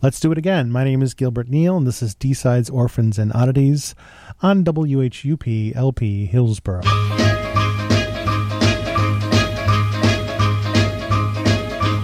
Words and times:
Let's 0.00 0.20
do 0.20 0.32
it 0.32 0.38
again. 0.38 0.70
My 0.70 0.84
name 0.84 1.02
is 1.02 1.12
Gilbert 1.12 1.48
Neal, 1.48 1.76
and 1.76 1.86
this 1.86 2.02
is 2.02 2.14
D-Sides, 2.14 2.70
Orphans, 2.70 3.18
and 3.18 3.30
Oddities 3.34 3.94
on 4.40 4.64
WHUP 4.64 5.76
LP 5.76 6.24
Hillsborough. 6.24 6.80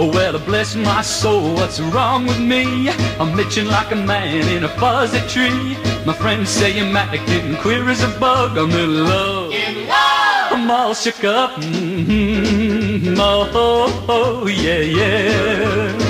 Oh, 0.03 0.11
well, 0.13 0.39
bless 0.41 0.77
my 0.77 1.01
soul, 1.01 1.55
what's 1.55 1.81
wrong 1.81 2.27
with 2.27 2.41
me? 2.41 2.91
I'm 3.19 3.39
itching 3.39 3.67
like 3.67 3.91
a 3.93 3.97
man 3.97 4.47
in 4.49 4.65
a 4.65 4.69
fuzzy 4.79 5.21
tree. 5.29 5.79
My 6.05 6.13
friends 6.13 6.51
say 6.51 6.79
I'm 6.79 6.95
acting 6.95 7.57
queer 7.57 7.89
as 7.89 8.03
a 8.03 8.19
bug. 8.19 8.59
I'm 8.59 8.71
in 8.71 9.05
love. 9.05 9.53
In 9.53 9.89
love! 9.89 10.53
I'm 10.53 10.71
all 10.71 10.93
shook 10.95 11.25
up. 11.25 11.53
Mm-hmm. 11.53 13.15
Oh, 13.19 13.51
oh, 13.55 14.07
oh, 14.09 14.47
yeah, 14.47 14.81
yeah. 14.81 16.10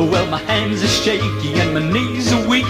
Oh, 0.00 0.10
well, 0.10 0.26
my 0.30 0.38
hands 0.38 0.82
are 0.82 0.86
shaky 0.86 1.52
and 1.60 1.74
my 1.74 1.92
knees 1.92 2.32
are 2.32 2.48
weak. 2.48 2.64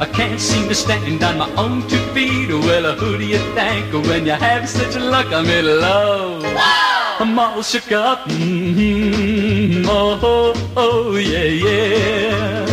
I 0.00 0.06
can't 0.14 0.40
seem 0.40 0.66
to 0.70 0.74
stand 0.74 1.22
on 1.22 1.36
my 1.36 1.50
own 1.56 1.86
two 1.90 2.02
feet. 2.14 2.48
Well, 2.48 2.94
who 2.96 3.18
do 3.18 3.24
you 3.26 3.36
think 3.52 3.92
when 4.08 4.24
you 4.24 4.32
have 4.32 4.66
such 4.66 4.96
luck? 4.96 5.26
I'm 5.26 5.44
in 5.44 5.66
love. 5.66 6.42
Wow! 6.42 7.16
I'm 7.20 7.38
all 7.38 7.62
shook 7.62 7.92
up. 7.92 8.20
Mm-hmm. 8.20 9.84
Oh, 9.90 10.18
oh, 10.22 10.72
oh, 10.74 11.16
yeah, 11.16 11.44
yeah. 11.44 12.69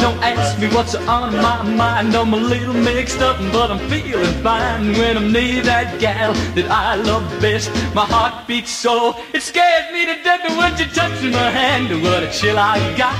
Don't 0.00 0.22
ask 0.22 0.58
me 0.58 0.68
what's 0.68 0.94
on 0.94 1.34
my 1.36 1.62
mind. 1.62 2.14
I'm 2.14 2.32
a 2.32 2.36
little 2.36 2.74
mixed 2.74 3.20
up, 3.20 3.38
but 3.52 3.70
I'm 3.70 3.78
feeling 3.90 4.34
fine 4.42 4.92
when 4.92 5.16
I'm 5.16 5.32
near 5.32 5.62
that 5.62 6.00
gal 6.00 6.32
that 6.54 6.70
I 6.70 6.94
love 6.96 7.28
best. 7.40 7.70
My 7.94 8.04
heart 8.04 8.46
beats 8.46 8.70
so 8.70 9.14
it 9.34 9.42
scares 9.42 9.92
me 9.92 10.06
to 10.06 10.22
death 10.22 10.44
when 10.56 10.76
she 10.76 10.86
touches 10.86 11.32
my 11.32 11.50
hand. 11.50 12.02
What 12.02 12.22
a 12.22 12.30
chill 12.30 12.58
I 12.58 12.78
got. 12.96 13.18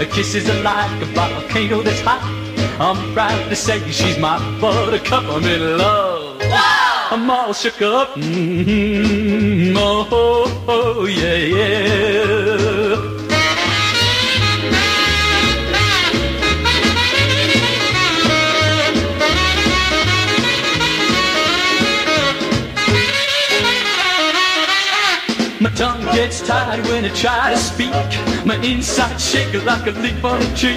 A 0.00 0.06
kiss 0.06 0.34
is 0.34 0.46
like 0.62 1.02
a 1.02 1.06
volcano 1.06 1.82
that's 1.82 2.00
hot. 2.00 2.22
I'm 2.80 3.12
proud 3.12 3.48
to 3.48 3.56
say 3.56 3.80
she's 3.90 4.18
my 4.18 4.38
buttercup. 4.60 5.24
I'm 5.24 5.44
in 5.44 5.78
love. 5.78 6.40
Wow! 6.40 7.08
I'm 7.10 7.30
all 7.30 7.52
shook 7.52 7.82
up. 7.82 8.14
Mm-hmm. 8.14 9.76
Oh, 9.76 10.64
oh, 10.68 11.06
yeah, 11.06 11.34
yeah. 11.34 12.77
Gets 26.18 26.40
tired 26.40 26.84
when 26.88 27.04
I 27.04 27.10
try 27.10 27.50
to 27.54 27.56
speak. 27.56 27.92
My 28.44 28.56
inside 28.70 29.20
shake 29.20 29.54
like 29.64 29.86
a 29.86 29.92
leaf 30.02 30.24
on 30.24 30.42
a 30.42 30.50
tree. 30.56 30.74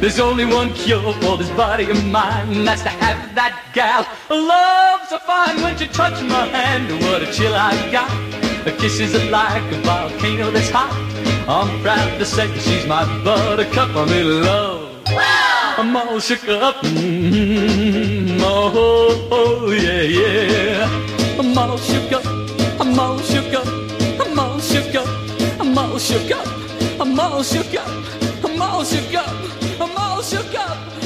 There's 0.00 0.18
only 0.18 0.46
one 0.46 0.72
cure 0.72 1.12
for 1.20 1.36
this 1.36 1.50
body 1.50 1.90
of 1.90 2.02
mine, 2.06 2.48
and 2.56 2.66
that's 2.66 2.84
to 2.84 2.88
have 3.04 3.34
that 3.34 3.52
gal. 3.74 4.02
Love's 4.30 5.10
so 5.10 5.18
fine 5.18 5.60
when 5.62 5.76
she 5.76 5.88
touches 5.88 6.22
my 6.22 6.46
hand, 6.46 6.90
and 6.90 7.02
what 7.04 7.20
a 7.20 7.30
chill 7.30 7.54
I 7.54 7.74
got. 7.92 8.10
Her 8.64 8.74
kisses 8.80 9.14
are 9.14 9.30
like 9.30 9.66
a 9.74 9.78
volcano 9.82 10.50
that's 10.50 10.70
hot. 10.70 10.92
I'm 11.46 11.70
proud 11.82 12.18
to 12.18 12.24
say 12.24 12.46
she's 12.58 12.86
my 12.86 13.04
buttercup. 13.22 13.90
I'm 13.94 14.08
in 14.08 14.42
love. 14.42 15.04
Wow. 15.08 15.74
I'm 15.76 15.96
all 15.96 16.18
shook 16.18 16.48
up. 16.48 16.76
Mm-hmm. 16.76 18.40
Oh, 18.40 19.28
oh, 19.30 19.70
yeah, 19.70 20.02
yeah. 20.20 21.38
I'm 21.38 21.58
all 21.58 21.76
shook 21.76 22.10
up. 22.12 22.24
I'm 22.80 22.98
all 22.98 23.18
shook 23.18 23.52
up. 23.52 23.87
All 25.98 26.04
shook 26.04 26.30
up. 26.30 26.46
I'm 27.00 27.18
all 27.18 27.42
shook 27.42 27.74
up. 27.74 27.88
I'm 28.44 28.62
all 28.62 28.84
shook 28.84 29.14
up. 29.14 29.80
I'm 29.80 29.96
all 29.98 30.22
shook 30.22 30.54
up. 30.54 30.97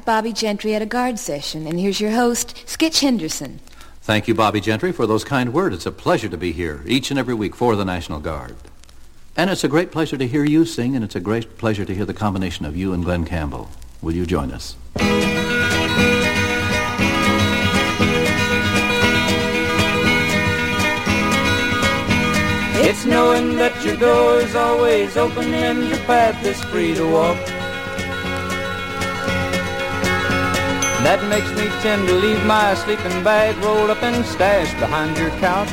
Is 0.00 0.06
Bobbie 0.06 0.32
Gentry 0.32 0.74
at 0.74 0.80
a 0.80 0.86
guard 0.86 1.18
session, 1.18 1.66
and 1.66 1.78
here's 1.78 2.00
your 2.00 2.12
host, 2.12 2.54
Skitch 2.64 3.00
Henderson. 3.00 3.60
Thank 4.00 4.28
you, 4.28 4.34
Bobbie 4.34 4.62
Gentry, 4.62 4.92
for 4.92 5.06
those 5.06 5.24
kind 5.24 5.52
words. 5.52 5.74
It's 5.74 5.84
a 5.84 5.92
pleasure 5.92 6.30
to 6.30 6.38
be 6.38 6.52
here 6.52 6.82
each 6.86 7.10
and 7.10 7.20
every 7.20 7.34
week 7.34 7.54
for 7.54 7.76
the 7.76 7.84
National 7.84 8.18
Guard. 8.18 8.56
And 9.36 9.50
it's 9.50 9.62
a 9.62 9.68
great 9.68 9.92
pleasure 9.92 10.16
to 10.16 10.26
hear 10.26 10.42
you 10.42 10.64
sing, 10.64 10.96
and 10.96 11.04
it's 11.04 11.16
a 11.16 11.20
great 11.20 11.58
pleasure 11.58 11.84
to 11.84 11.94
hear 11.94 12.06
the 12.06 12.14
combination 12.14 12.64
of 12.64 12.78
you 12.78 12.94
and 12.94 13.04
Glen 13.04 13.26
Campbell. 13.26 13.68
Will 14.00 14.14
you 14.14 14.24
join 14.24 14.52
us? 14.52 14.74
It's 22.82 23.04
knowing 23.04 23.56
that 23.56 23.84
your 23.84 23.96
door 23.96 24.36
is 24.40 24.54
always 24.54 25.18
open 25.18 25.52
and 25.52 25.86
your 25.90 25.98
path 25.98 26.42
is 26.46 26.62
free 26.64 26.94
to 26.94 27.06
walk. 27.06 27.49
That 31.04 31.20
makes 31.28 31.50
me 31.52 31.66
tend 31.82 32.08
to 32.08 32.14
leave 32.14 32.44
my 32.46 32.74
sleeping 32.74 33.24
bag 33.24 33.56
rolled 33.64 33.90
up 33.90 34.02
and 34.02 34.24
stashed 34.24 34.78
behind 34.78 35.16
your 35.16 35.30
couch. 35.40 35.72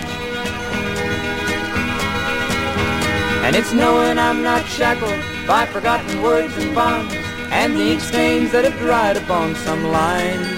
And 3.45 3.55
it's 3.55 3.73
knowing 3.73 4.17
I'm 4.17 4.41
not 4.43 4.65
shackled 4.65 5.21
by 5.47 5.65
forgotten 5.65 6.21
words 6.21 6.55
and 6.57 6.73
bonds 6.73 7.13
and 7.51 7.75
the 7.75 7.91
ink 7.91 8.01
stains 8.01 8.51
that 8.51 8.65
have 8.65 8.77
dried 8.79 9.17
upon 9.17 9.55
some 9.55 9.83
line. 9.85 10.57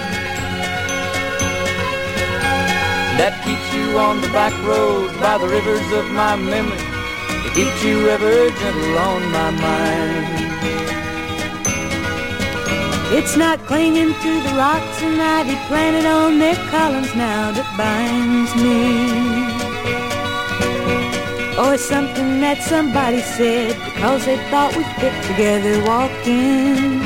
that 3.20 3.36
keeps 3.44 3.68
you 3.76 3.98
on 3.98 4.18
the 4.22 4.28
back 4.28 4.54
road 4.64 5.12
by 5.20 5.36
the 5.36 5.46
rivers 5.46 5.92
of 5.92 6.10
my 6.12 6.36
memory. 6.36 6.80
It 7.44 7.52
keeps 7.52 7.84
you 7.84 8.08
ever 8.08 8.48
gentle 8.48 8.96
on 8.96 9.20
my 9.30 9.50
mind. 9.50 11.09
It's 13.12 13.36
not 13.36 13.58
clinging 13.66 14.14
to 14.14 14.32
the 14.44 14.54
rocks 14.54 15.02
and 15.02 15.20
ivy 15.20 15.56
planted 15.66 16.06
on 16.06 16.38
their 16.38 16.54
columns 16.70 17.12
now 17.16 17.50
that 17.50 17.66
binds 17.76 18.54
me. 18.54 18.86
Or 21.58 21.76
something 21.76 22.40
that 22.40 22.62
somebody 22.62 23.20
said 23.20 23.74
because 23.84 24.24
they 24.26 24.38
thought 24.48 24.76
we 24.76 24.84
fit 25.02 25.16
together 25.26 25.82
walking. 25.90 27.02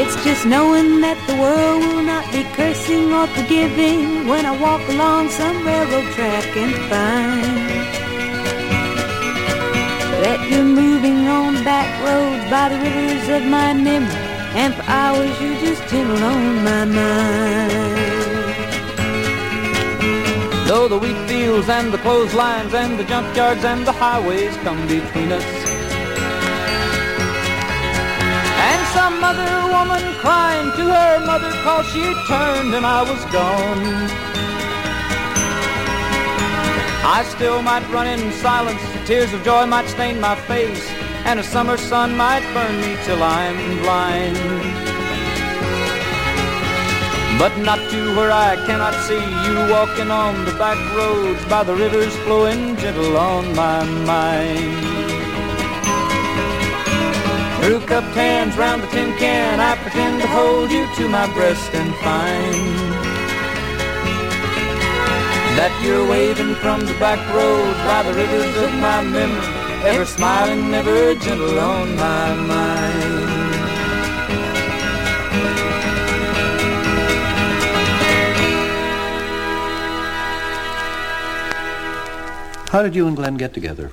It's 0.00 0.16
just 0.22 0.44
knowing 0.44 1.00
that 1.00 1.16
the 1.26 1.36
world 1.40 1.80
will 1.80 2.02
not 2.04 2.30
be 2.30 2.44
cursing 2.52 3.10
or 3.10 3.26
forgiving 3.28 4.28
when 4.28 4.44
I 4.44 4.52
walk 4.60 4.86
along 4.90 5.30
some 5.30 5.64
railroad 5.64 6.12
track 6.12 6.44
and 6.60 6.74
find 6.92 7.66
that 10.22 10.46
you're 10.50 10.62
moving 10.62 11.26
on 11.26 11.64
back 11.64 11.88
roads 12.04 12.35
by 12.50 12.68
the 12.68 12.78
rivers 12.78 13.28
of 13.28 13.42
my 13.50 13.72
memory, 13.72 14.14
and 14.54 14.74
for 14.74 14.82
hours 14.82 15.40
you're 15.40 15.60
just 15.60 15.82
gentle 15.90 16.22
on 16.22 16.64
my 16.64 16.84
mind. 16.84 18.16
Though 20.68 20.88
the 20.88 20.98
wheat 20.98 21.16
fields 21.28 21.68
and 21.68 21.92
the 21.92 21.98
clotheslines 21.98 22.74
and 22.74 22.98
the 22.98 23.04
junkyards 23.04 23.64
and 23.64 23.86
the 23.86 23.92
highways 23.92 24.56
come 24.58 24.80
between 24.86 25.32
us. 25.32 25.44
And 28.68 28.80
some 28.96 29.22
other 29.22 29.54
woman 29.74 30.04
crying 30.20 30.70
to 30.78 30.84
her 30.98 31.26
mother 31.26 31.50
cause 31.64 31.86
she 31.92 32.04
turned 32.28 32.74
and 32.74 32.86
I 32.86 33.02
was 33.02 33.24
gone. 33.32 34.26
I 37.08 37.24
still 37.34 37.62
might 37.62 37.88
run 37.90 38.06
in 38.06 38.32
silence, 38.32 38.82
tears 39.06 39.32
of 39.32 39.42
joy 39.44 39.66
might 39.66 39.88
stain 39.88 40.20
my 40.20 40.34
face, 40.34 40.90
and 41.26 41.40
a 41.40 41.42
summer 41.42 41.76
sun 41.76 42.16
might 42.16 42.44
burn 42.54 42.80
me 42.80 42.96
till 43.04 43.20
I'm 43.20 43.58
blind. 43.82 44.36
But 47.36 47.58
not 47.58 47.80
to 47.90 48.16
where 48.16 48.30
I 48.30 48.54
cannot 48.64 48.94
see 49.06 49.24
you 49.44 49.56
walking 49.74 50.10
on 50.10 50.44
the 50.44 50.52
back 50.52 50.78
roads 50.96 51.44
by 51.46 51.64
the 51.64 51.74
rivers 51.74 52.14
flowing 52.24 52.76
gentle 52.76 53.16
on 53.16 53.54
my 53.56 53.82
mind. 54.12 54.76
Through 57.60 57.80
cupped 57.90 58.14
hands 58.14 58.56
round 58.56 58.84
the 58.84 58.86
tin 58.86 59.10
can, 59.18 59.58
I 59.58 59.74
pretend 59.82 60.22
to 60.22 60.28
hold 60.28 60.70
you 60.70 60.86
to 60.98 61.08
my 61.08 61.26
breast 61.34 61.74
and 61.74 61.92
find 62.06 62.86
that 65.58 65.72
you're 65.82 66.06
waving 66.06 66.54
from 66.56 66.80
the 66.86 66.94
back 67.00 67.18
road 67.34 67.74
by 67.88 68.02
the 68.04 68.14
rivers 68.14 68.56
of 68.62 68.72
my 68.74 69.02
memory, 69.02 69.55
ever 69.84 70.04
smiling, 70.04 70.74
ever 70.74 71.14
gentle 71.16 71.58
on 71.58 71.96
my 71.96 72.34
mind. 72.34 73.36
How 82.70 82.82
did 82.82 82.94
you 82.94 83.06
and 83.06 83.16
Glen 83.16 83.36
get 83.36 83.54
together? 83.54 83.92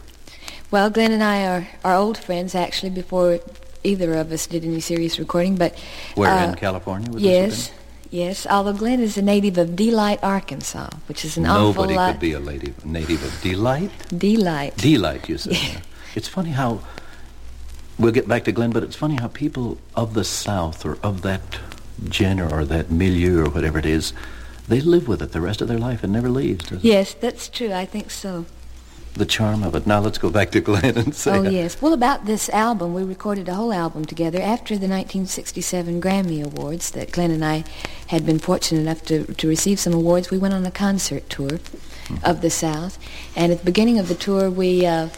Well, 0.71 0.89
Glen 0.89 1.11
and 1.11 1.23
I 1.23 1.45
are, 1.45 1.67
are 1.85 1.95
old 1.95 2.17
friends, 2.17 2.55
actually, 2.55 2.89
before 2.89 3.39
either 3.83 4.15
of 4.15 4.31
us 4.31 4.47
did 4.47 4.65
any 4.65 4.79
serious 4.79 5.19
recording, 5.19 5.55
but... 5.55 5.77
Where, 6.15 6.31
uh, 6.31 6.49
in 6.49 6.55
California? 6.55 7.09
yes, 7.17 7.71
yes. 8.13 8.47
Although 8.47 8.73
Glen 8.73 8.99
is 8.99 9.17
a 9.17 9.21
native 9.21 9.57
of 9.57 9.75
Delight, 9.75 10.19
Arkansas, 10.23 10.89
which 11.07 11.25
is 11.25 11.37
an 11.37 11.43
Nobody 11.43 11.59
awful 11.59 11.83
lot... 11.83 11.89
Nobody 11.89 12.13
could 12.13 12.19
be 12.21 12.33
a 12.33 12.39
lady, 12.39 12.73
native 12.85 13.23
of 13.23 13.41
Delight? 13.41 13.91
Delight. 14.17 14.77
Delight, 14.77 15.27
you 15.27 15.37
said. 15.37 15.53
Yeah. 15.53 15.81
It's 16.15 16.27
funny 16.27 16.51
how... 16.51 16.81
We'll 17.99 18.11
get 18.11 18.27
back 18.27 18.43
to 18.45 18.51
Glen, 18.51 18.71
but 18.71 18.83
it's 18.83 18.95
funny 18.95 19.15
how 19.15 19.27
people 19.27 19.77
of 19.95 20.13
the 20.13 20.23
South 20.23 20.85
or 20.85 20.97
of 21.03 21.21
that 21.21 21.59
genre 22.11 22.51
or 22.51 22.65
that 22.65 22.89
milieu 22.89 23.43
or 23.43 23.49
whatever 23.49 23.77
it 23.77 23.85
is, 23.85 24.13
they 24.67 24.81
live 24.81 25.07
with 25.07 25.21
it 25.21 25.31
the 25.31 25.41
rest 25.41 25.61
of 25.61 25.67
their 25.67 25.77
life 25.77 26.03
and 26.03 26.11
never 26.11 26.29
leaves, 26.29 26.65
does 26.65 26.79
it? 26.79 26.83
Yes, 26.83 27.13
that's 27.13 27.49
true. 27.49 27.71
I 27.71 27.85
think 27.85 28.09
so 28.09 28.45
the 29.15 29.25
charm 29.25 29.63
of 29.63 29.75
it. 29.75 29.85
Now 29.85 29.99
let's 29.99 30.17
go 30.17 30.29
back 30.29 30.51
to 30.51 30.61
Glen 30.61 30.97
and 30.97 31.15
say. 31.15 31.37
Oh 31.37 31.43
yes. 31.43 31.81
Well, 31.81 31.93
about 31.93 32.25
this 32.25 32.49
album, 32.49 32.93
we 32.93 33.03
recorded 33.03 33.47
a 33.47 33.53
whole 33.53 33.73
album 33.73 34.05
together 34.05 34.39
after 34.39 34.73
the 34.75 34.87
1967 34.87 36.01
Grammy 36.01 36.43
Awards. 36.43 36.91
That 36.91 37.11
Glen 37.11 37.31
and 37.31 37.45
I 37.45 37.63
had 38.07 38.25
been 38.25 38.39
fortunate 38.39 38.81
enough 38.81 39.03
to 39.05 39.25
to 39.25 39.47
receive 39.47 39.79
some 39.79 39.93
awards. 39.93 40.31
We 40.31 40.37
went 40.37 40.53
on 40.53 40.65
a 40.65 40.71
concert 40.71 41.29
tour 41.29 41.49
mm-hmm. 41.49 42.25
of 42.25 42.41
the 42.41 42.49
South, 42.49 42.97
and 43.35 43.51
at 43.51 43.59
the 43.59 43.65
beginning 43.65 43.99
of 43.99 44.07
the 44.07 44.15
tour, 44.15 44.49
we 44.49 44.85
uh, 44.85 45.09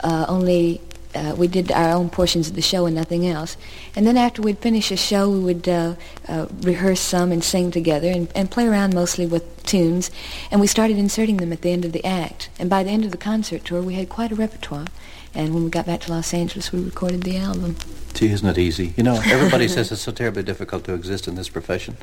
uh, 0.00 0.26
only 0.28 0.80
uh, 1.14 1.34
we 1.36 1.46
did 1.46 1.70
our 1.72 1.90
own 1.90 2.10
portions 2.10 2.48
of 2.48 2.54
the 2.54 2.62
show 2.62 2.86
and 2.86 2.94
nothing 2.94 3.26
else. 3.26 3.56
And 3.94 4.06
then 4.06 4.16
after 4.16 4.42
we'd 4.42 4.58
finish 4.58 4.90
a 4.90 4.96
show, 4.96 5.30
we 5.30 5.38
would 5.40 5.68
uh, 5.68 5.94
uh, 6.28 6.46
rehearse 6.60 7.00
some 7.00 7.32
and 7.32 7.42
sing 7.42 7.70
together 7.70 8.08
and, 8.08 8.30
and 8.34 8.50
play 8.50 8.66
around 8.66 8.94
mostly 8.94 9.26
with 9.26 9.64
tunes. 9.64 10.10
And 10.50 10.60
we 10.60 10.66
started 10.66 10.98
inserting 10.98 11.38
them 11.38 11.52
at 11.52 11.62
the 11.62 11.70
end 11.70 11.84
of 11.84 11.92
the 11.92 12.04
act. 12.04 12.48
And 12.58 12.68
by 12.68 12.82
the 12.82 12.90
end 12.90 13.04
of 13.04 13.10
the 13.10 13.16
concert 13.16 13.64
tour, 13.64 13.82
we 13.82 13.94
had 13.94 14.08
quite 14.08 14.32
a 14.32 14.34
repertoire. 14.34 14.86
And 15.34 15.52
when 15.52 15.64
we 15.64 15.70
got 15.70 15.86
back 15.86 16.00
to 16.02 16.12
Los 16.12 16.32
Angeles, 16.32 16.72
we 16.72 16.82
recorded 16.82 17.22
the 17.22 17.36
album. 17.36 17.76
Gee, 18.14 18.30
isn't 18.30 18.48
it 18.48 18.58
easy? 18.58 18.94
You 18.96 19.02
know, 19.02 19.20
everybody 19.24 19.66
says 19.74 19.90
it's 19.90 20.02
so 20.02 20.12
terribly 20.12 20.42
difficult 20.42 20.84
to 20.84 20.94
exist 20.94 21.26
in 21.26 21.34
this 21.34 21.48
profession. 21.48 21.96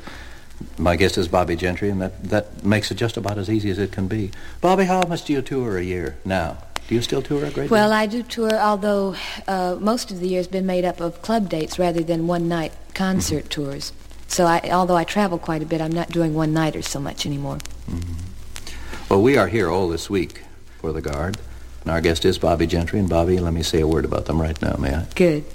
My 0.78 0.96
guest 0.96 1.18
is 1.18 1.28
Bobbie 1.28 1.56
Gentry, 1.56 1.88
and 1.88 2.00
that, 2.00 2.22
that 2.24 2.64
makes 2.64 2.90
it 2.90 2.94
just 2.94 3.16
about 3.16 3.38
as 3.38 3.50
easy 3.50 3.70
as 3.70 3.78
it 3.78 3.90
can 3.90 4.06
be. 4.06 4.30
Bobbie, 4.60 4.84
how 4.84 5.02
much 5.06 5.24
do 5.24 5.32
you 5.32 5.42
tour 5.42 5.78
a 5.78 5.82
year 5.82 6.16
now? 6.24 6.58
Do 6.92 6.96
you 6.96 7.00
still 7.00 7.22
tour 7.22 7.42
a 7.42 7.50
great 7.50 7.70
Well, 7.70 7.88
deal? 7.88 7.94
I 7.94 8.04
do 8.04 8.22
tour, 8.22 8.52
although 8.52 9.16
uh, 9.48 9.78
most 9.80 10.10
of 10.10 10.20
the 10.20 10.28
year 10.28 10.40
has 10.40 10.46
been 10.46 10.66
made 10.66 10.84
up 10.84 11.00
of 11.00 11.22
club 11.22 11.48
dates 11.48 11.78
rather 11.78 12.02
than 12.02 12.26
one-night 12.26 12.70
concert 12.92 13.44
mm-hmm. 13.44 13.62
tours. 13.62 13.94
So 14.28 14.44
I, 14.44 14.60
although 14.70 14.98
I 14.98 15.04
travel 15.04 15.38
quite 15.38 15.62
a 15.62 15.64
bit, 15.64 15.80
I'm 15.80 15.92
not 15.92 16.10
doing 16.10 16.34
one-nighters 16.34 16.86
so 16.86 17.00
much 17.00 17.24
anymore. 17.24 17.56
Mm-hmm. 17.88 19.08
Well, 19.08 19.22
we 19.22 19.38
are 19.38 19.48
here 19.48 19.70
all 19.70 19.88
this 19.88 20.10
week 20.10 20.42
for 20.82 20.92
the 20.92 21.00
Guard, 21.00 21.38
and 21.80 21.90
our 21.90 22.02
guest 22.02 22.26
is 22.26 22.36
Bobbie 22.36 22.66
Gentry. 22.66 22.98
And 22.98 23.08
Bobbie, 23.08 23.40
let 23.40 23.54
me 23.54 23.62
say 23.62 23.80
a 23.80 23.86
word 23.86 24.04
about 24.04 24.26
them 24.26 24.38
right 24.38 24.60
now, 24.60 24.76
may 24.76 24.94
I? 24.94 25.06
Good. 25.14 25.46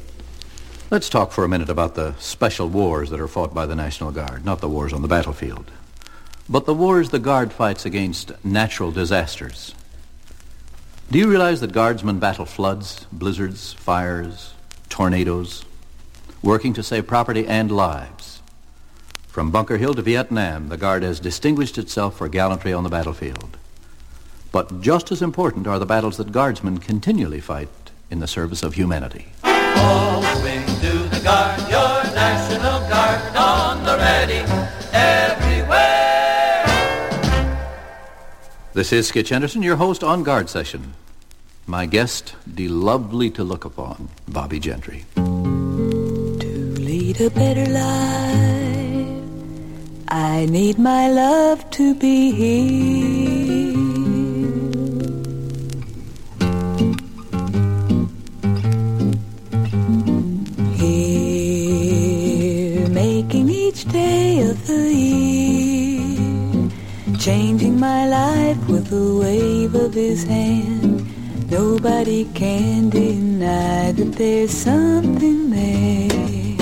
Let's 0.90 1.08
talk 1.08 1.32
for 1.32 1.44
a 1.44 1.48
minute 1.48 1.70
about 1.70 1.94
the 1.94 2.16
special 2.18 2.68
wars 2.68 3.12
that 3.12 3.20
are 3.20 3.28
fought 3.28 3.54
by 3.54 3.68
the 3.68 3.76
National 3.76 4.12
Guard, 4.12 4.44
not 4.44 4.60
the 4.60 4.70
wars 4.70 4.92
on 4.92 5.04
the 5.04 5.08
battlefield, 5.08 5.70
but 6.50 6.66
the 6.66 6.74
wars 6.74 7.12
the 7.12 7.20
Guard 7.20 7.54
fights 7.54 7.86
against 7.86 8.32
natural 8.44 8.92
disasters. 8.92 9.76
Do 11.10 11.18
you 11.20 11.30
realize 11.30 11.62
that 11.62 11.72
guardsmen 11.72 12.20
battle 12.20 12.46
floods, 12.46 13.08
blizzards, 13.14 13.72
fires, 13.72 14.54
tornadoes, 14.90 15.64
working 16.44 16.74
to 16.74 16.84
save 16.84 17.08
property 17.08 17.48
and 17.48 17.72
lives? 17.72 18.42
From 19.30 19.50
Bunker 19.50 19.78
Hill 19.78 19.94
to 19.94 20.02
Vietnam, 20.02 20.68
the 20.68 20.76
Guard 20.76 21.04
has 21.04 21.22
distinguished 21.22 21.78
itself 21.78 22.18
for 22.18 22.28
gallantry 22.28 22.74
on 22.74 22.84
the 22.84 22.90
battlefield. 22.90 23.56
But 24.52 24.82
just 24.82 25.10
as 25.10 25.22
important 25.22 25.66
are 25.66 25.80
the 25.80 25.86
battles 25.86 26.18
that 26.18 26.34
guardsmen 26.34 26.80
continually 26.80 27.40
fight 27.40 27.70
in 28.12 28.20
the 28.20 28.28
service 28.28 28.62
of 28.62 28.74
humanity. 28.74 29.28
All 29.46 30.22
swing 30.22 30.66
to 30.66 30.92
the 31.08 31.22
Guard, 31.24 31.62
your 31.70 32.04
National 32.16 32.82
Guard, 32.90 32.97
This 38.78 38.94
is 38.94 39.10
Skitch 39.12 39.30
Henderson, 39.30 39.64
your 39.64 39.78
host 39.78 40.04
on 40.04 40.22
Guard 40.22 40.52
Session. 40.52 40.94
My 41.66 41.88
guest, 41.88 42.36
de 42.54 42.68
lovely 42.68 43.32
to 43.32 43.44
look 43.44 43.66
upon, 43.66 44.08
Bobbie 44.28 44.60
Gentry. 44.60 45.06
To 45.16 46.76
lead 46.78 47.20
a 47.20 47.32
better 47.32 47.66
life. 47.66 49.24
I 50.10 50.46
need 50.46 50.78
my 50.78 51.10
love 51.10 51.68
to 51.72 51.96
be 51.96 52.30
here. 52.30 53.74
Here, 60.76 62.88
making 62.90 63.50
each 63.50 63.86
day 63.86 64.42
of 64.42 64.68
the 64.68 64.94
year, 64.94 65.37
changing 67.28 67.78
my 67.78 68.08
life 68.08 68.70
with 68.70 68.90
a 68.94 69.18
wave 69.20 69.76
of 69.76 69.94
his 69.94 70.24
hand. 70.24 71.06
Nobody 71.52 72.24
can 72.34 72.90
deny 72.90 73.92
that 73.92 74.14
there's 74.14 74.52
something 74.52 75.50
there. 75.50 76.58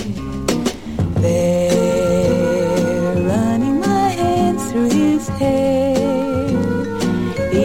There, 1.22 3.14
running 3.32 3.80
my 3.80 4.10
hands 4.24 4.72
through 4.72 4.90
his 4.90 5.28
hair. 5.38 5.94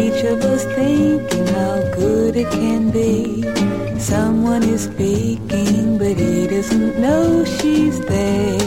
Each 0.01 0.23
of 0.33 0.39
us 0.53 0.65
thinking 0.77 1.47
how 1.57 1.77
good 1.95 2.37
it 2.37 2.51
can 2.51 2.91
be. 2.91 3.45
Someone 3.99 4.63
is 4.63 4.83
speaking, 4.85 5.97
but 5.97 6.19
he 6.19 6.47
doesn't 6.49 7.01
know 7.01 7.47
she's 7.47 7.99
there. 8.05 8.61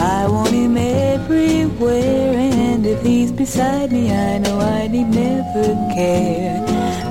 I 0.00 0.26
want 0.26 0.52
him 0.52 0.78
everywhere, 0.78 2.27
if 2.88 3.02
he's 3.02 3.30
beside 3.30 3.92
me, 3.92 4.10
I 4.10 4.38
know 4.38 4.58
I 4.60 4.88
need 4.88 5.08
never 5.08 5.68
care. 5.94 6.64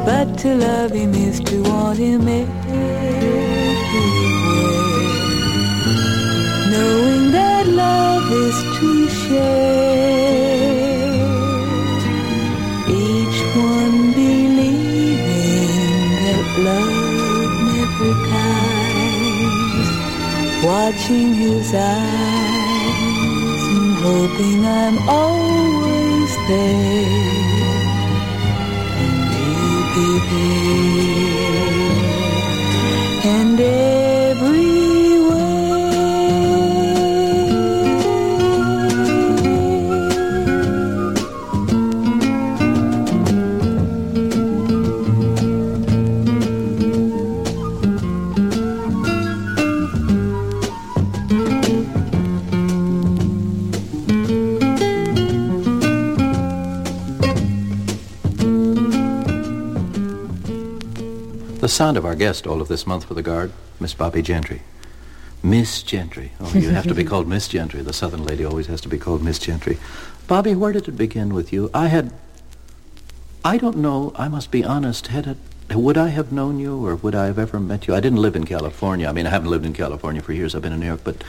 But 0.06 0.38
to 0.40 0.56
love 0.56 0.92
him 0.92 1.14
is 1.14 1.40
to 1.42 1.62
want 1.64 2.00
him 2.00 2.22
everywhere. 2.22 3.38
Knowing 6.72 7.32
that 7.38 7.68
love 7.68 8.32
is 8.46 8.58
to 8.78 8.90
share. 9.22 9.68
Each 13.06 13.40
one 13.72 13.98
believing 14.20 15.72
that 16.26 16.48
love 16.70 17.54
never 17.72 18.12
dies. 18.34 19.90
Watching 20.70 21.30
his 21.36 21.68
eyes 21.74 23.64
and 23.76 23.94
hoping 24.06 24.60
I'm 24.66 24.98
always 25.10 25.37
there. 26.48 27.28
And 29.00 29.38
sound 61.78 61.96
of 61.96 62.06
our 62.06 62.16
guest 62.16 62.48
all 62.48 62.60
of 62.60 62.68
this 62.68 62.88
month 62.88 63.06
for 63.06 63.14
the 63.14 63.22
Guard, 63.22 63.52
Miss 63.80 63.94
Bobbie 63.94 64.24
Gentry. 64.24 64.64
Miss 65.44 65.84
Gentry. 65.84 66.32
Oh, 66.40 66.52
you 66.56 66.72
have 66.72 66.88
to 66.88 66.96
be 66.96 67.04
called 67.04 67.28
Miss 67.28 67.48
Gentry. 67.48 67.84
The 67.84 67.94
Southern 67.94 68.26
lady 68.26 68.44
always 68.44 68.66
has 68.66 68.82
to 68.82 68.90
be 68.90 68.98
called 68.98 69.22
Miss 69.22 69.38
Gentry. 69.38 69.78
Bobbie, 70.26 70.56
where 70.56 70.74
did 70.74 70.88
it 70.88 70.98
begin 70.98 71.36
with 71.36 71.54
you? 71.54 71.70
I 71.76 71.90
had... 71.90 72.12
I 73.46 73.58
don't 73.58 73.78
know, 73.78 74.12
I 74.16 74.28
must 74.28 74.50
be 74.50 74.64
honest, 74.64 75.08
had 75.08 75.28
it... 75.28 75.38
Would 75.70 76.00
I 76.00 76.08
have 76.08 76.32
known 76.32 76.58
you 76.58 76.84
or 76.84 76.96
would 76.96 77.14
I 77.14 77.28
have 77.28 77.38
ever 77.38 77.60
met 77.60 77.88
you? 77.88 77.94
I 77.94 78.00
didn't 78.00 78.24
live 78.24 78.36
in 78.36 78.46
California. 78.46 79.08
I 79.08 79.12
mean, 79.12 79.28
I 79.28 79.30
haven't 79.30 79.52
lived 79.52 79.66
in 79.66 79.74
California 79.74 80.24
for 80.24 80.34
years. 80.34 80.56
I've 80.56 80.64
been 80.64 80.74
in 80.74 80.80
New 80.80 80.88
York, 80.88 81.02
but 81.04 81.24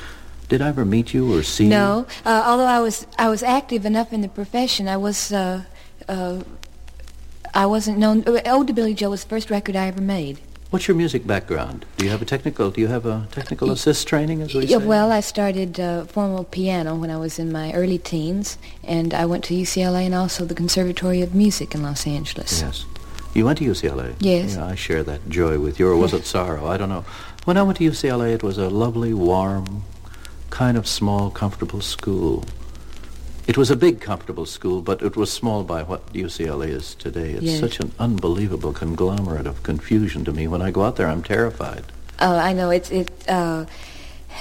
did 0.48 0.62
I 0.62 0.68
ever 0.68 0.87
meet 0.87 1.12
you 1.12 1.37
or 1.37 1.42
see 1.42 1.64
you? 1.64 1.70
No, 1.70 2.06
uh, 2.24 2.42
although 2.46 2.64
I 2.64 2.80
was 2.80 3.06
I 3.18 3.28
was 3.28 3.42
active 3.42 3.84
enough 3.84 4.12
in 4.12 4.22
the 4.22 4.28
profession, 4.28 4.88
I 4.88 4.96
was 4.96 5.32
uh, 5.32 5.64
uh, 6.08 6.42
I 7.54 7.66
wasn't 7.66 7.98
known. 7.98 8.24
uh, 8.26 8.40
Ode 8.46 8.66
to 8.68 8.72
Billie 8.72 8.94
Joe 8.94 9.11
was 9.11 9.22
the 9.24 9.28
first 9.28 9.50
record 9.50 9.76
I 9.76 9.87
ever 9.87 10.00
made. 10.00 10.38
What's 10.70 10.87
your 10.87 10.96
music 10.96 11.26
background? 11.26 11.87
Do 11.96 12.04
you 12.04 12.11
have 12.11 12.20
a 12.20 12.26
technical, 12.26 12.70
do 12.70 12.80
you 12.82 12.88
have 12.88 13.06
a 13.06 13.26
technical 13.32 13.70
assist 13.70 14.06
training, 14.06 14.42
as 14.42 14.54
we 14.54 14.66
Yeah, 14.66 14.78
say? 14.78 14.84
well, 14.87 15.11
I 15.11 15.20
started 15.20 15.80
uh, 15.80 16.04
formal 16.04 16.44
piano 16.44 16.94
when 16.94 17.11
I 17.11 17.16
was 17.16 17.38
in 17.38 17.50
my 17.50 17.72
early 17.72 17.96
teens, 17.96 18.58
and 18.84 19.14
I 19.14 19.24
went 19.24 19.44
to 19.44 19.54
UCLA 19.54 20.04
and 20.04 20.14
also 20.14 20.44
the 20.44 20.54
Conservatory 20.54 21.22
of 21.22 21.34
Music 21.34 21.74
in 21.74 21.82
Los 21.82 22.06
Angeles. 22.06 22.61
Yes. 22.61 22.84
You 23.34 23.46
went 23.46 23.58
to 23.61 23.64
UCLA? 23.64 24.14
Yes. 24.20 24.56
Yeah, 24.56 24.66
I 24.66 24.74
share 24.74 25.02
that 25.04 25.30
joy 25.30 25.58
with 25.58 25.80
you, 25.80 25.88
or 25.88 25.96
was 25.96 26.12
it 26.12 26.26
sorrow? 26.37 26.66
I 26.66 26.76
don't 26.76 26.90
know. 26.90 27.04
When 27.46 27.56
I 27.56 27.62
went 27.62 27.78
to 27.78 27.84
UCLA, 27.84 28.34
it 28.34 28.42
was 28.42 28.58
a 28.58 28.68
lovely, 28.68 29.14
warm, 29.14 29.84
kind 30.50 30.76
of 30.76 30.87
small, 30.87 31.30
comfortable 31.30 31.80
school. 31.80 32.44
It 33.48 33.56
was 33.56 33.70
a 33.70 33.76
big, 33.76 34.00
comfortable 34.02 34.44
school, 34.44 34.82
but 34.82 35.00
it 35.00 35.16
was 35.16 35.32
small 35.32 35.64
by 35.64 35.82
what 35.82 36.12
UCLA 36.12 36.68
is 36.68 36.94
today. 36.94 37.30
It's 37.32 37.42
Yes. 37.44 37.61
such 37.61 37.80
an 37.80 37.92
unbelievable 37.98 38.74
conglomerate 38.74 39.46
of 39.46 39.62
confusion 39.62 40.22
to 40.26 40.32
me. 40.32 40.46
When 40.46 40.61
I 40.61 40.70
go 40.70 40.82
out 40.84 40.96
there, 40.96 41.06
I'm 41.08 41.22
terrified. 41.22 41.84
Oh, 42.20 42.37
I 42.37 42.52
know 42.52 42.68
it's 42.68 42.90
it. 42.90 43.08
Uh, 43.26 43.64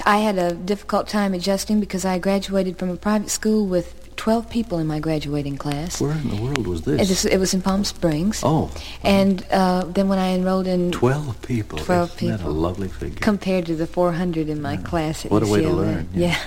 I 0.05 0.17
had 0.17 0.37
a 0.37 0.51
difficult 0.53 1.07
time 1.07 1.33
adjusting 1.33 1.79
because 1.79 2.03
I 2.03 2.19
graduated 2.19 2.77
from 2.77 2.89
a 2.89 2.97
private 2.97 3.29
school 3.29 3.65
with 3.65 3.93
12 4.17 4.49
people 4.49 4.77
in 4.77 4.87
my 4.87 4.99
graduating 4.99 5.55
class. 5.57 6.01
Where 6.01 6.11
in 6.11 6.27
the 6.29 6.41
world 6.41 6.67
was 6.67 6.81
this? 6.81 7.23
it 7.23 7.37
was 7.39 7.53
in 7.53 7.61
Palm 7.61 7.85
Springs. 7.85 8.41
Oh, 8.43 8.69
And 9.03 9.45
uh, 9.51 9.85
then 9.85 10.09
when 10.09 10.19
I 10.19 10.33
enrolled 10.35 10.67
in 10.67 10.91
12 10.91 11.41
people. 11.43 11.79
12 11.79 12.23
Isn't 12.23 12.37
that 12.39 12.45
a 12.45 12.49
lovely 12.49 12.89
figure? 12.89 13.19
compared 13.21 13.67
to 13.67 13.75
the 13.77 13.87
400 13.87 14.49
in 14.49 14.61
my 14.61 14.75
class 14.75 15.23
at 15.23 15.31
What 15.31 15.43
a 15.43 15.47
way 15.47 15.61
to 15.61 15.69
UCLA. 15.69 15.75
learn, 15.77 16.09
yeah. 16.13 16.27
Yeah. 16.27 16.37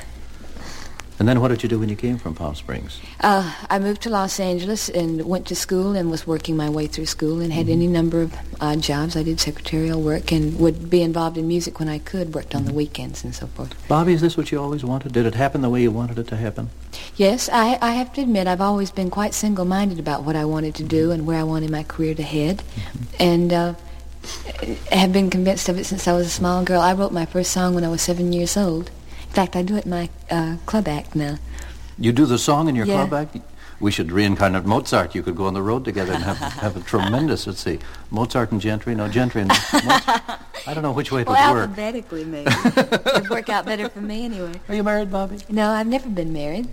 And 1.20 1.28
then 1.28 1.42
what 1.42 1.48
did 1.48 1.62
you 1.62 1.68
do 1.68 1.78
when 1.78 1.90
you 1.90 1.96
came 1.96 2.16
from 2.16 2.35
Palm 2.35 2.54
Springs? 2.54 2.98
Uh, 3.20 3.54
I 3.68 3.78
moved 3.78 4.00
to 4.02 4.09
Los 4.11 4.40
Angeles 4.40 4.88
and 4.88 5.26
went 5.26 5.46
to 5.48 5.54
school 5.54 5.94
and 5.94 6.11
was 6.11 6.26
working 6.26 6.56
my 6.56 6.70
way 6.70 6.87
through 6.87 7.04
school 7.06 7.40
and 7.42 7.52
had 7.52 7.66
Mm-hmm. 7.66 7.72
any 7.74 7.87
number 7.88 8.22
of 8.22 8.35
odd 8.59 8.80
jobs. 8.80 9.16
I 9.18 9.22
did 9.22 9.38
secretarial 9.38 10.00
work 10.00 10.33
and 10.33 10.59
would 10.59 10.88
be 10.88 11.02
involved 11.02 11.37
in 11.37 11.46
music 11.46 11.78
when 11.78 11.90
I 11.90 11.98
could, 11.98 12.35
worked 12.35 12.48
Mm-hmm. 12.48 12.56
on 12.56 12.64
the 12.64 12.72
weekends 12.72 13.22
and 13.22 13.35
so 13.35 13.48
forth. 13.48 13.74
Bobbie, 13.87 14.14
is 14.14 14.22
this 14.22 14.38
what 14.38 14.50
you 14.50 14.59
always 14.59 14.83
wanted? 14.83 15.12
Did 15.12 15.26
it 15.26 15.35
happen 15.35 15.61
the 15.61 15.68
way 15.68 15.83
you 15.83 15.90
wanted 15.90 16.18
it 16.18 16.26
to 16.28 16.37
happen? 16.37 16.70
Yes, 17.16 17.50
I, 17.52 17.78
I 17.83 17.90
have 17.92 18.14
to 18.14 18.22
admit 18.22 18.46
I've 18.46 18.62
always 18.62 18.90
been 18.90 19.11
quite 19.11 19.35
single-minded 19.35 19.98
about 19.98 20.22
what 20.24 20.37
I 20.37 20.46
wanted 20.46 20.74
to 20.76 20.85
do 20.85 21.11
and 21.11 21.26
where 21.26 21.38
I 21.38 21.42
wanted 21.42 21.70
my 21.70 21.83
career 21.83 22.14
to 22.14 22.22
head. 22.22 22.62
And 23.18 23.52
uh, 23.52 23.74
have 24.90 25.12
been 25.12 25.28
convinced 25.28 25.68
of 25.68 25.78
it 25.78 25.85
since 25.85 26.09
I 26.09 26.14
was 26.14 26.26
a 26.26 26.30
small 26.30 26.64
girl. 26.64 26.80
I 26.80 26.94
wrote 26.94 27.12
my 27.12 27.26
first 27.26 27.50
song 27.50 27.74
when 27.74 27.85
I 27.85 27.88
was 27.88 28.00
seven 28.00 28.33
years 28.33 28.56
old. 28.56 28.90
In 29.30 29.34
fact, 29.34 29.54
I 29.54 29.62
do 29.62 29.76
it 29.76 29.84
in 29.84 29.90
my 29.92 30.10
uh, 30.28 30.56
club 30.66 30.88
act 30.88 31.14
now. 31.14 31.36
You 31.98 32.10
do 32.10 32.26
the 32.26 32.36
song 32.36 32.68
in 32.68 32.74
your 32.74 32.84
Yeah. 32.84 33.06
club 33.06 33.12
act? 33.14 33.36
We 33.78 33.92
should 33.92 34.10
reincarnate 34.10 34.64
Mozart. 34.66 35.14
You 35.14 35.22
could 35.22 35.36
go 35.36 35.46
on 35.46 35.54
the 35.54 35.62
road 35.62 35.84
together 35.84 36.12
and 36.12 36.22
have, 36.24 36.36
have 36.38 36.76
a 36.76 36.80
tremendous, 36.80 37.46
let's 37.46 37.60
see, 37.60 37.78
Mozart 38.10 38.50
and 38.50 38.60
Gentry. 38.60 38.94
No, 38.96 39.08
Gentry 39.08 39.42
and 39.42 39.48
Mozart. 39.50 40.02
I 40.66 40.74
don't 40.74 40.82
know 40.82 40.90
which 40.92 41.12
way 41.12 41.20
it 41.22 41.28
would 41.28 41.34
Well, 41.34 41.54
work. 41.54 41.68
alphabetically, 41.70 42.24
maybe. 42.24 42.50
It'd 43.14 43.30
work 43.30 43.48
out 43.48 43.64
better 43.64 43.88
for 43.88 44.00
me 44.00 44.24
anyway. 44.24 44.60
Are 44.68 44.74
you 44.74 44.82
married, 44.82 45.10
Bobbie? 45.12 45.38
No, 45.48 45.70
I've 45.70 45.86
never 45.86 46.08
been 46.10 46.32
married. 46.32 46.68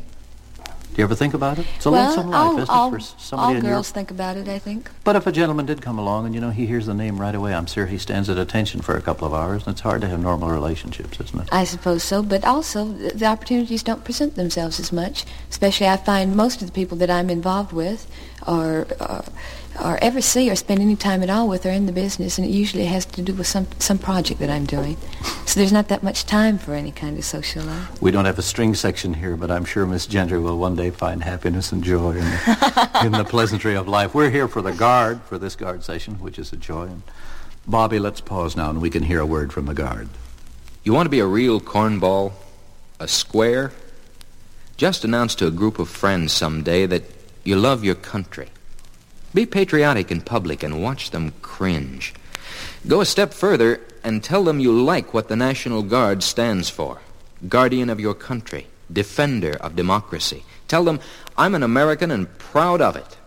You 0.98 1.04
ever 1.04 1.16
think 1.16 1.34
about 1.34 1.60
it? 1.60 1.68
It's 1.76 1.86
a 1.86 1.92
well, 1.92 2.10
lonesome 2.10 2.30
life, 2.30 2.70
all, 2.70 2.94
isn't 2.94 2.96
it, 2.96 3.16
for 3.16 3.22
somebody 3.22 3.48
all 3.48 3.56
in 3.58 3.64
your... 3.64 3.74
girls 3.74 3.92
think 3.92 4.12
about 4.12 4.38
it, 4.38 4.48
I 4.48 4.60
think. 4.60 4.90
But 5.04 5.16
if 5.16 5.28
a 5.28 5.32
gentleman 5.32 5.66
did 5.66 5.82
come 5.82 6.00
along 6.00 6.26
and, 6.26 6.34
you 6.34 6.42
know, 6.42 6.50
he 6.50 6.66
hears 6.66 6.88
the 6.88 6.94
name 6.94 7.20
right 7.20 7.36
away, 7.36 7.54
I'm 7.54 7.68
sure 7.68 7.86
he 7.86 7.98
stands 7.98 8.30
at 8.30 8.38
attention 8.38 8.82
for 8.82 8.98
a 8.98 9.02
couple 9.02 9.28
of 9.28 9.34
hours, 9.34 9.66
and 9.66 9.74
it's 9.74 9.82
hard 9.82 10.02
to 10.02 10.08
have 10.08 10.20
normal 10.20 10.50
relationships, 10.50 11.20
isn't 11.20 11.44
it? 11.44 11.50
I 11.52 11.64
suppose 11.66 12.04
so, 12.04 12.24
but 12.24 12.44
also 12.44 12.86
the 12.86 13.26
opportunities 13.26 13.84
don't 13.84 14.04
present 14.04 14.36
themselves 14.36 14.80
as 14.80 14.92
much. 14.92 15.26
Especially, 15.50 15.88
I 15.88 15.98
find 15.98 16.36
most 16.36 16.62
of 16.62 16.68
the 16.68 16.74
people 16.74 16.98
that 16.98 17.10
I'm 17.10 17.30
involved 17.30 17.74
with, 17.74 18.10
or 18.48 18.88
or, 19.00 19.24
or 19.84 20.00
ever 20.02 20.22
see 20.22 20.50
or 20.50 20.56
spend 20.56 20.80
any 20.80 20.96
time 20.96 21.22
at 21.22 21.30
all 21.30 21.48
with, 21.48 21.66
are 21.66 21.72
in 21.72 21.86
the 21.86 21.92
business, 21.92 22.38
and 22.38 22.48
it 22.48 22.52
usually 22.52 22.86
has 22.86 23.06
to 23.06 23.22
do 23.22 23.34
with 23.34 23.48
some 23.48 23.68
some 23.80 23.98
project 23.98 24.40
that 24.40 24.50
I'm 24.50 24.66
doing. 24.66 24.98
So 25.46 25.60
there's 25.60 25.74
not 25.74 25.88
that 25.90 26.04
much 26.04 26.26
time 26.26 26.58
for 26.58 26.74
any 26.74 26.92
kind 26.92 27.18
of 27.18 27.24
social 27.24 27.64
life. 27.64 28.02
We 28.02 28.12
don't 28.12 28.26
have 28.26 28.40
a 28.40 28.42
string 28.42 28.74
section 28.74 29.14
here, 29.14 29.36
but 29.36 29.52
I'm 29.52 29.66
sure 29.66 29.86
Miss 29.86 30.08
Gentry 30.08 30.40
will 30.40 30.58
one 30.58 30.76
day 30.76 30.90
find 30.90 31.24
happiness 31.24 31.72
and 31.72 31.84
joy 31.84 32.12
in 32.12 32.26
the, 32.26 33.02
in 33.06 33.12
the 33.12 33.24
pleasantry 33.24 33.76
of 33.76 33.88
life. 33.88 34.14
We're 34.14 34.30
here 34.30 34.48
for 34.48 34.62
the 34.62 34.74
guard, 34.74 35.22
for 35.24 35.38
this 35.38 35.56
guard 35.56 35.84
session, 35.84 36.16
which 36.16 36.40
is 36.40 36.52
a 36.52 36.58
joy. 36.58 36.84
And 36.84 37.02
Bobbie, 37.68 38.00
let's 38.00 38.22
pause 38.22 38.56
now 38.56 38.70
and 38.70 38.82
we 38.82 38.90
can 38.90 39.04
hear 39.04 39.20
a 39.20 39.26
word 39.26 39.52
from 39.52 39.66
the 39.66 39.74
guard. 39.74 40.10
You 40.84 40.94
want 40.94 41.06
to 41.06 41.10
be 41.10 41.20
a 41.20 41.26
real 41.26 41.60
cornball? 41.60 42.32
A 43.00 43.08
square? 43.08 43.74
Just 44.78 45.04
announce 45.04 45.36
to 45.36 45.48
a 45.48 45.52
group 45.52 45.80
of 45.80 45.90
friends 45.90 46.32
someday 46.32 46.86
that 46.86 47.04
you 47.48 47.56
love 47.56 47.82
your 47.82 47.96
country. 47.96 48.50
Be 49.34 49.46
patriotic 49.46 50.12
in 50.12 50.20
public 50.20 50.64
and 50.64 50.84
watch 50.84 51.12
them 51.12 51.32
cringe. 51.42 52.14
Go 52.86 53.00
a 53.00 53.06
step 53.06 53.34
further 53.34 53.80
and 54.04 54.22
tell 54.22 54.44
them 54.44 54.60
you 54.60 54.74
like 54.74 55.14
what 55.14 55.30
the 55.30 55.36
National 55.38 55.82
Guard 55.82 56.24
stands 56.24 56.70
for. 56.70 57.00
guardian 57.48 57.90
of 57.90 58.00
your 58.00 58.16
country, 58.16 58.68
defender 58.92 59.56
of 59.62 59.76
democracy. 59.76 60.44
Tell 60.68 60.84
them, 60.84 61.00
I'm 61.38 61.56
an 61.56 61.64
American 61.64 62.12
and 62.12 62.28
proud 62.38 62.82
of 62.82 62.96
it. 62.96 63.18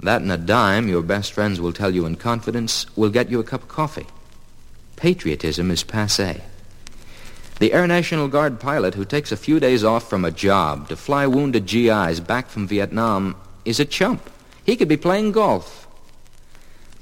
That 0.00 0.22
and 0.22 0.30
a 0.30 0.38
dime, 0.38 0.88
your 0.88 1.02
best 1.02 1.32
friends 1.32 1.60
will 1.60 1.72
tell 1.72 1.94
you 1.94 2.06
in 2.06 2.14
confidence, 2.14 2.86
will 2.96 3.10
get 3.10 3.28
you 3.28 3.40
a 3.40 3.44
cup 3.44 3.64
of 3.64 3.68
coffee. 3.68 4.06
Patriotism 4.96 5.70
is 5.70 5.82
passe. 5.82 6.40
The 7.58 7.72
Air 7.72 7.88
National 7.88 8.28
Guard 8.28 8.60
pilot 8.60 8.94
who 8.94 9.04
takes 9.04 9.32
a 9.32 9.36
few 9.36 9.58
days 9.58 9.82
off 9.82 10.08
from 10.08 10.24
a 10.24 10.30
job 10.30 10.88
to 10.88 10.96
fly 10.96 11.26
wounded 11.26 11.66
GIs 11.66 12.20
back 12.20 12.48
from 12.48 12.68
Vietnam 12.68 13.34
is 13.64 13.80
a 13.80 13.84
chump. 13.84 14.30
He 14.64 14.76
could 14.76 14.86
be 14.86 14.96
playing 14.96 15.32
golf. 15.32 15.88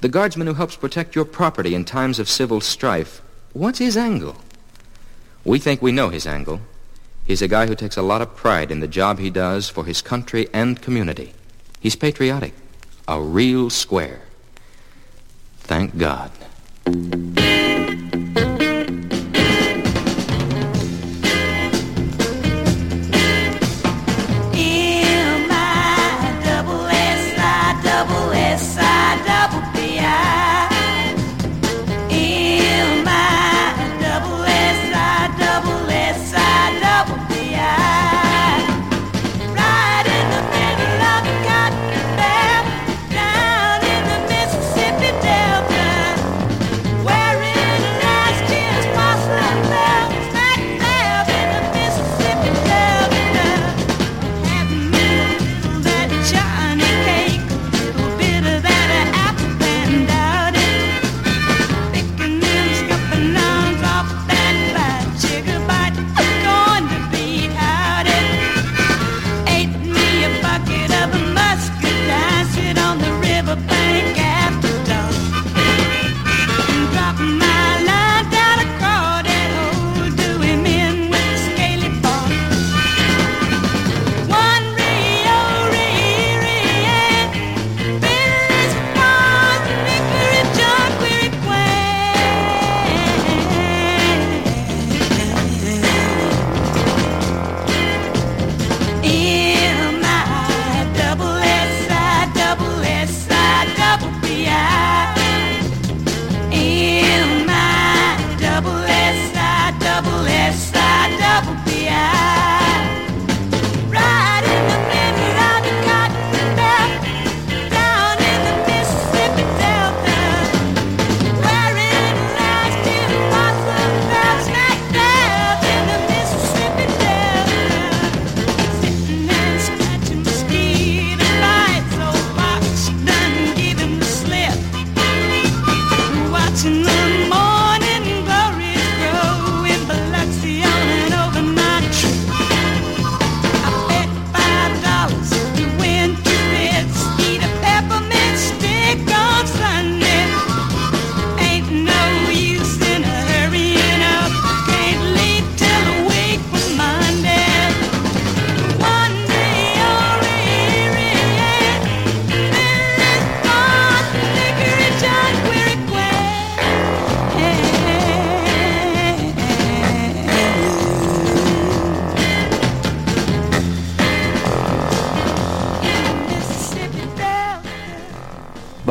The 0.01 0.09
guardsman 0.09 0.47
who 0.47 0.55
helps 0.55 0.75
protect 0.75 1.13
your 1.13 1.25
property 1.25 1.75
in 1.75 1.85
times 1.85 2.17
of 2.17 2.27
civil 2.27 2.59
strife, 2.59 3.21
what's 3.53 3.77
his 3.77 3.95
angle? 3.95 4.35
We 5.45 5.59
think 5.59 5.81
we 5.81 5.91
know 5.91 6.09
his 6.09 6.25
angle. 6.25 6.61
He's 7.25 7.43
a 7.43 7.47
guy 7.47 7.67
who 7.67 7.75
takes 7.75 7.97
a 7.97 8.01
lot 8.01 8.23
of 8.23 8.35
pride 8.35 8.71
in 8.71 8.79
the 8.79 8.87
job 8.87 9.19
he 9.19 9.29
does 9.29 9.69
for 9.69 9.85
his 9.85 10.01
country 10.01 10.47
and 10.53 10.81
community. 10.81 11.33
He's 11.79 11.95
patriotic, 11.95 12.53
a 13.07 13.21
real 13.21 13.69
square. 13.69 14.21
Thank 15.59 15.97
God. 15.97 16.31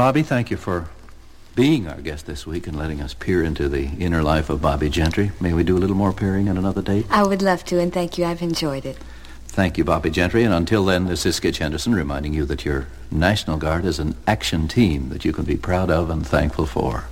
Bobbie, 0.07 0.23
thank 0.23 0.53
you 0.53 0.57
for 0.57 0.89
being 1.57 1.89
our 1.89 2.01
guest 2.01 2.27
this 2.27 2.47
week 2.47 2.69
and 2.69 2.79
letting 2.79 3.01
us 3.01 3.13
peer 3.13 3.43
into 3.43 3.69
the 3.69 3.89
inner 3.99 4.23
life 4.23 4.49
of 4.49 4.63
Bobbie 4.63 4.89
Gentry. 4.89 5.33
May 5.41 5.53
we 5.53 5.65
do 5.65 5.77
a 5.77 5.81
little 5.81 5.97
more 5.97 6.13
peering 6.13 6.49
on 6.49 6.57
another 6.57 6.81
date? 6.81 7.07
I 7.11 7.25
would 7.25 7.43
love 7.43 7.65
to, 7.65 7.81
and 7.81 7.93
thank 7.93 8.17
you. 8.17 8.25
I've 8.25 8.41
enjoyed 8.41 8.87
it. 8.87 8.99
Thank 9.49 9.77
you, 9.77 9.83
Bobbie 9.83 10.11
Gentry. 10.11 10.45
And 10.45 10.55
until 10.55 10.85
then, 10.85 11.07
this 11.07 11.27
is 11.27 11.41
Skitch 11.41 11.59
Henderson 11.59 11.93
reminding 11.93 12.35
you 12.35 12.45
that 12.45 12.65
your 12.65 12.87
National 13.11 13.57
Guard 13.57 13.85
is 13.85 13.99
an 13.99 14.15
action 14.29 14.69
team 14.69 15.09
that 15.09 15.25
you 15.25 15.33
can 15.33 15.45
be 15.45 15.57
proud 15.57 15.91
of 15.91 16.09
and 16.09 16.25
thankful 16.25 16.67
for. 16.67 17.07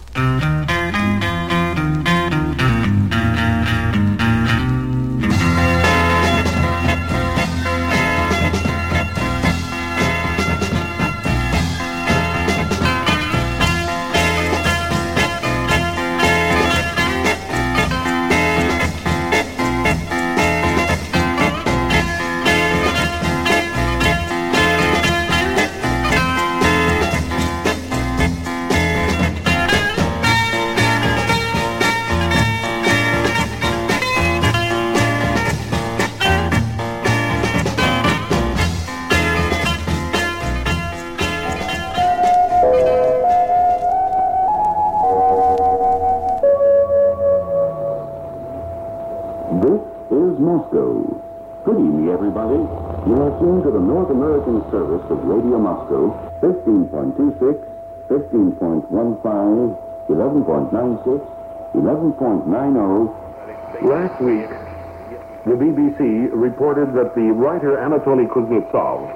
Kuznetsov, 68.35 69.07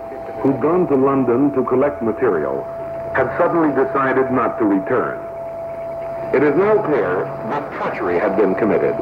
who'd 0.42 0.61
gone 0.62 0.87
to 0.87 0.94
London 0.94 1.50
to 1.52 1.64
collect 1.64 2.00
material, 2.00 2.62
had 3.14 3.26
suddenly 3.37 3.74
decided 3.74 4.31
not 4.31 4.59
to 4.61 4.64
return. 4.64 5.18
It 6.33 6.44
is 6.44 6.54
now 6.54 6.81
clear 6.87 7.24
that 7.50 7.66
treachery 7.74 8.18
had 8.18 8.37
been 8.37 8.54
committed, 8.54 8.94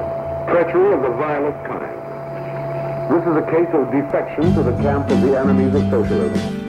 treachery 0.49 0.95
of 0.95 1.03
the 1.03 1.13
vilest 1.21 1.61
kind. 1.69 1.93
This 3.13 3.23
is 3.29 3.37
a 3.37 3.45
case 3.53 3.69
of 3.77 3.93
defection 3.93 4.55
to 4.55 4.63
the 4.63 4.73
camp 4.83 5.11
of 5.11 5.21
the 5.21 5.39
enemies 5.39 5.75
of 5.75 5.83
socialism. 5.91 6.67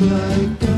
like 0.00 0.77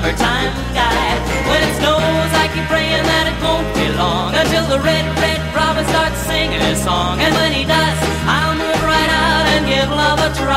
summertime 0.00 0.54
guy, 0.72 1.20
When 1.46 1.60
it 1.62 1.76
snows, 1.76 2.32
I 2.32 2.48
keep 2.54 2.64
praying 2.72 3.04
that 3.04 3.28
it 3.28 3.36
won't 3.44 3.68
be 3.76 3.84
long 4.00 4.34
until 4.34 4.64
the 4.64 4.80
red, 4.80 5.04
red 5.20 5.40
robin 5.54 5.84
starts 5.92 6.16
singing 6.24 6.60
his 6.60 6.82
song. 6.82 7.20
And 7.20 7.34
when 7.34 7.52
he 7.52 7.64
does, 7.64 7.98
I'll 8.24 8.56
move 8.56 8.82
right 8.82 9.10
out 9.12 9.44
and 9.52 9.66
give 9.68 9.90
love 9.90 10.18
a 10.20 10.32
try. 10.40 10.56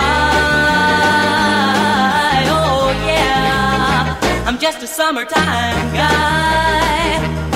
Oh 2.48 2.88
yeah, 3.06 4.48
I'm 4.48 4.58
just 4.60 4.82
a 4.82 4.88
summertime 4.88 5.94
guy. 5.94 7.53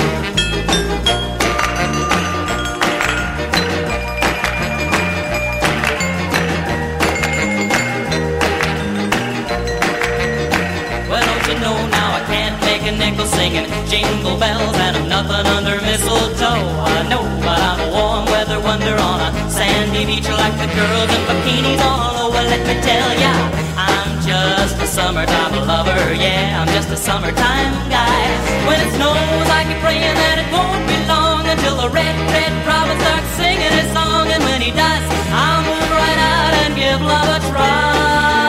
swells 14.48 14.76
and 14.76 14.96
I'm 14.96 15.08
nothing 15.08 15.46
under 15.56 15.76
mistletoe. 15.82 16.64
I 16.96 17.08
know, 17.08 17.24
but 17.44 17.60
I'm 17.60 17.80
a 17.86 17.90
warm 17.92 18.24
weather 18.26 18.60
wonder 18.60 18.94
on 18.96 19.20
a 19.20 19.30
sandy 19.50 20.04
beach 20.06 20.28
like 20.28 20.56
the 20.62 20.68
girls 20.72 21.10
in 21.16 21.22
bikinis 21.28 21.80
all 21.84 22.28
over. 22.28 22.42
Let 22.52 22.62
me 22.68 22.74
tell 22.80 23.10
ya, 23.24 23.34
I'm 23.76 24.10
just 24.24 24.76
a 24.80 24.86
summertime 24.86 25.54
lover. 25.66 26.14
Yeah, 26.14 26.60
I'm 26.60 26.68
just 26.68 26.90
a 26.90 26.96
summertime 26.96 27.72
guy. 27.90 28.22
When 28.68 28.78
it 28.80 28.90
snows, 28.96 29.48
I 29.58 29.60
keep 29.68 29.80
praying 29.84 30.16
that 30.22 30.36
it 30.42 30.48
won't 30.52 30.84
be 30.88 30.96
long 31.12 31.42
until 31.48 31.76
the 31.82 31.88
red, 31.90 32.16
red 32.32 32.52
robin 32.66 32.96
starts 33.00 33.30
singing 33.40 33.72
his 33.80 33.88
song. 33.92 34.26
And 34.32 34.42
when 34.44 34.60
he 34.60 34.72
does, 34.72 35.04
I'll 35.32 35.62
move 35.68 35.90
right 35.92 36.20
out 36.32 36.52
and 36.64 36.72
give 36.76 37.00
love 37.00 37.28
a 37.36 37.40
try. 37.52 38.47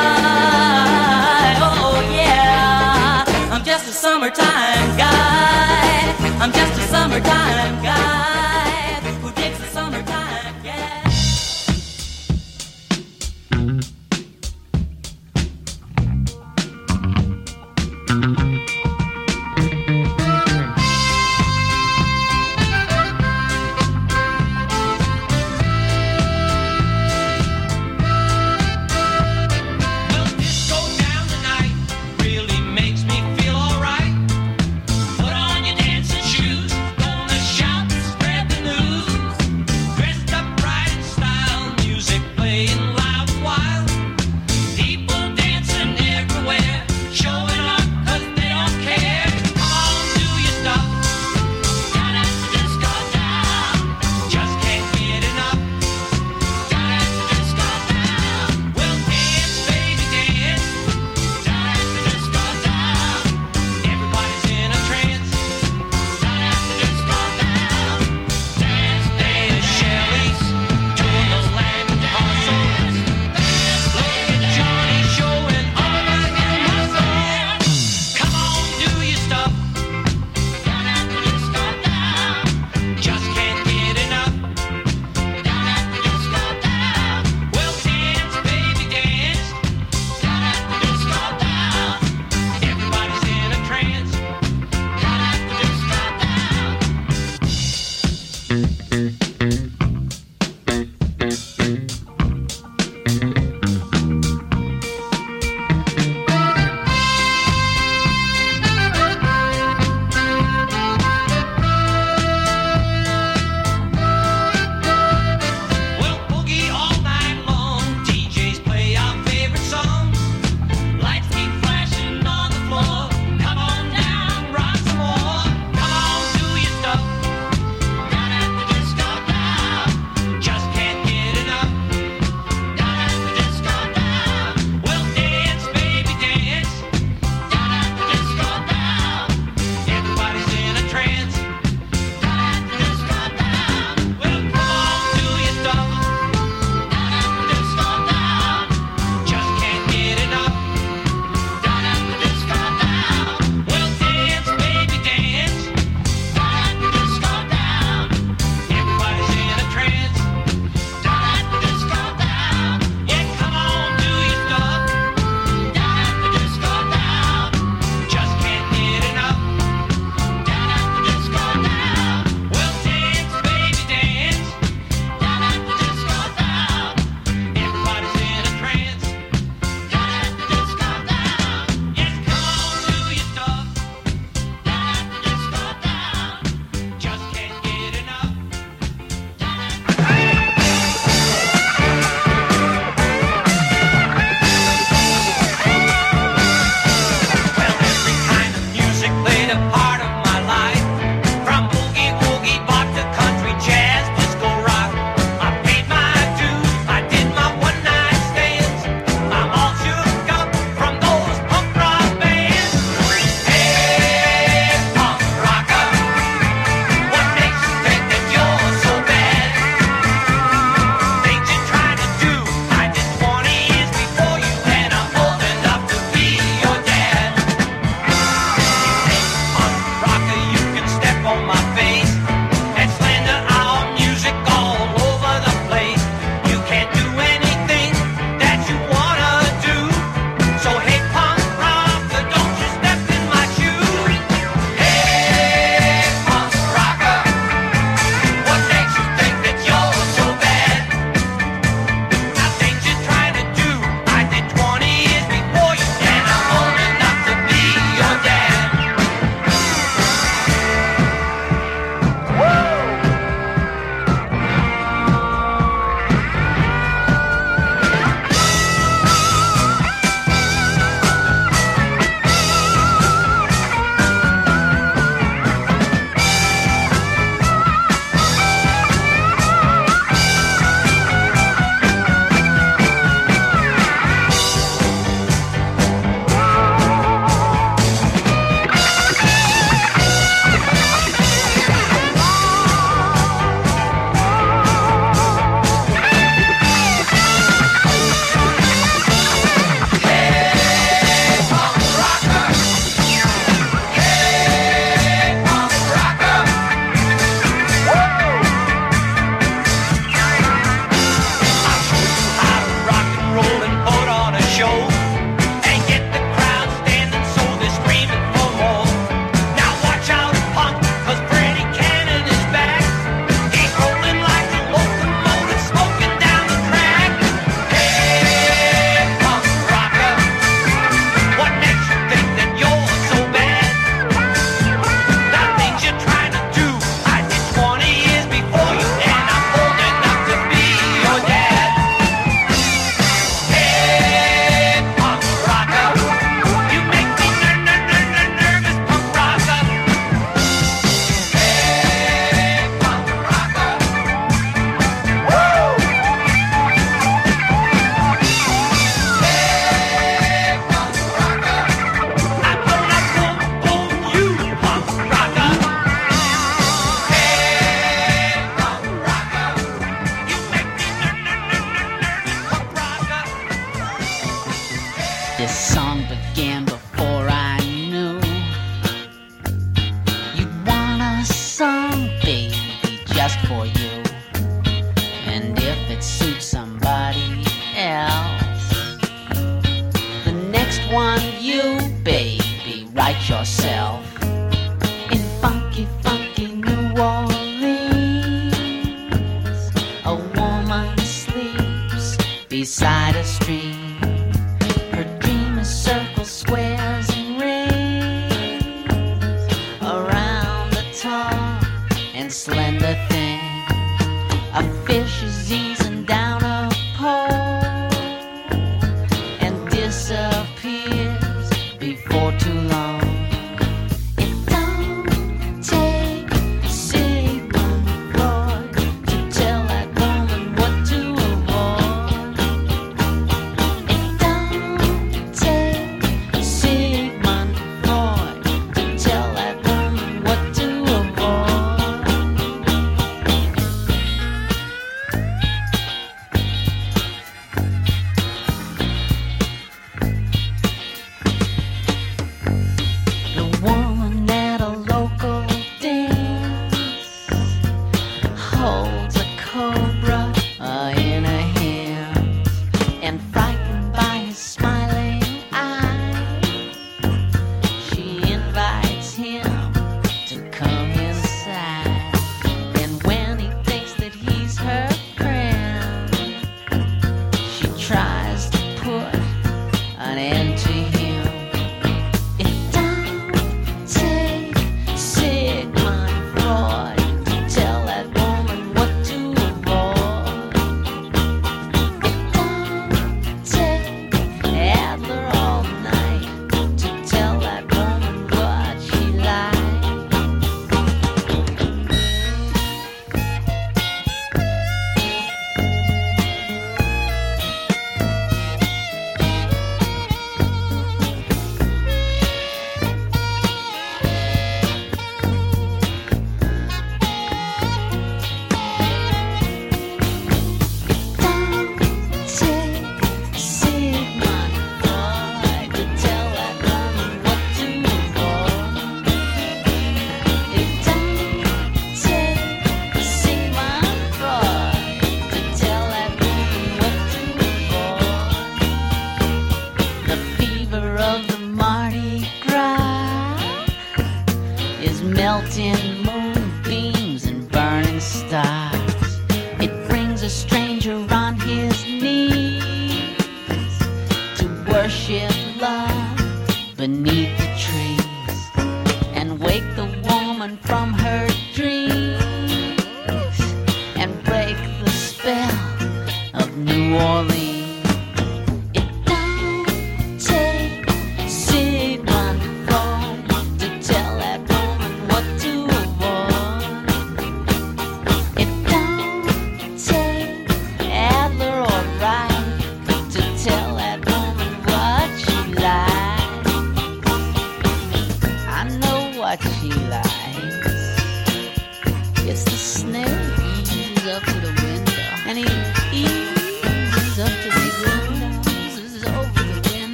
Summertime 4.19 4.97
guy. 4.97 6.15
I'm 6.41 6.51
just 6.51 6.77
a 6.77 6.87
summertime 6.91 7.81
guy 7.81 8.78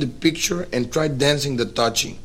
the 0.00 0.06
picture 0.06 0.66
and 0.72 0.92
try 0.92 1.08
dancing 1.08 1.56
the 1.56 1.66
touchy. 1.66 2.18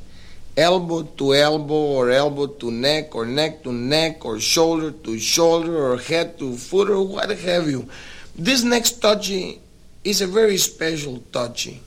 Elbow 0.58 1.04
to 1.04 1.36
elbow, 1.36 1.74
or 1.74 2.10
elbow 2.10 2.48
to 2.48 2.72
neck, 2.72 3.16
or 3.16 3.26
neck 3.26 3.64
to 3.64 3.72
neck, 3.72 4.26
or 4.26 4.40
shoulder 4.40 4.92
to 4.92 5.18
shoulder, 5.18 5.78
or 5.78 5.98
head 5.98 6.38
to 6.40 6.56
foot, 6.58 6.90
or 6.90 7.08
what 7.08 7.30
have 7.30 7.70
you. 7.70 7.88
This 8.36 8.64
next 8.64 9.02
touchy 9.02 9.60
is 10.04 10.22
a 10.22 10.28
very 10.28 10.58
special 10.58 11.24
touchy. 11.32 11.82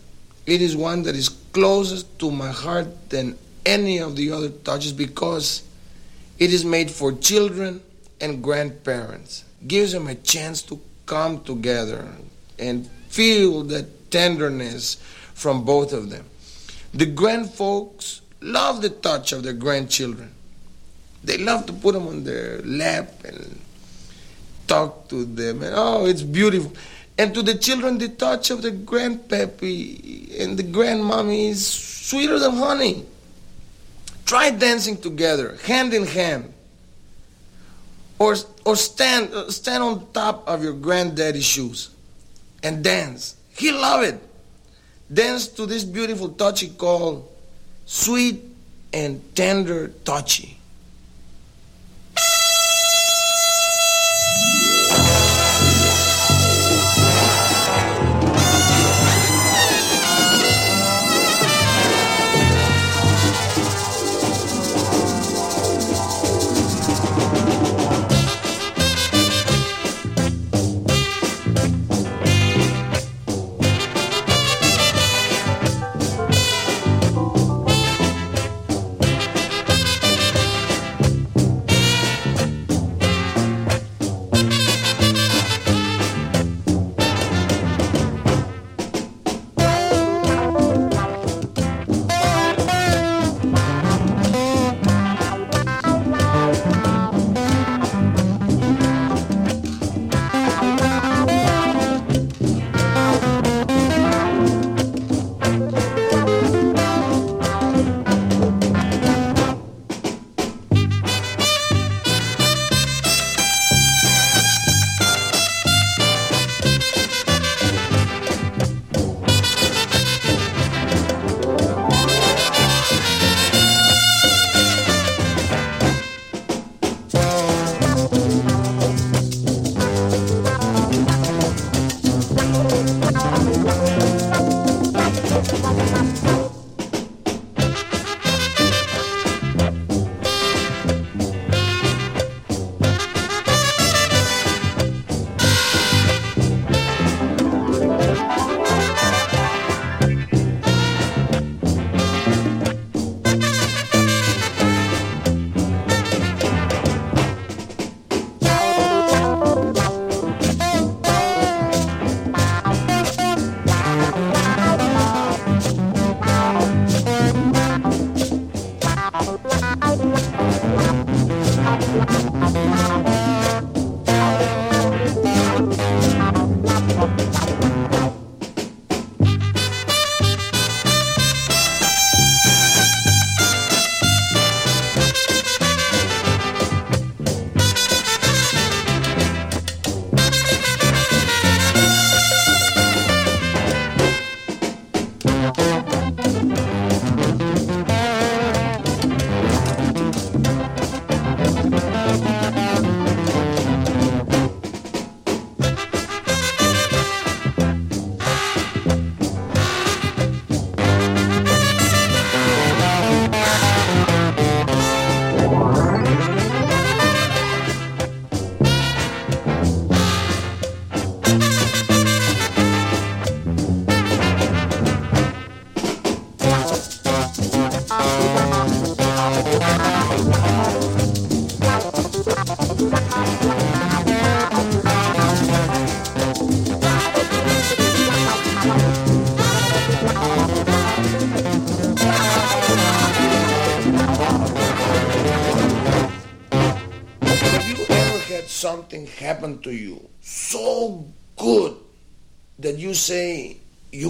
It 0.47 0.63
is 0.63 0.77
one 0.77 1.03
that 1.05 1.15
is 1.15 1.29
closest 1.29 2.19
to 2.21 2.31
my 2.31 2.51
heart 2.51 3.11
than 3.11 3.39
any 3.65 3.99
of 3.99 4.17
the 4.17 4.33
other 4.33 4.49
touches 4.51 4.93
because 4.93 5.63
it 6.39 6.53
is 6.53 6.65
made 6.65 6.91
for 6.91 7.13
children 7.13 7.83
and 8.21 8.43
grandparents. 8.43 9.45
Gives 9.67 9.93
them 9.93 10.09
a 10.09 10.15
chance 10.15 10.63
to 10.63 10.81
come 11.07 11.43
together 11.45 12.09
and 12.59 12.87
feel 13.09 13.63
the 13.63 13.85
tenderness 14.11 14.97
from 15.43 15.65
both 15.65 15.93
of 15.93 16.09
them. 16.09 16.25
The 16.95 17.07
grandfolks 17.07 18.21
love 18.41 18.81
the 18.81 18.91
touch 18.91 19.33
of 19.33 19.43
their 19.43 19.53
grandchildren. 19.53 20.31
They 21.25 21.39
love 21.39 21.67
to 21.67 21.73
put 21.73 21.95
them 21.95 22.07
on 22.07 22.25
their 22.25 22.63
lap 22.63 23.25
and 23.25 23.61
talk 24.69 25.09
to 25.09 25.25
them. 25.25 25.63
And 25.63 25.75
oh, 25.77 26.07
it's 26.07 26.23
beautiful. 26.23 26.73
And 27.19 27.35
to 27.35 27.43
the 27.43 27.55
children, 27.57 27.99
the 27.99 28.09
touch 28.09 28.51
of 28.51 28.63
the 28.63 28.71
grandpappy 28.71 30.41
and 30.41 30.57
the 30.57 30.63
grandmommy 30.63 31.51
is 31.51 31.67
sweeter 31.67 32.39
than 32.39 32.57
honey. 32.57 33.05
Try 34.25 34.51
dancing 34.51 34.97
together, 34.97 35.59
hand 35.65 35.93
in 35.93 36.07
hand. 36.07 36.53
Or, 38.19 38.37
or 38.65 38.77
stand, 38.77 39.35
uh, 39.35 39.51
stand 39.51 39.83
on 39.83 40.07
top 40.13 40.47
of 40.47 40.63
your 40.63 40.75
granddaddy's 40.75 41.45
shoes 41.45 41.91
and 42.63 42.85
dance. 42.85 43.35
He 43.57 43.73
love 43.73 44.05
it. 44.05 44.21
Dance 45.13 45.49
to 45.49 45.67
this 45.67 45.85
beautiful 45.85 46.31
touchy 46.31 46.69
called 46.69 47.29
Sweet 47.85 48.41
and 48.93 49.21
Tender 49.35 49.89
Touchy. 50.05 50.59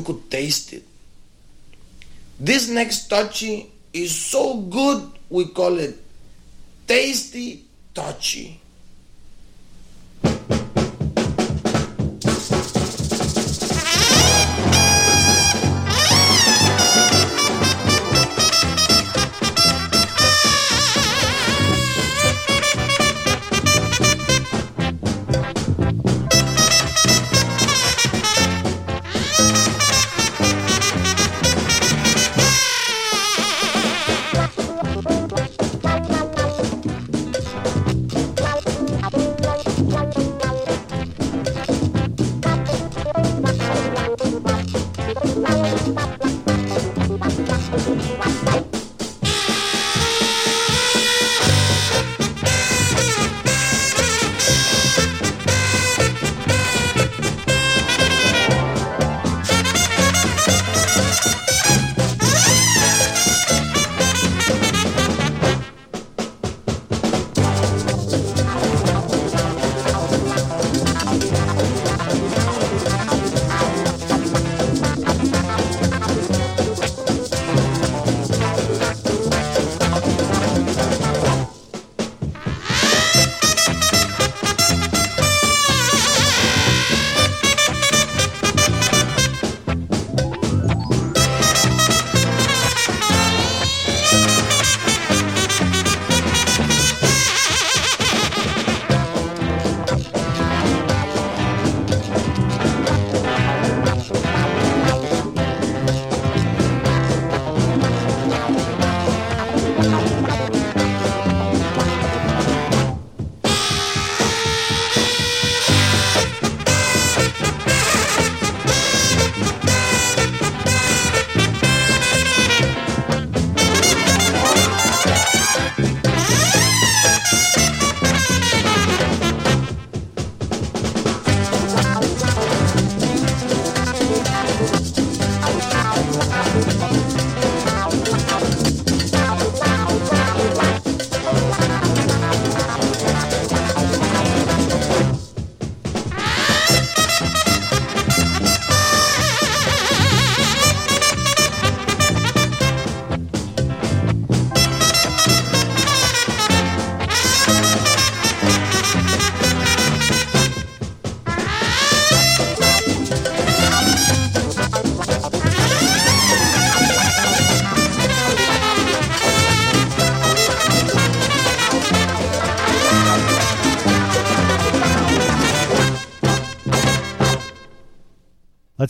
You 0.02 0.14
could 0.14 0.30
taste 0.30 0.72
it. 0.72 0.82
This 2.40 2.68
next 2.68 3.08
touchy 3.08 3.70
is 3.92 4.14
so 4.14 4.60
good 4.62 5.08
we 5.30 5.46
call 5.46 5.78
it 5.78 5.96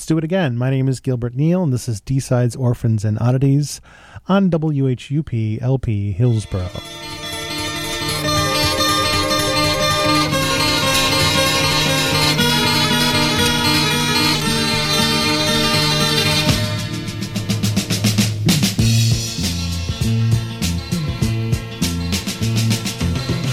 Let's 0.02 0.08
do 0.08 0.18
it 0.18 0.24
again. 0.24 0.58
My 0.58 0.68
name 0.68 0.88
is 0.88 0.98
Gilbert 0.98 1.36
Neal, 1.36 1.62
and 1.62 1.72
this 1.72 1.88
is 1.88 2.00
D-Sides, 2.00 2.56
Orphans, 2.56 3.04
and 3.04 3.20
Oddities 3.20 3.80
on 4.26 4.50
WHUP 4.50 5.62
LP 5.62 6.10
Hillsborough. 6.10 6.68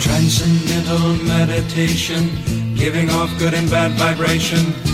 Transcendental 0.01 1.13
meditation, 1.27 2.73
giving 2.73 3.11
off 3.11 3.37
good 3.37 3.53
and 3.53 3.69
bad 3.69 3.91
vibration. 3.91 4.88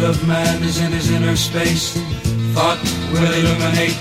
Of 0.00 0.26
man 0.26 0.62
is 0.62 0.80
in 0.80 0.92
his 0.92 1.10
inner 1.10 1.36
space. 1.36 1.92
Thought 2.54 2.78
will 3.12 3.32
illuminate. 3.40 3.98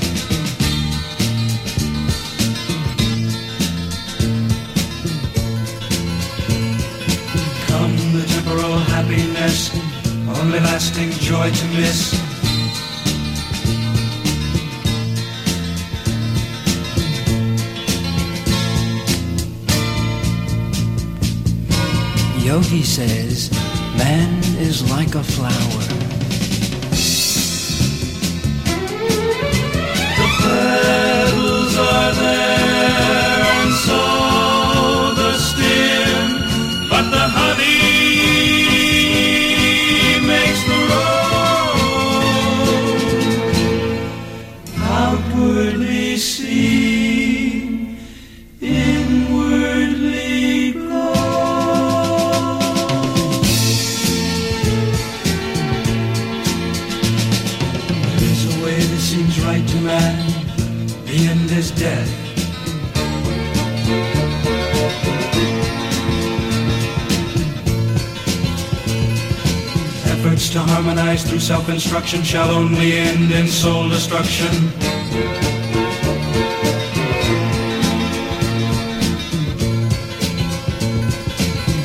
Come 7.67 7.97
the 8.13 8.25
temporal 8.25 8.77
happiness, 8.77 9.71
only 10.39 10.59
lasting 10.59 11.11
joy 11.11 11.51
to 11.51 11.65
miss. 11.75 12.13
Yogi 22.45 22.83
says, 22.83 23.51
man 23.97 24.41
is 24.57 24.89
like 24.89 25.15
a 25.15 25.23
flower. 25.23 25.76
galvanized 70.97 71.27
through 71.27 71.39
self-instruction 71.39 72.23
shall 72.23 72.49
only 72.49 72.93
end 72.93 73.31
in 73.31 73.47
soul 73.47 73.87
destruction. 73.87 74.47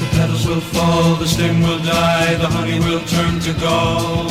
The 0.00 0.08
petals 0.12 0.46
will 0.46 0.60
fall, 0.60 1.16
the 1.16 1.26
stem 1.26 1.60
will 1.60 1.78
die, 1.80 2.34
the 2.36 2.46
honey 2.46 2.78
will 2.80 3.00
turn 3.00 3.38
to 3.40 3.52
gall. 3.60 4.28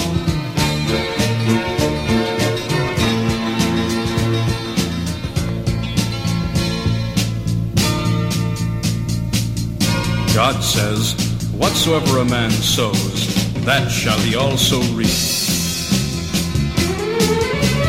God 10.34 10.64
says, 10.64 11.14
whatsoever 11.52 12.20
a 12.20 12.26
man 12.26 12.50
sows, 12.50 13.41
that 13.66 13.90
shall 13.90 14.20
he 14.20 14.36
also 14.36 14.82
reap. 14.94 15.08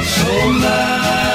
So 0.02 0.50
now. 0.60 1.31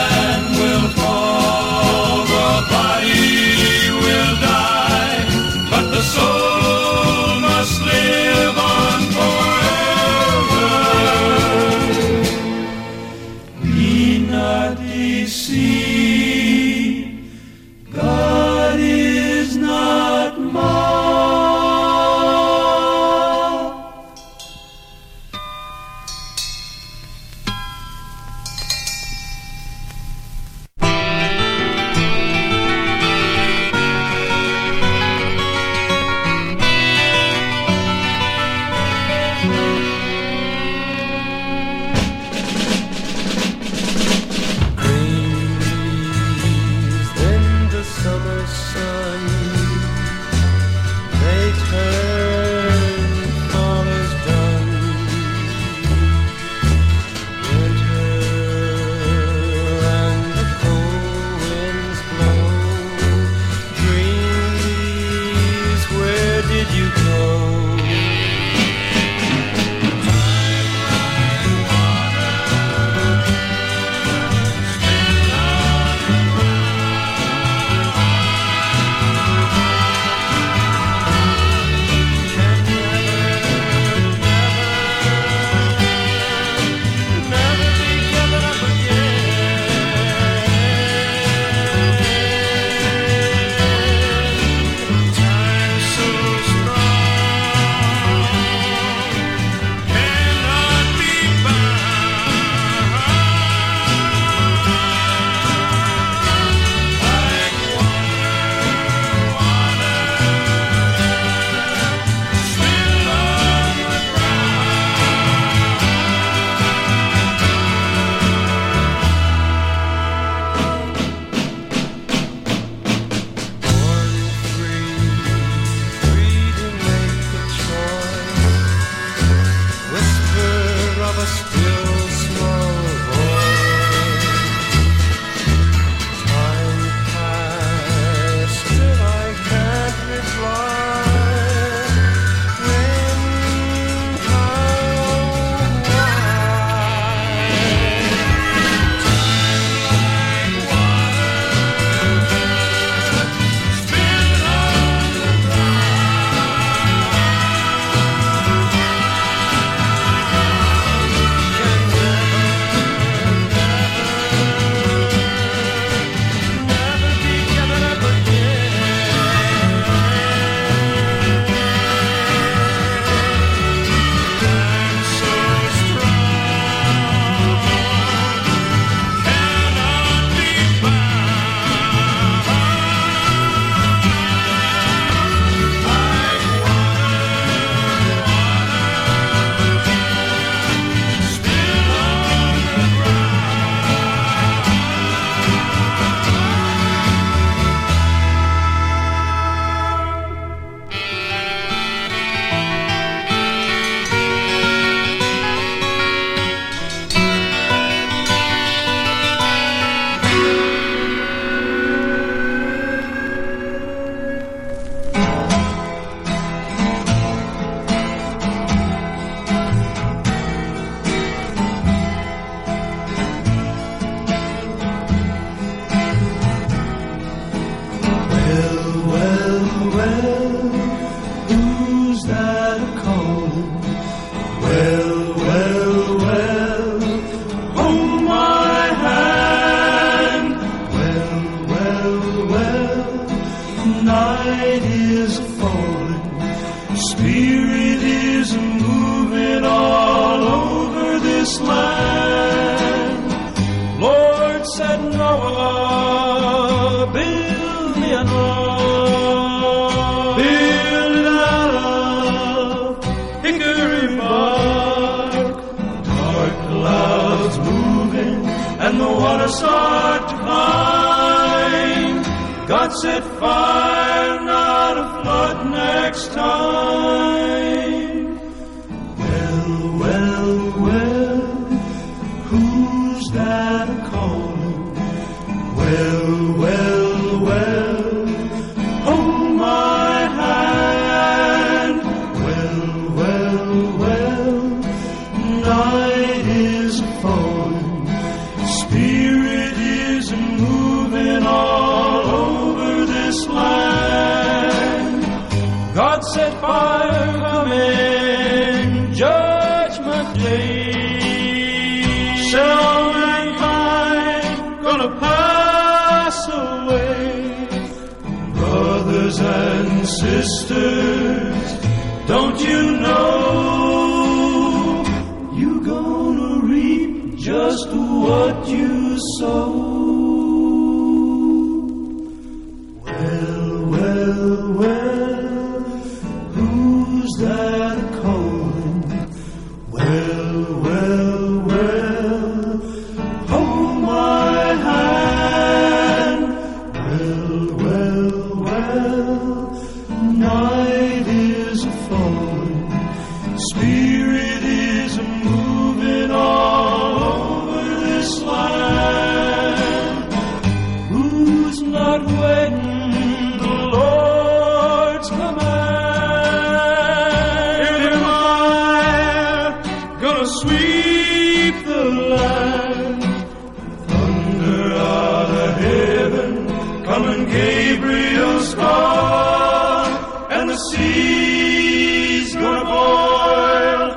Sea's 380.92 382.56
gonna 382.56 382.86
boil, 382.86 384.12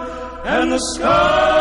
and 0.44 0.72
the 0.72 0.78
sky's 0.94 1.59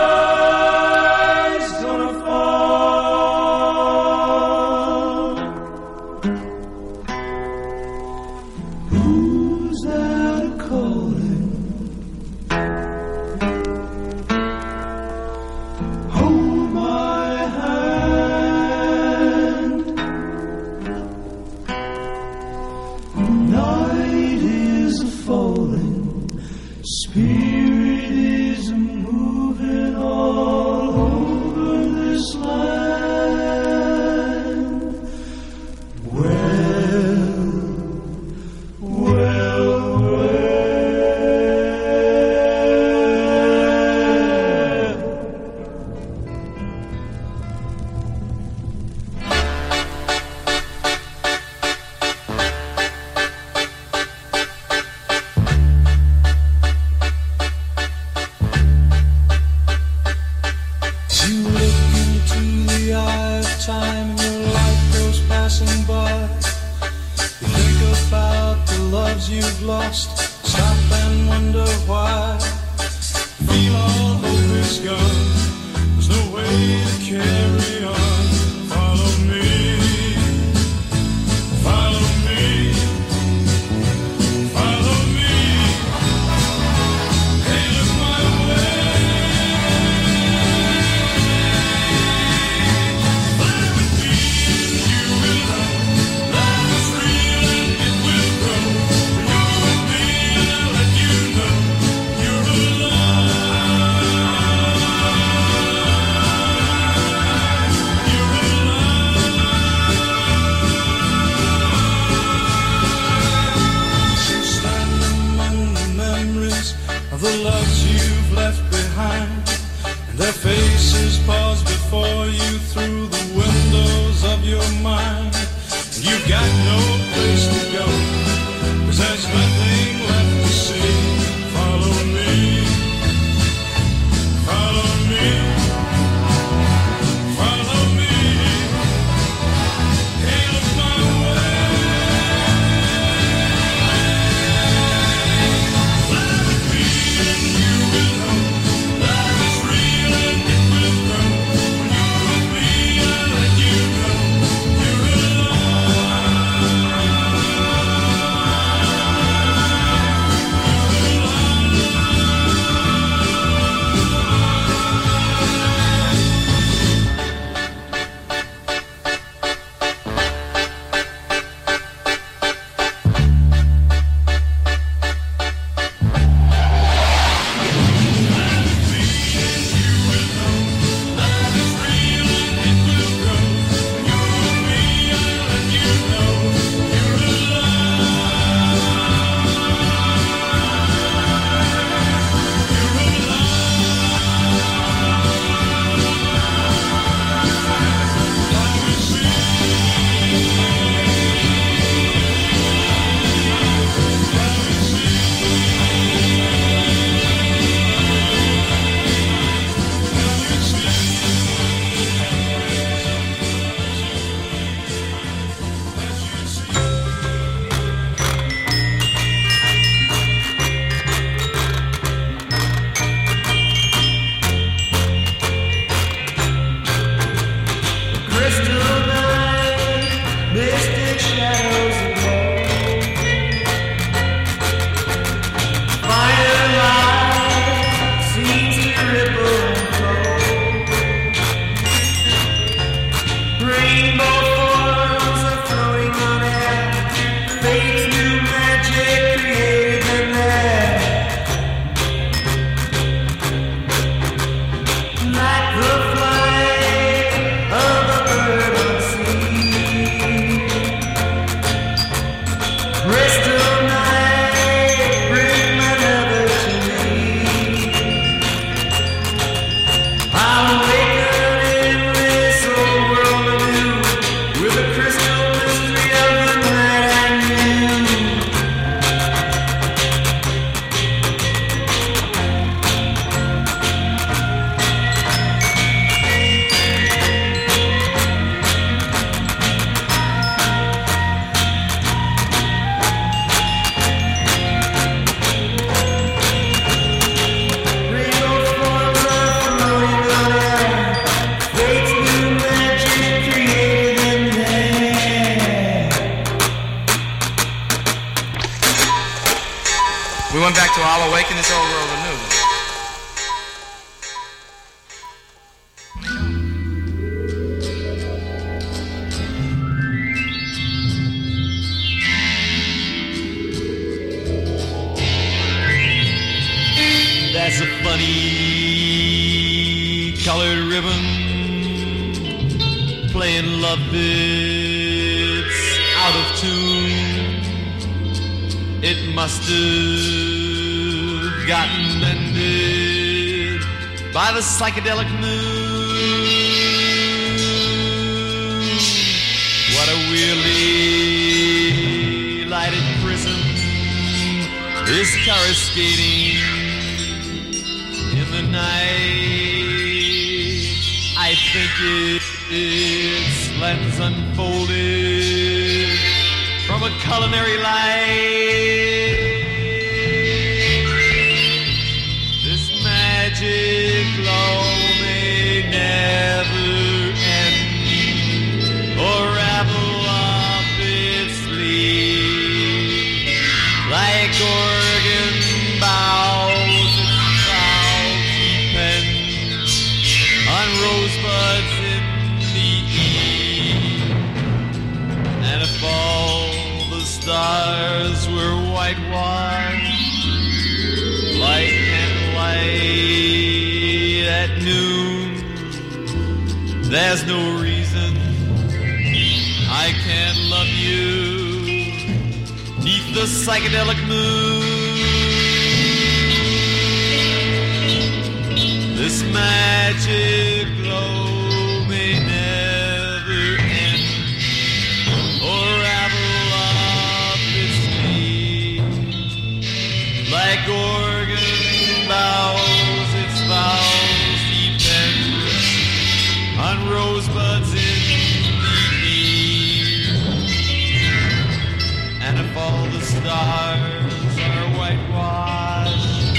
stars 443.29 444.57
are 444.57 444.89
whitewashed 444.97 446.57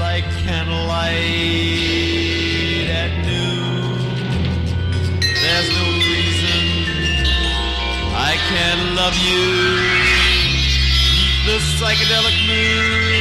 like 0.00 0.24
candlelight 0.42 1.14
at 2.90 3.12
noon. 3.24 3.98
There's 5.20 5.68
no 5.78 5.86
reason 6.10 6.64
I 8.12 8.34
can't 8.50 8.84
love 9.00 9.16
you. 9.28 9.44
Keep 11.06 11.32
the 11.46 11.58
psychedelic 11.78 12.36
mood. 12.48 13.19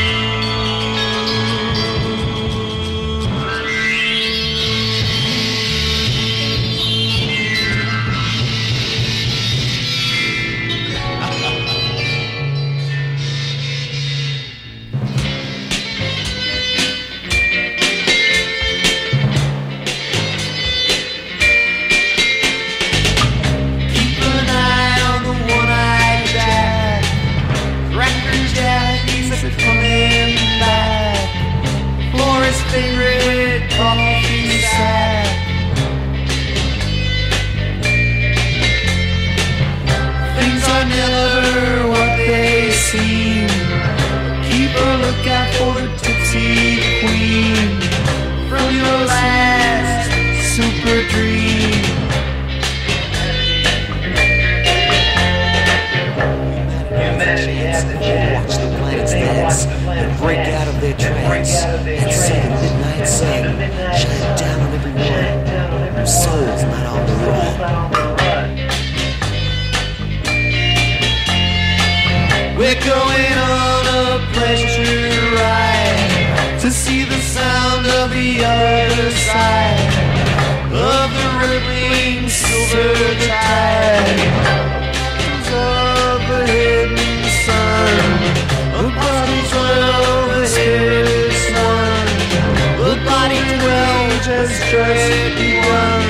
Just 94.69 95.35
begun. 95.35 96.01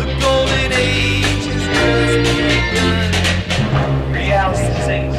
The 0.00 0.08
golden 0.24 0.72
age 0.72 1.44
has 1.44 1.64
just 1.76 2.16
begun. 2.48 3.10
Reality 4.12 4.64
new. 4.88 5.12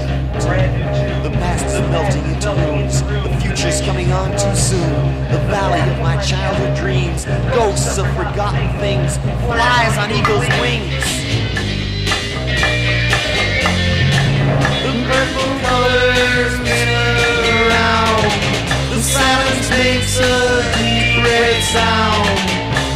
The 1.21 1.29
past 1.37 1.65
is 1.65 1.79
melting 1.93 2.25
into 2.33 2.49
ruins. 2.65 3.03
The 3.03 3.37
future's 3.41 3.79
coming 3.81 4.11
on 4.11 4.31
too 4.31 4.55
soon. 4.55 4.89
The 5.29 5.37
valley 5.53 5.81
of 5.91 6.01
my 6.01 6.17
childhood 6.21 6.75
dreams. 6.75 7.25
Ghosts 7.53 7.99
of 7.99 8.07
forgotten 8.15 8.67
things. 8.79 9.17
Flies 9.45 9.97
on 10.01 10.09
eagle's 10.09 10.49
wings. 10.57 11.05
The 14.81 14.93
purple 15.05 15.53
colors 15.61 16.53
spin 16.57 16.89
around. 17.53 18.21
The 18.89 19.01
silence 19.01 19.69
makes 19.69 20.19
a 20.19 20.76
red 21.47 21.63
sound. 21.63 22.27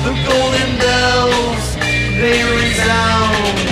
The 0.06 0.14
golden 0.28 0.78
bells, 0.78 1.76
they 2.20 2.44
resound. 2.44 3.71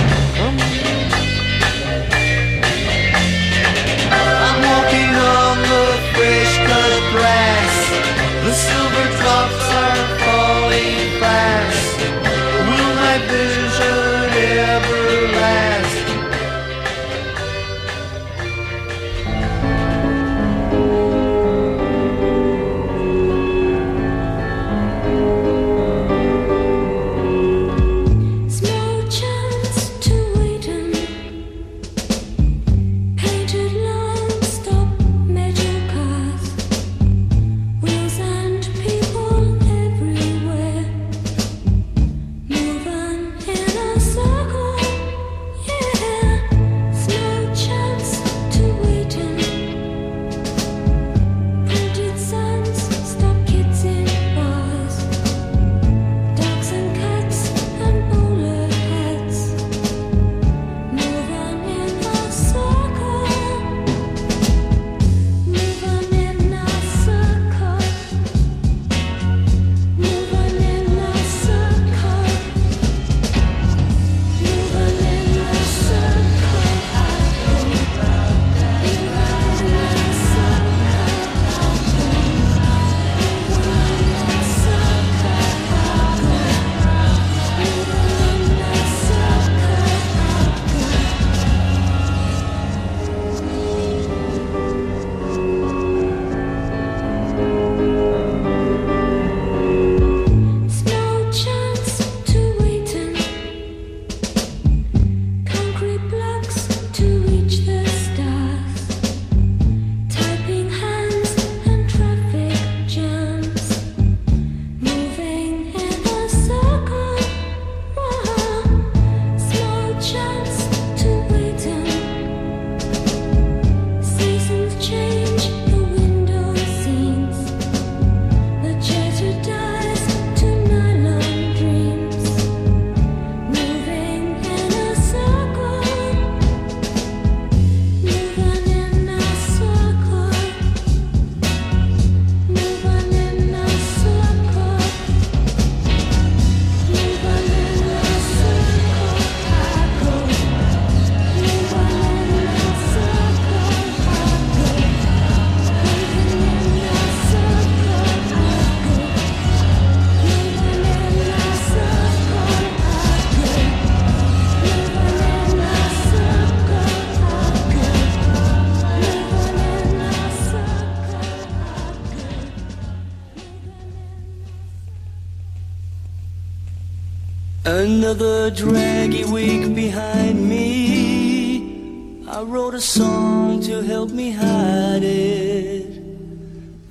Another 178.10 178.50
draggy 178.50 179.24
week 179.24 179.76
behind 179.76 180.50
me. 180.50 182.26
I 182.28 182.42
wrote 182.42 182.74
a 182.74 182.82
song 182.82 183.62
to 183.62 183.82
help 183.82 184.10
me 184.10 184.32
hide 184.32 185.04
it. 185.04 186.02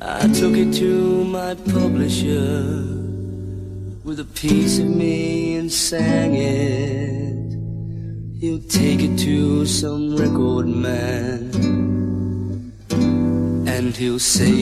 I 0.01 0.29
took 0.29 0.55
it 0.55 0.73
to 0.75 1.25
my 1.25 1.57
publisher 1.57 2.63
with 4.05 4.21
a 4.21 4.29
piece 4.33 4.79
of 4.79 4.87
me 4.87 5.57
and 5.57 5.73
sang 5.73 6.37
it. 6.37 7.51
He'll 8.41 8.63
take 8.69 9.01
it 9.01 9.19
to 9.19 9.67
some 9.67 10.15
record 10.15 10.69
man. 10.69 11.51
And 13.67 13.97
he'll 13.97 14.21
say 14.21 14.53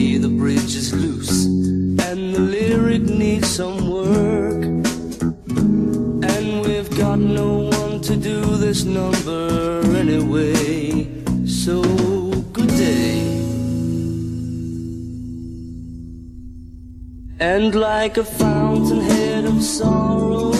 like 18.07 18.17
a 18.19 18.23
fountainhead 18.23 19.43
of 19.43 19.61
sorrow 19.61 20.51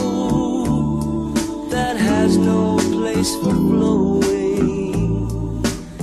that 1.70 1.96
has 1.96 2.36
no 2.36 2.76
place 2.92 3.34
for 3.36 3.54
flowing, 3.54 5.22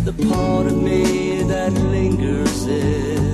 the 0.06 0.12
part 0.26 0.66
of 0.66 0.82
me 0.82 1.42
that 1.42 1.70
lingers 1.92 2.64
there 2.64 3.34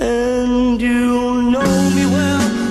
And 0.00 0.80
you'll 0.80 1.42
know 1.42 1.90
me 1.90 2.06
well. 2.06 2.63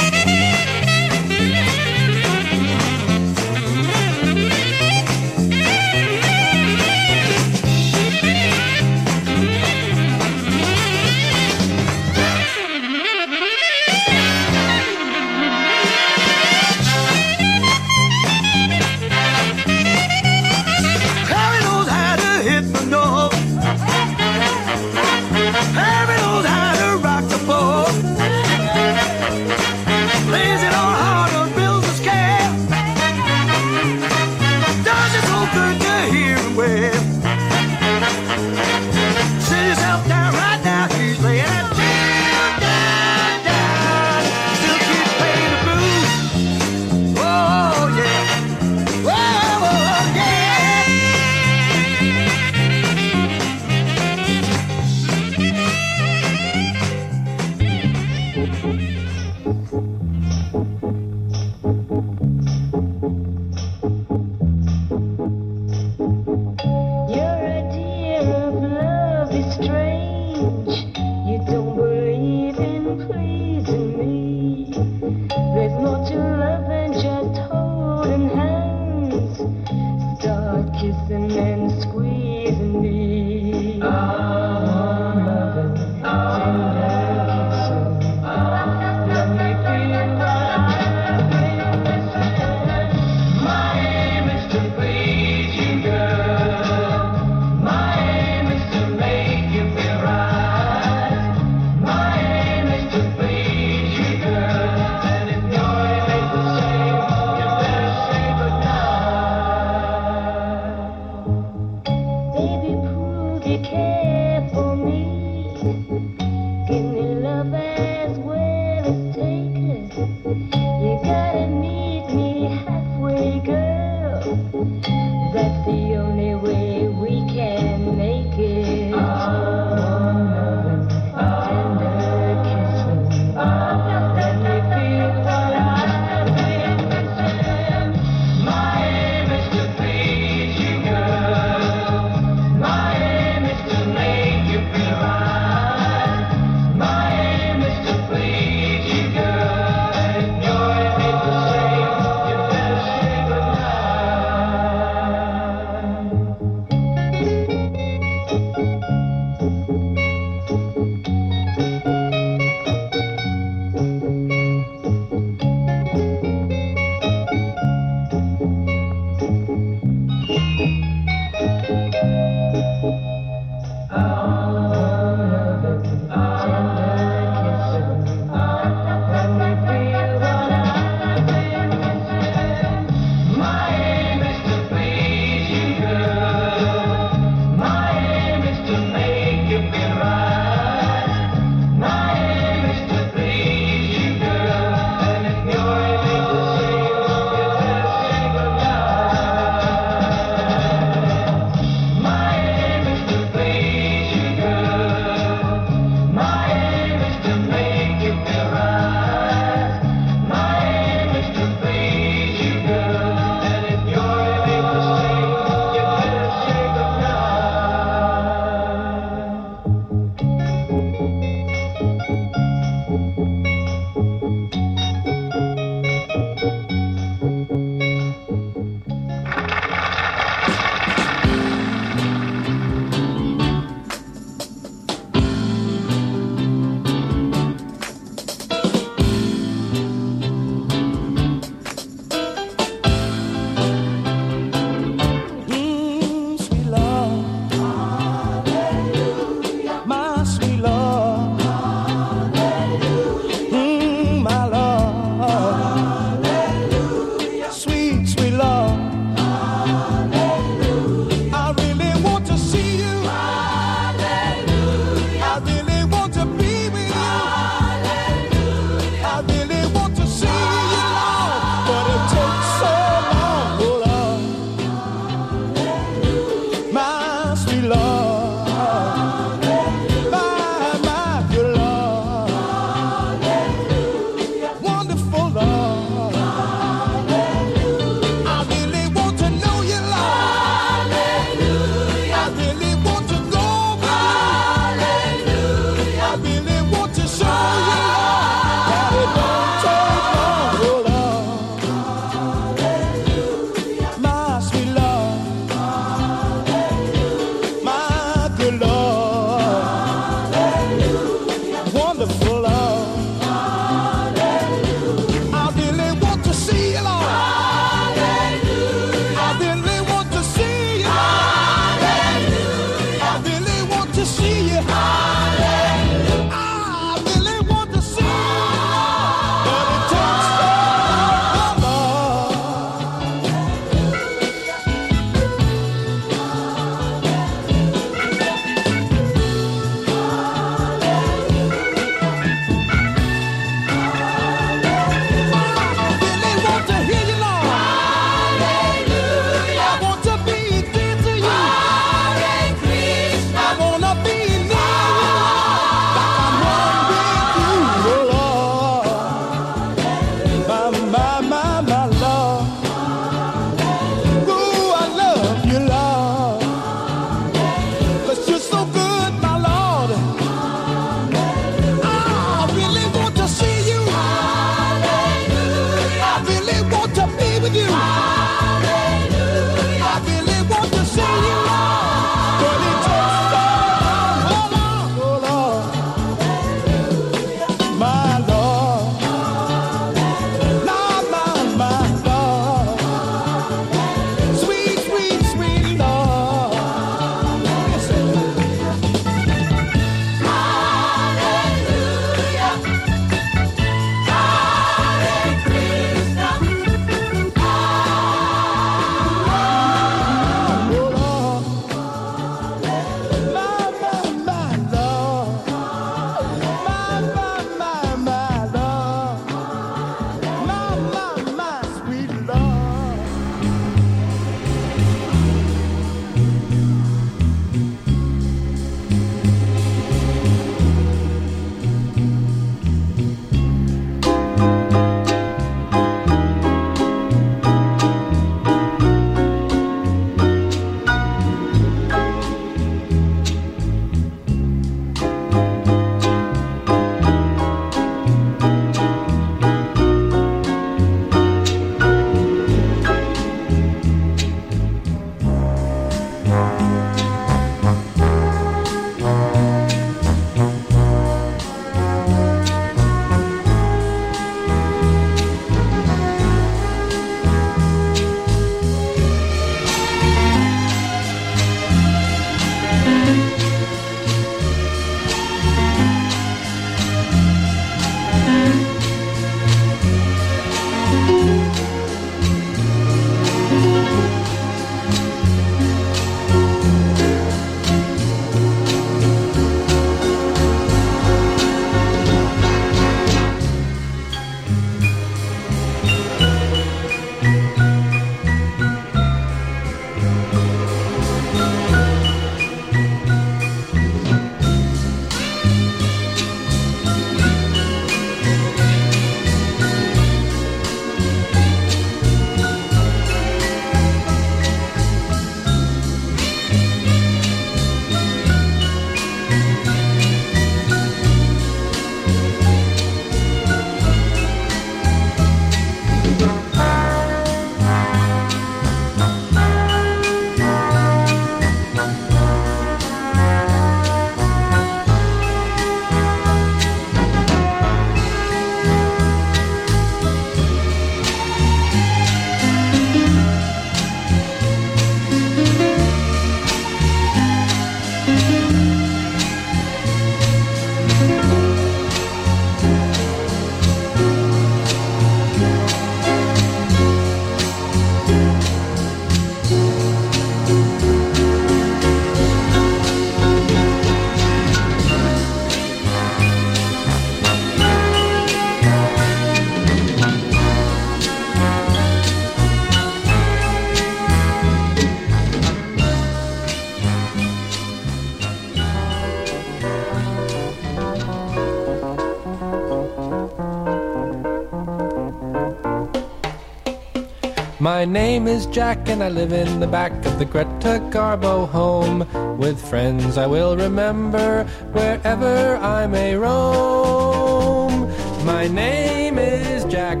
My 587.84 587.90
name 587.90 588.26
is 588.26 588.46
Jack 588.46 588.88
and 588.88 589.02
I 589.02 589.10
live 589.10 589.30
in 589.30 589.60
the 589.60 589.66
back 589.66 589.92
of 590.06 590.18
the 590.18 590.24
Greta 590.24 590.80
Garbo 590.88 591.46
home. 591.46 591.98
With 592.38 592.58
friends 592.58 593.18
I 593.18 593.26
will 593.26 593.58
remember 593.58 594.44
wherever 594.72 595.56
I 595.56 595.86
may 595.86 596.16
roam. 596.16 597.92
My 598.24 598.48
name 598.48 599.18
is 599.18 599.66
Jack. 599.66 600.00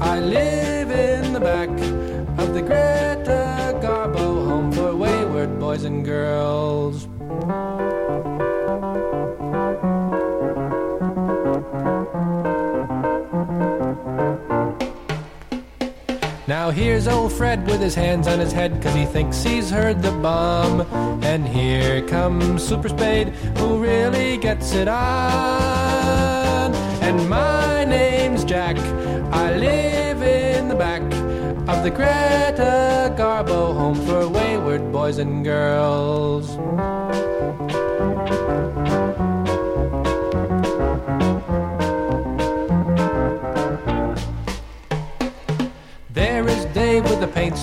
I 0.00 0.20
live 0.20 0.90
in 0.90 1.34
the 1.34 1.40
back 1.40 1.68
of 2.38 2.54
the 2.54 2.62
Greta 2.62 3.78
Garbo 3.82 4.46
home 4.48 4.72
for 4.72 4.96
wayward 4.96 5.60
boys 5.60 5.84
and 5.84 6.06
girls. 6.06 7.07
Here's 16.98 17.14
old 17.14 17.32
Fred 17.32 17.64
with 17.68 17.80
his 17.80 17.94
hands 17.94 18.26
on 18.26 18.40
his 18.40 18.50
head 18.50 18.82
cause 18.82 18.92
he 18.92 19.04
thinks 19.04 19.44
he's 19.44 19.70
heard 19.70 20.02
the 20.02 20.10
bomb. 20.10 20.80
And 21.22 21.46
here 21.46 22.02
comes 22.08 22.66
Super 22.66 22.88
Spade 22.88 23.28
who 23.58 23.78
really 23.78 24.36
gets 24.36 24.72
it 24.72 24.88
on. 24.88 26.74
And 27.00 27.28
my 27.28 27.84
name's 27.84 28.44
Jack. 28.44 28.76
I 29.32 29.54
live 29.54 30.22
in 30.22 30.66
the 30.66 30.74
back 30.74 31.02
of 31.68 31.84
the 31.84 31.90
Greta 31.90 33.14
Garbo 33.16 33.76
home 33.76 33.94
for 34.04 34.28
wayward 34.28 34.90
boys 34.90 35.18
and 35.18 35.44
girls. 35.44 36.58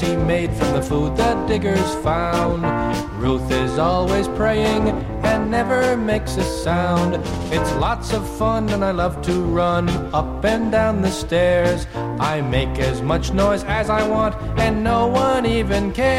He 0.01 0.15
made 0.15 0.51
from 0.53 0.73
the 0.73 0.81
food 0.81 1.15
the 1.15 1.33
diggers 1.47 1.95
found. 2.03 2.63
Ruth 3.21 3.49
is 3.51 3.77
always 3.77 4.27
praying 4.29 4.89
and 5.23 5.49
never 5.49 5.95
makes 5.95 6.35
a 6.37 6.43
sound. 6.43 7.15
It's 7.53 7.71
lots 7.75 8.11
of 8.13 8.27
fun 8.37 8.69
and 8.69 8.83
I 8.83 8.91
love 8.91 9.21
to 9.23 9.33
run 9.43 9.89
up 10.13 10.43
and 10.43 10.71
down 10.71 11.01
the 11.01 11.11
stairs. 11.11 11.87
I 12.19 12.41
make 12.41 12.77
as 12.79 13.01
much 13.01 13.31
noise 13.31 13.63
as 13.63 13.89
I 13.89 14.07
want 14.07 14.35
and 14.59 14.83
no 14.83 15.07
one 15.07 15.45
even 15.45 15.91
cares. 15.91 16.15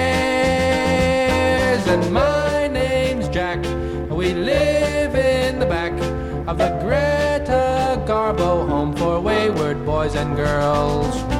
And 1.87 2.13
my 2.13 2.69
name's 2.69 3.29
Jack. 3.29 3.63
We 4.11 4.33
live 4.33 5.15
in 5.15 5.59
the 5.59 5.67
back 5.67 5.93
of 6.49 6.57
the 6.59 6.71
Greta 6.83 8.03
Garbo 8.07 8.67
home 8.69 8.95
for 8.97 9.21
wayward 9.21 9.85
boys 9.85 10.15
and 10.15 10.35
girls. 10.37 11.36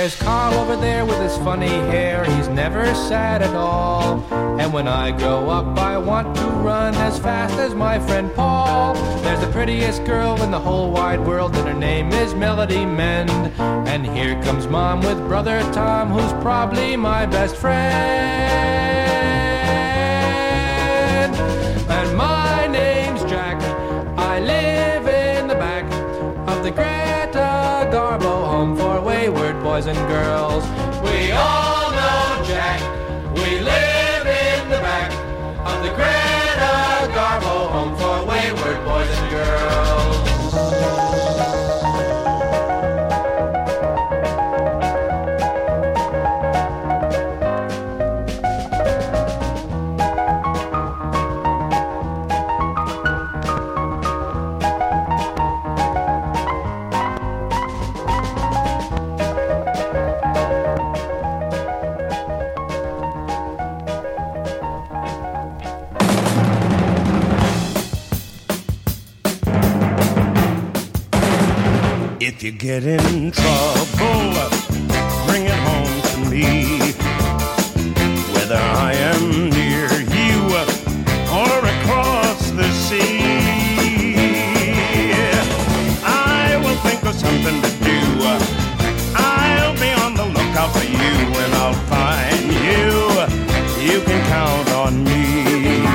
There's 0.00 0.16
Carl 0.16 0.54
over 0.54 0.76
there 0.76 1.04
with 1.04 1.20
his 1.20 1.36
funny 1.44 1.68
hair. 1.68 2.24
He's 2.24 2.48
never 2.48 2.86
sad 2.94 3.42
at 3.42 3.54
all. 3.54 4.24
And 4.58 4.72
when 4.72 4.88
I 4.88 5.10
grow 5.10 5.50
up, 5.50 5.76
I 5.78 5.98
want 5.98 6.34
to 6.36 6.46
run 6.46 6.94
as 6.94 7.18
fast 7.18 7.56
as 7.56 7.74
my 7.74 7.98
friend 7.98 8.34
Paul. 8.34 8.94
There's 9.20 9.40
the 9.40 9.52
prettiest 9.52 10.06
girl 10.06 10.40
in 10.40 10.50
the 10.50 10.58
whole 10.58 10.90
wide 10.90 11.20
world, 11.20 11.54
and 11.54 11.68
her 11.68 11.74
name 11.74 12.12
is 12.12 12.34
Melody 12.34 12.86
Mend. 12.86 13.30
And 13.60 14.06
here 14.06 14.42
comes 14.42 14.66
mom 14.66 15.00
with 15.02 15.18
brother 15.28 15.60
Tom, 15.70 16.08
who's 16.08 16.32
probably 16.42 16.96
my 16.96 17.26
best 17.26 17.56
friend. 17.56 18.29
Boys 29.80 29.86
and 29.86 30.08
girls. 30.08 30.64
We 31.02 31.32
all 31.32 31.69
get 72.60 72.84
in 72.84 73.30
trouble, 73.30 74.34
bring 75.26 75.46
it 75.46 75.60
home 75.64 76.02
to 76.10 76.18
me. 76.28 76.92
Whether 78.34 78.56
I 78.56 78.92
am 78.92 79.48
near 79.48 79.88
you 80.18 80.36
or 81.32 81.58
across 81.74 82.50
the 82.50 82.70
sea, 82.72 84.14
I 86.04 86.60
will 86.62 86.76
think 86.86 87.02
of 87.04 87.14
something 87.14 87.62
to 87.62 87.70
do. 87.82 87.98
I'll 89.16 89.74
be 89.76 89.92
on 90.04 90.12
the 90.14 90.26
lookout 90.26 90.70
for 90.74 90.84
you 90.84 91.14
and 91.42 91.54
I'll 91.54 91.80
find 91.88 92.44
you. 92.68 92.92
You 93.90 94.02
can 94.02 94.20
count 94.28 94.70
on 94.72 95.02
me. 95.02 95.86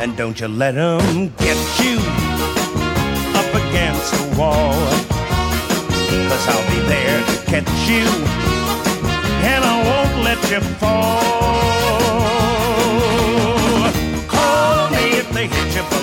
And 0.00 0.16
don't 0.16 0.38
you 0.40 0.46
let 0.46 0.76
'em 0.76 1.32
get 1.38 1.58
you 1.80 1.91
wall. 4.36 4.72
Cause 6.28 6.48
I'll 6.48 6.68
be 6.70 6.80
there 6.86 7.18
to 7.26 7.36
catch 7.46 7.88
you, 7.88 8.06
and 9.50 9.64
I 9.64 9.76
won't 9.88 10.16
let 10.24 10.40
you 10.50 10.60
fall. 10.80 11.22
Call 14.28 14.90
me 14.90 15.04
if 15.20 15.28
they 15.32 15.46
hit 15.46 15.74
you 15.76 16.01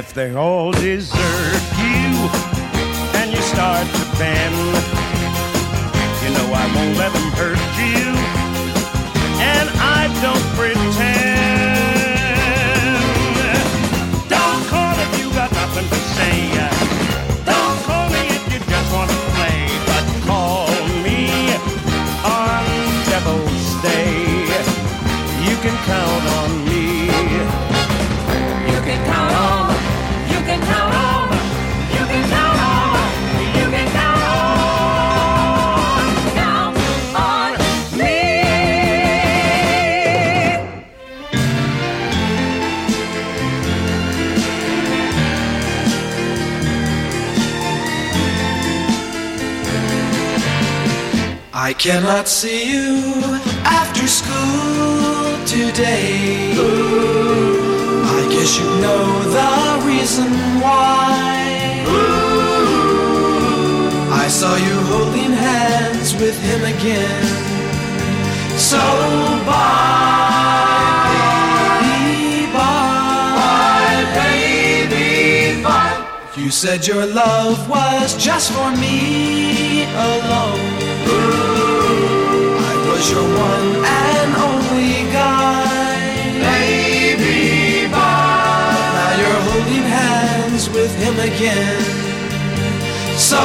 if 0.00 0.14
they 0.14 0.34
all 0.34 0.72
desert 0.72 1.62
you 1.76 2.08
and 3.20 3.30
you 3.30 3.42
start 3.52 3.86
to 3.86 4.04
bend, 4.16 4.56
you 6.22 6.30
know 6.32 6.48
I 6.56 6.64
won't 6.74 6.96
let 6.96 7.12
them 7.12 7.30
hurt 7.36 7.60
you. 7.76 8.08
And 9.52 9.68
I 9.98 10.08
don't 10.24 10.46
pretend. 10.56 10.80
Don't 14.32 14.62
call 14.72 14.94
if 15.04 15.10
you 15.20 15.28
got 15.34 15.52
nothing 15.52 15.86
to 15.94 16.00
say. 16.16 16.36
Don't 17.44 17.78
call 17.84 18.08
me 18.08 18.24
if 18.38 18.44
you 18.52 18.58
just 18.72 18.88
want 18.96 19.10
to 19.10 19.20
play. 19.36 19.60
But 19.84 20.04
call 20.24 20.64
me 21.04 21.28
on 22.24 22.64
Devil's 23.04 23.68
Day. 23.84 24.16
You 25.44 25.54
can 25.60 25.76
count 25.84 26.24
on 26.40 26.64
me. 26.64 26.69
I 51.70 51.72
cannot 51.72 52.26
see 52.26 52.68
you 52.68 52.98
after 53.62 54.04
school 54.08 55.38
today. 55.46 56.50
I 58.18 58.22
guess 58.28 58.58
you 58.58 58.66
know 58.82 59.04
the 59.36 59.86
reason 59.86 60.32
why. 60.64 61.84
I 64.10 64.26
saw 64.26 64.56
you 64.56 64.76
holding 64.90 65.32
hands 65.32 66.12
with 66.14 66.36
him 66.42 66.64
again. 66.74 67.22
So 68.58 68.82
bye. 69.46 70.00
You 76.36 76.50
said 76.50 76.84
your 76.84 77.06
love 77.06 77.68
was 77.68 78.16
just 78.16 78.50
for 78.50 78.70
me 78.72 79.84
alone. 79.84 80.69
Your 83.08 83.22
one 83.22 83.84
and 83.84 84.34
only 84.36 85.10
guy. 85.10 86.04
Baby, 86.38 87.88
bye. 87.90 88.76
Now 88.96 89.12
you're 89.20 89.42
holding 89.50 89.86
hands 89.98 90.68
with 90.68 90.94
him 91.02 91.18
again. 91.18 91.82
So 93.16 93.40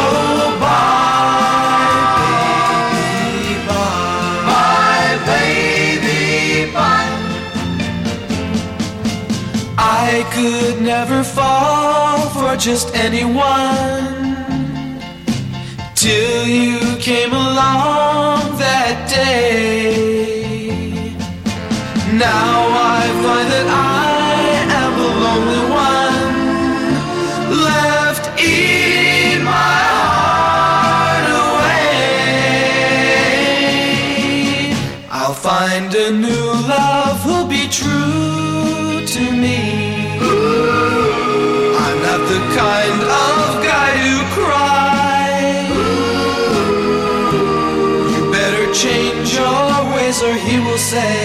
bye, 0.60 1.96
baby, 2.20 3.66
bye. 3.66 4.44
Bye, 4.52 5.18
baby, 5.26 6.72
bye. 6.74 7.14
I 9.78 10.26
could 10.34 10.82
never 10.82 11.24
fall 11.24 12.30
for 12.30 12.58
just 12.58 12.94
anyone 12.94 14.25
till 16.06 16.46
you 16.46 16.98
came 16.98 17.34
along 17.34 18.38
that 18.60 19.10
day. 19.10 20.36
Now 22.14 22.52
I 22.98 23.02
find 23.24 23.48
that 23.54 23.68
I 23.68 24.05
say, 50.96 51.25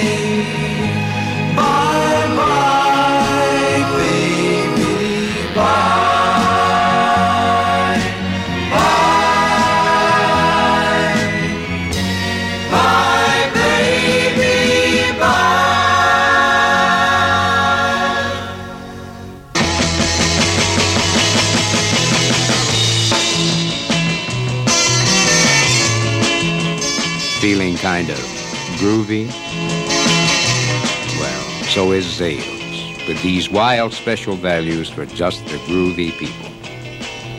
so 31.80 31.92
is 31.92 32.04
Zales, 32.04 33.08
with 33.08 33.22
these 33.22 33.48
wild 33.48 33.94
special 33.94 34.34
values 34.34 34.90
for 34.90 35.06
just 35.06 35.42
the 35.46 35.56
groovy 35.64 36.12
people. 36.12 36.50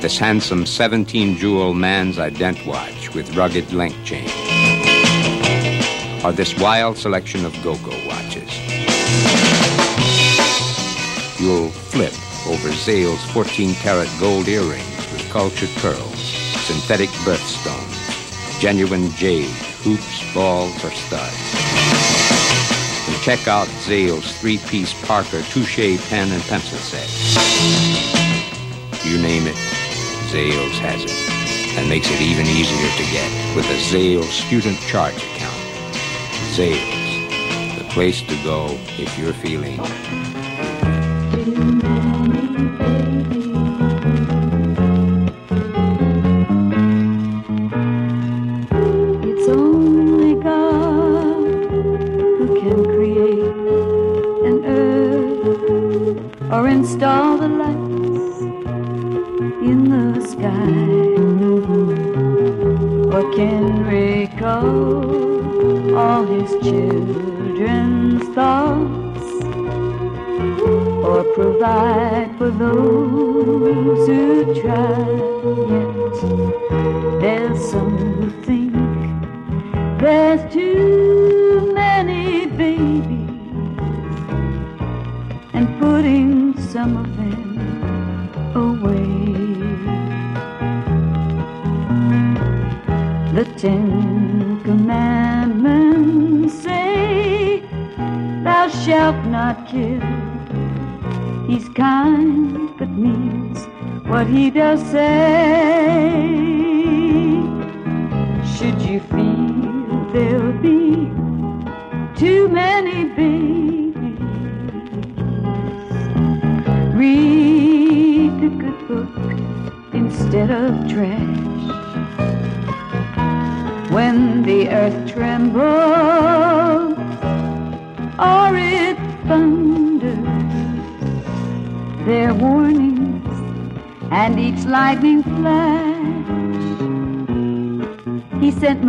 This 0.02 0.18
handsome 0.18 0.66
17 0.66 1.38
jewel 1.38 1.76
man's 1.76 2.18
ident 2.18 2.66
watch 2.66 3.14
with 3.14 3.36
rugged 3.36 3.72
link 3.72 3.94
chain. 4.04 4.28
Or 6.26 6.32
this 6.32 6.58
wild 6.58 6.98
selection 6.98 7.46
of 7.46 7.54
Go-Go 7.62 7.92
watches. 8.08 8.52
You'll 11.40 11.70
flip 11.70 12.16
over 12.48 12.70
Zales 12.70 13.24
14 13.34 13.76
karat 13.76 14.10
gold 14.20 14.48
earrings 14.48 14.98
with 15.14 15.30
cultured 15.30 15.70
pearls, 15.84 16.20
synthetic 16.66 17.10
birthstones, 17.28 18.60
genuine 18.60 19.12
jade, 19.12 19.56
hoops, 19.84 20.34
balls, 20.34 20.84
or 20.84 20.90
studs. 20.90 21.71
Check 23.22 23.48
out 23.48 23.68
Zales 23.86 24.40
three-piece 24.40 24.96
Parker 25.06 25.44
touche 25.44 26.10
pen 26.10 26.32
and 26.32 26.42
pencil 26.44 26.80
set. 26.80 27.08
You 29.06 29.22
name 29.22 29.46
it, 29.46 29.56
Zales 30.32 30.80
has 30.80 31.04
it, 31.04 31.78
and 31.78 31.88
makes 31.88 32.10
it 32.10 32.20
even 32.20 32.48
easier 32.48 32.90
to 32.98 33.12
get 33.12 33.56
with 33.56 33.66
a 33.66 33.78
Zales 33.96 34.24
student 34.24 34.80
charge 34.80 35.18
account. 35.18 35.54
Zales, 36.56 37.78
the 37.78 37.84
place 37.94 38.24
to 38.24 38.36
go 38.44 38.76
if 38.98 39.16
you're 39.20 39.34
feeling 39.34 39.80
those 72.74 74.08
who 74.08 74.62
try 74.62 75.10
yet. 75.72 77.22
There's 77.22 77.70
some 77.70 77.91
what 104.50 104.56
he 104.56 105.71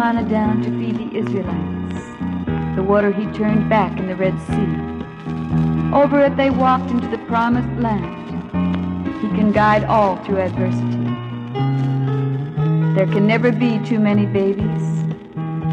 manna 0.02 0.28
down 0.28 0.60
to 0.60 0.68
feed 0.80 0.98
the 0.98 1.16
Israelites, 1.16 2.04
the 2.74 2.82
water 2.82 3.12
he 3.12 3.24
turned 3.26 3.70
back 3.70 3.96
in 4.00 4.08
the 4.08 4.16
Red 4.16 4.36
Sea. 4.48 5.94
Over 5.94 6.24
it 6.24 6.36
they 6.36 6.50
walked 6.50 6.90
into 6.90 7.06
the 7.06 7.18
promised 7.18 7.72
land. 7.80 8.32
He 9.20 9.28
can 9.28 9.52
guide 9.52 9.84
all 9.84 10.16
through 10.24 10.38
adversity. 10.38 11.04
There 12.96 13.06
can 13.06 13.28
never 13.28 13.52
be 13.52 13.78
too 13.84 14.00
many 14.00 14.26
babies. 14.26 14.84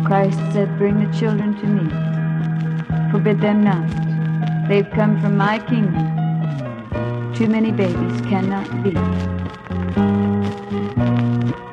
Christ 0.06 0.38
said, 0.54 0.78
Bring 0.78 1.04
the 1.04 1.18
children 1.18 1.56
to 1.62 1.66
me. 1.66 3.12
Forbid 3.12 3.42
them 3.42 3.64
not. 3.64 3.90
They've 4.70 4.92
come 4.92 5.20
from 5.20 5.38
my 5.38 5.58
kingdom. 5.58 6.06
Too 7.34 7.48
many 7.48 7.72
babies 7.72 8.22
cannot 8.30 8.84
be. 8.84 9.39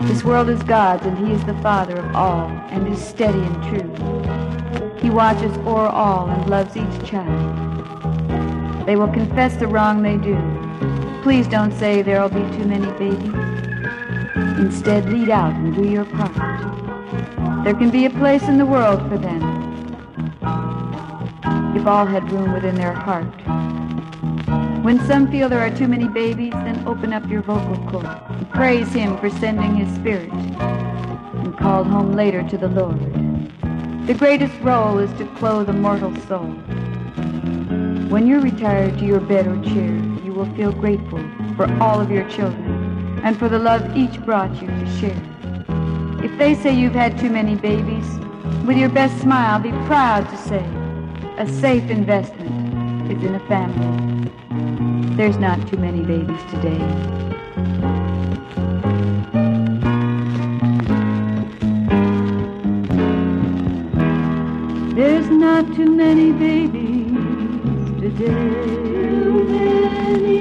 This 0.06 0.24
world 0.24 0.48
is 0.48 0.62
God's, 0.62 1.04
and 1.04 1.18
He 1.18 1.32
is 1.32 1.44
the 1.44 1.54
Father 1.54 1.96
of 1.96 2.14
all, 2.14 2.48
and 2.70 2.86
is 2.86 3.04
steady 3.04 3.38
and 3.38 3.62
true. 3.64 4.96
He 5.00 5.10
watches 5.10 5.56
o'er 5.58 5.88
all 5.88 6.28
and 6.30 6.48
loves 6.48 6.76
each 6.76 7.04
child. 7.04 8.86
They 8.86 8.96
will 8.96 9.12
confess 9.12 9.56
the 9.56 9.66
wrong 9.66 10.02
they 10.02 10.16
do. 10.16 10.38
Please 11.22 11.48
don't 11.48 11.72
say 11.72 12.02
there'll 12.02 12.28
be 12.28 12.46
too 12.56 12.64
many 12.64 12.90
babies. 12.92 13.34
Instead, 14.58 15.10
lead 15.12 15.28
out 15.28 15.52
and 15.54 15.74
do 15.74 15.88
your 15.88 16.04
part. 16.04 17.64
There 17.64 17.74
can 17.74 17.90
be 17.90 18.06
a 18.06 18.10
place 18.10 18.44
in 18.44 18.58
the 18.58 18.66
world 18.66 19.00
for 19.08 19.18
them 19.18 19.42
if 21.76 21.84
all 21.86 22.06
had 22.06 22.30
room 22.30 22.52
within 22.52 22.76
their 22.76 22.92
heart. 22.92 23.26
When 24.84 25.00
some 25.06 25.30
feel 25.30 25.48
there 25.48 25.60
are 25.60 25.76
too 25.76 25.88
many 25.88 26.08
babies, 26.08 26.52
then 26.52 26.86
open 26.86 27.12
up 27.12 27.28
your 27.28 27.42
vocal 27.42 27.76
cord 27.90 28.06
and 28.06 28.25
praise 28.56 28.90
Him 28.90 29.18
for 29.18 29.28
sending 29.28 29.76
His 29.76 29.94
Spirit 29.96 30.32
and 30.32 31.58
called 31.58 31.86
home 31.88 32.12
later 32.12 32.42
to 32.48 32.56
the 32.56 32.68
Lord. 32.68 32.98
The 34.06 34.14
greatest 34.14 34.58
role 34.62 34.96
is 34.98 35.12
to 35.18 35.26
clothe 35.36 35.68
a 35.68 35.74
mortal 35.74 36.16
soul. 36.22 36.46
When 38.08 38.26
you're 38.26 38.40
retired 38.40 38.98
to 38.98 39.04
your 39.04 39.20
bed 39.20 39.46
or 39.46 39.62
chair, 39.62 39.94
you 40.24 40.32
will 40.32 40.50
feel 40.54 40.72
grateful 40.72 41.22
for 41.54 41.70
all 41.82 42.00
of 42.00 42.10
your 42.10 42.26
children 42.30 43.20
and 43.22 43.38
for 43.38 43.50
the 43.50 43.58
love 43.58 43.94
each 43.94 44.18
brought 44.24 44.54
you 44.62 44.68
to 44.68 44.98
share. 44.98 45.22
If 46.24 46.38
they 46.38 46.54
say 46.54 46.74
you've 46.74 46.94
had 46.94 47.18
too 47.18 47.28
many 47.28 47.56
babies, 47.56 48.08
with 48.66 48.78
your 48.78 48.88
best 48.88 49.20
smile, 49.20 49.60
be 49.60 49.72
proud 49.84 50.30
to 50.30 50.36
say 50.38 50.64
a 51.36 51.46
safe 51.46 51.90
investment 51.90 53.12
is 53.12 53.22
in 53.22 53.34
a 53.34 53.46
family. 53.48 54.30
There's 55.14 55.36
not 55.36 55.68
too 55.68 55.76
many 55.76 56.00
babies 56.00 56.40
today. 56.50 57.25
There's 65.26 65.40
not 65.40 65.74
too 65.74 65.90
many 65.90 66.30
babies 66.30 67.10
today. 68.00 68.26
Too 68.62 69.44
many 69.48 70.38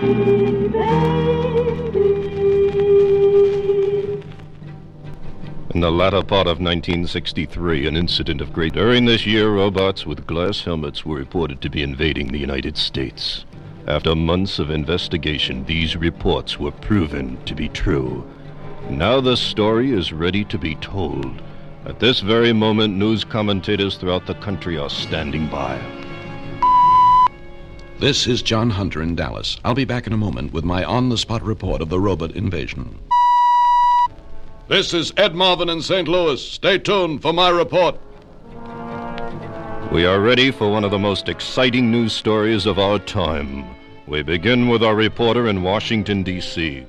In 5.74 5.80
the 5.82 5.92
latter 5.92 6.22
part 6.22 6.46
of 6.46 6.60
1963, 6.60 7.88
an 7.88 7.98
incident 7.98 8.42
of 8.42 8.54
great. 8.54 8.74
During 8.74 9.06
this 9.06 9.26
year, 9.26 9.50
robots 9.50 10.06
with 10.06 10.28
glass 10.28 10.62
helmets 10.62 11.04
were 11.04 11.18
reported 11.18 11.62
to 11.62 11.70
be 11.72 11.82
invading 11.82 12.32
the 12.32 12.38
United 12.38 12.78
States. 12.78 13.44
After 13.88 14.14
months 14.14 14.60
of 14.60 14.70
investigation, 14.70 15.66
these 15.66 15.96
reports 15.96 16.60
were 16.60 16.70
proven 16.70 17.44
to 17.46 17.56
be 17.56 17.70
true. 17.70 18.24
Now 18.88 19.20
the 19.20 19.36
story 19.36 19.94
is 19.94 20.14
ready 20.14 20.44
to 20.46 20.60
be 20.60 20.76
told. 20.76 21.42
At 21.86 22.00
this 22.00 22.20
very 22.20 22.52
moment, 22.52 22.98
news 22.98 23.24
commentators 23.24 23.96
throughout 23.98 24.26
the 24.26 24.34
country 24.36 24.76
are 24.76 24.90
standing 24.90 25.48
by. 25.48 25.80
This 28.00 28.26
is 28.26 28.42
John 28.42 28.72
Hunter 28.72 29.04
in 29.04 29.16
Dallas. 29.16 29.60
I'll 29.64 29.76
be 29.76 29.86
back 29.86 30.08
in 30.08 30.14
a 30.14 30.18
moment 30.18 30.52
with 30.52 30.66
my 30.66 30.84
on 30.84 31.10
the 31.10 31.18
spot 31.18 31.44
report 31.44 31.84
of 31.84 31.90
the 31.90 32.00
robot 32.00 32.32
invasion. 32.32 32.98
This 34.68 34.96
is 34.96 35.14
Ed 35.16 35.36
Marvin 35.36 35.70
in 35.70 35.84
St. 35.84 36.08
Louis. 36.08 36.42
Stay 36.42 36.80
tuned 36.80 37.22
for 37.22 37.34
my 37.34 37.50
report. 37.50 38.00
We 39.92 40.08
are 40.08 40.20
ready 40.20 40.50
for 40.50 40.72
one 40.72 40.84
of 40.84 40.90
the 40.90 40.98
most 40.98 41.30
exciting 41.30 41.92
news 41.92 42.14
stories 42.14 42.66
of 42.66 42.80
our 42.80 42.98
time. 42.98 43.64
We 44.08 44.24
begin 44.24 44.70
with 44.70 44.84
our 44.84 44.96
reporter 44.96 45.48
in 45.48 45.62
Washington, 45.62 46.24
D.C. 46.24 46.88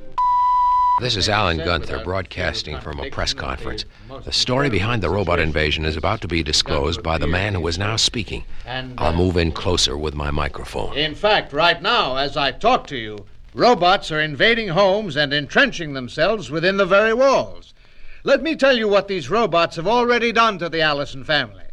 This 0.99 1.17
is 1.17 1.29
Alan 1.29 1.59
Gunther 1.59 2.03
broadcasting 2.05 2.81
from 2.81 2.99
a 3.01 3.11
press 3.11 3.35
conference. 3.35 3.85
The 4.25 4.33
story 4.33 4.71
behind 4.71 5.03
the 5.03 5.11
robot 5.11 5.39
invasion 5.39 5.85
is 5.85 5.95
about 5.95 6.23
to 6.23 6.29
be 6.29 6.43
disclosed 6.43 7.03
by 7.03 7.19
the 7.19 7.27
man 7.27 7.53
who 7.53 7.69
is 7.69 7.77
now 7.77 7.97
speaking. 7.97 8.45
Uh, 8.67 8.85
I'll 8.97 9.13
move 9.13 9.37
in 9.37 9.53
closer 9.53 9.99
with 9.99 10.15
my 10.15 10.31
microphone. 10.31 10.97
In 10.97 11.15
fact, 11.15 11.53
right 11.53 11.83
now, 11.83 12.17
as 12.17 12.39
I 12.39 12.51
talk 12.51 12.87
to 12.87 12.97
you, 12.97 13.27
robots 13.53 14.11
are 14.11 14.21
invading 14.21 14.69
homes 14.69 15.17
and 15.17 15.35
entrenching 15.35 15.93
themselves 15.93 16.51
within 16.51 16.79
the 16.79 16.87
very 16.87 17.13
walls. 17.13 17.75
Let 18.25 18.43
me 18.43 18.57
tell 18.57 18.75
you 18.75 18.89
what 18.89 19.07
these 19.07 19.29
robots 19.29 19.77
have 19.77 19.87
already 19.87 20.33
done 20.33 20.59
to 20.61 20.71
the 20.71 20.81
Allison 20.81 21.25
family. 21.25 21.65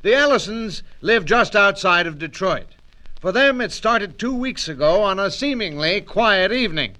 The 0.00 0.14
Allisons 0.14 0.82
live 1.02 1.26
just 1.26 1.54
outside 1.54 2.06
of 2.06 2.18
Detroit. 2.18 2.68
For 3.20 3.30
them, 3.30 3.60
it 3.60 3.72
started 3.72 4.18
two 4.18 4.34
weeks 4.34 4.68
ago 4.68 5.02
on 5.02 5.18
a 5.18 5.30
seemingly 5.30 6.00
quiet 6.00 6.50
evening. 6.50 6.94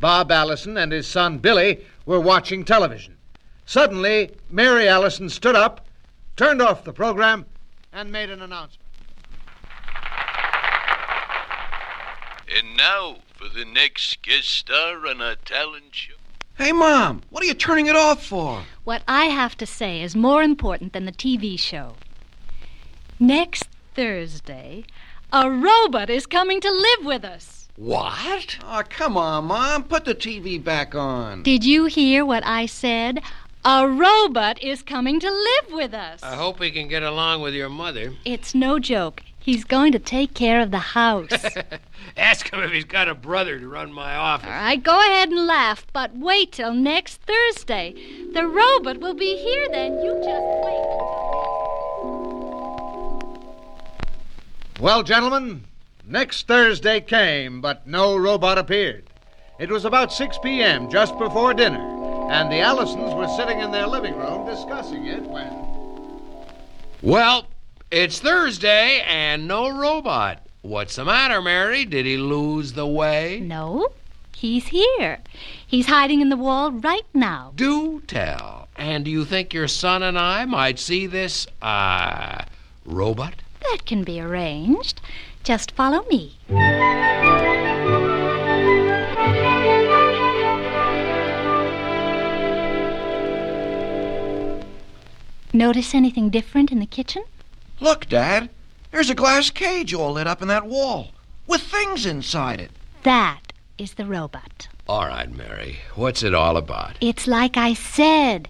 Bob 0.00 0.32
Allison 0.32 0.78
and 0.78 0.90
his 0.90 1.06
son 1.06 1.38
Billy 1.38 1.84
were 2.06 2.18
watching 2.18 2.64
television. 2.64 3.18
Suddenly, 3.66 4.34
Mary 4.48 4.88
Allison 4.88 5.28
stood 5.28 5.54
up, 5.54 5.86
turned 6.36 6.62
off 6.62 6.84
the 6.84 6.92
program, 6.92 7.44
and 7.92 8.10
made 8.10 8.30
an 8.30 8.40
announcement. 8.40 8.88
And 12.56 12.76
now 12.76 13.18
for 13.34 13.48
the 13.48 13.64
next 13.64 14.22
guest 14.22 14.48
star 14.48 15.06
on 15.06 15.20
our 15.20 15.36
talent 15.36 15.94
show. 15.94 16.14
Hey, 16.56 16.72
Mom, 16.72 17.22
what 17.30 17.42
are 17.42 17.46
you 17.46 17.54
turning 17.54 17.86
it 17.86 17.94
off 17.94 18.24
for? 18.26 18.62
What 18.84 19.02
I 19.06 19.26
have 19.26 19.56
to 19.58 19.66
say 19.66 20.02
is 20.02 20.16
more 20.16 20.42
important 20.42 20.92
than 20.92 21.04
the 21.04 21.12
TV 21.12 21.58
show. 21.58 21.94
Next 23.18 23.68
Thursday, 23.94 24.84
a 25.32 25.50
robot 25.50 26.10
is 26.10 26.26
coming 26.26 26.60
to 26.60 26.70
live 26.70 27.06
with 27.06 27.24
us. 27.24 27.59
What? 27.80 28.58
Oh, 28.62 28.82
come 28.90 29.16
on, 29.16 29.46
Mom. 29.46 29.84
Put 29.84 30.04
the 30.04 30.14
TV 30.14 30.62
back 30.62 30.94
on. 30.94 31.42
Did 31.42 31.64
you 31.64 31.86
hear 31.86 32.26
what 32.26 32.44
I 32.44 32.66
said? 32.66 33.22
A 33.64 33.88
robot 33.88 34.62
is 34.62 34.82
coming 34.82 35.18
to 35.18 35.30
live 35.30 35.72
with 35.72 35.94
us. 35.94 36.22
I 36.22 36.36
hope 36.36 36.62
he 36.62 36.70
can 36.70 36.88
get 36.88 37.02
along 37.02 37.40
with 37.40 37.54
your 37.54 37.70
mother. 37.70 38.12
It's 38.26 38.54
no 38.54 38.78
joke. 38.78 39.22
He's 39.38 39.64
going 39.64 39.92
to 39.92 39.98
take 39.98 40.34
care 40.34 40.60
of 40.60 40.70
the 40.70 40.78
house. 40.78 41.30
Ask 42.18 42.52
him 42.52 42.60
if 42.60 42.70
he's 42.70 42.84
got 42.84 43.08
a 43.08 43.14
brother 43.14 43.58
to 43.58 43.66
run 43.66 43.94
my 43.94 44.14
office. 44.14 44.50
All 44.50 44.52
right, 44.52 44.82
go 44.82 45.00
ahead 45.00 45.30
and 45.30 45.46
laugh, 45.46 45.86
but 45.94 46.14
wait 46.14 46.52
till 46.52 46.74
next 46.74 47.22
Thursday. 47.22 47.94
The 48.34 48.46
robot 48.46 48.98
will 48.98 49.14
be 49.14 49.38
here 49.38 49.66
then. 49.70 49.94
You 50.02 50.20
just 50.22 50.44
wait. 50.66 50.84
Well, 54.80 55.02
gentlemen, 55.02 55.64
next 56.10 56.46
Thursday 56.46 57.00
came, 57.00 57.60
but 57.60 57.86
no 57.86 58.16
robot 58.16 58.58
appeared. 58.58 59.06
It 59.58 59.70
was 59.70 59.84
about 59.84 60.12
6 60.12 60.38
p.m., 60.42 60.90
just 60.90 61.18
before 61.18 61.54
dinner, 61.54 61.78
and 62.30 62.50
the 62.50 62.60
Allisons 62.60 63.14
were 63.14 63.28
sitting 63.28 63.60
in 63.60 63.70
their 63.70 63.86
living 63.86 64.16
room 64.16 64.46
discussing 64.46 65.06
it 65.06 65.22
when. 65.22 65.54
Well, 67.02 67.46
it's 67.90 68.18
Thursday 68.18 69.02
and 69.06 69.46
no 69.46 69.68
robot. 69.68 70.46
What's 70.62 70.96
the 70.96 71.04
matter, 71.04 71.40
Mary? 71.40 71.84
Did 71.84 72.06
he 72.06 72.16
lose 72.16 72.72
the 72.72 72.86
way? 72.86 73.40
No, 73.40 73.88
he's 74.36 74.68
here. 74.68 75.18
He's 75.66 75.86
hiding 75.86 76.20
in 76.20 76.28
the 76.28 76.36
wall 76.36 76.72
right 76.72 77.06
now. 77.14 77.52
Do 77.54 78.00
tell. 78.06 78.68
And 78.76 79.04
do 79.04 79.10
you 79.10 79.24
think 79.24 79.52
your 79.52 79.68
son 79.68 80.02
and 80.02 80.18
I 80.18 80.44
might 80.46 80.78
see 80.78 81.06
this, 81.06 81.46
uh, 81.60 82.44
robot? 82.84 83.34
That 83.62 83.84
can 83.84 84.04
be 84.04 84.20
arranged. 84.20 85.00
Just 85.42 85.72
follow 85.72 86.04
me. 86.08 86.36
Notice 95.52 95.94
anything 95.94 96.30
different 96.30 96.70
in 96.70 96.78
the 96.78 96.86
kitchen? 96.86 97.24
Look, 97.80 98.08
Dad. 98.08 98.50
There's 98.92 99.10
a 99.10 99.14
glass 99.14 99.50
cage 99.50 99.94
all 99.94 100.12
lit 100.12 100.26
up 100.26 100.42
in 100.42 100.48
that 100.48 100.66
wall 100.66 101.12
with 101.46 101.62
things 101.62 102.06
inside 102.06 102.60
it. 102.60 102.70
That 103.02 103.52
is 103.78 103.94
the 103.94 104.04
robot. 104.06 104.68
All 104.88 105.06
right, 105.06 105.30
Mary. 105.30 105.78
What's 105.94 106.22
it 106.22 106.34
all 106.34 106.56
about? 106.56 106.96
It's 107.00 107.26
like 107.26 107.56
I 107.56 107.74
said. 107.74 108.48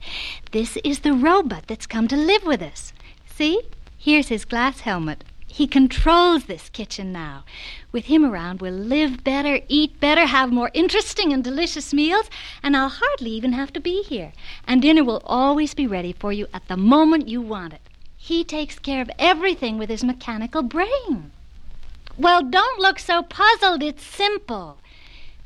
This 0.52 0.76
is 0.78 1.00
the 1.00 1.12
robot 1.12 1.64
that's 1.66 1.86
come 1.86 2.08
to 2.08 2.16
live 2.16 2.44
with 2.44 2.62
us. 2.62 2.92
See? 3.26 3.60
Here's 3.98 4.28
his 4.28 4.44
glass 4.44 4.80
helmet. 4.80 5.24
He 5.52 5.66
controls 5.66 6.44
this 6.44 6.68
kitchen 6.68 7.10
now. 7.12 7.44
With 7.90 8.04
him 8.04 8.24
around, 8.24 8.60
we'll 8.60 8.72
live 8.72 9.24
better, 9.24 9.60
eat 9.66 9.98
better, 9.98 10.24
have 10.26 10.52
more 10.52 10.70
interesting 10.74 11.32
and 11.32 11.42
delicious 11.42 11.92
meals, 11.92 12.30
and 12.62 12.76
I'll 12.76 12.88
hardly 12.88 13.32
even 13.32 13.52
have 13.52 13.72
to 13.72 13.80
be 13.80 14.02
here. 14.02 14.32
And 14.64 14.80
dinner 14.80 15.02
will 15.02 15.20
always 15.26 15.74
be 15.74 15.88
ready 15.88 16.12
for 16.12 16.32
you 16.32 16.46
at 16.54 16.68
the 16.68 16.76
moment 16.76 17.28
you 17.28 17.40
want 17.40 17.72
it. 17.72 17.80
He 18.16 18.44
takes 18.44 18.78
care 18.78 19.02
of 19.02 19.10
everything 19.18 19.76
with 19.76 19.90
his 19.90 20.04
mechanical 20.04 20.62
brain. 20.62 21.32
Well, 22.16 22.42
don't 22.42 22.78
look 22.78 23.00
so 23.00 23.22
puzzled. 23.22 23.82
It's 23.82 24.04
simple. 24.04 24.78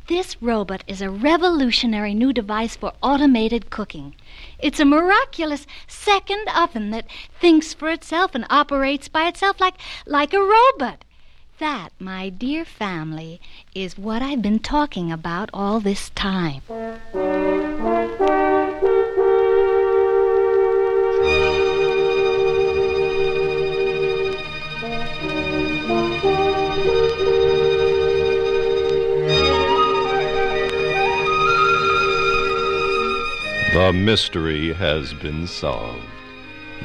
This 0.06 0.42
robot 0.42 0.84
is 0.86 1.00
a 1.00 1.08
revolutionary 1.08 2.12
new 2.12 2.34
device 2.34 2.76
for 2.76 2.92
automated 3.02 3.70
cooking. 3.70 4.14
It's 4.64 4.80
a 4.80 4.86
miraculous 4.86 5.66
second 5.86 6.48
oven 6.48 6.88
that 6.88 7.04
thinks 7.38 7.74
for 7.74 7.90
itself 7.90 8.34
and 8.34 8.46
operates 8.48 9.08
by 9.08 9.28
itself 9.28 9.60
like, 9.60 9.74
like 10.06 10.32
a 10.32 10.40
robot. 10.40 11.04
That, 11.58 11.90
my 11.98 12.30
dear 12.30 12.64
family, 12.64 13.42
is 13.74 13.98
what 13.98 14.22
I've 14.22 14.40
been 14.40 14.60
talking 14.60 15.12
about 15.12 15.50
all 15.52 15.80
this 15.80 16.08
time. 16.14 16.62
Mystery 33.74 34.72
has 34.72 35.12
been 35.14 35.48
solved. 35.48 36.06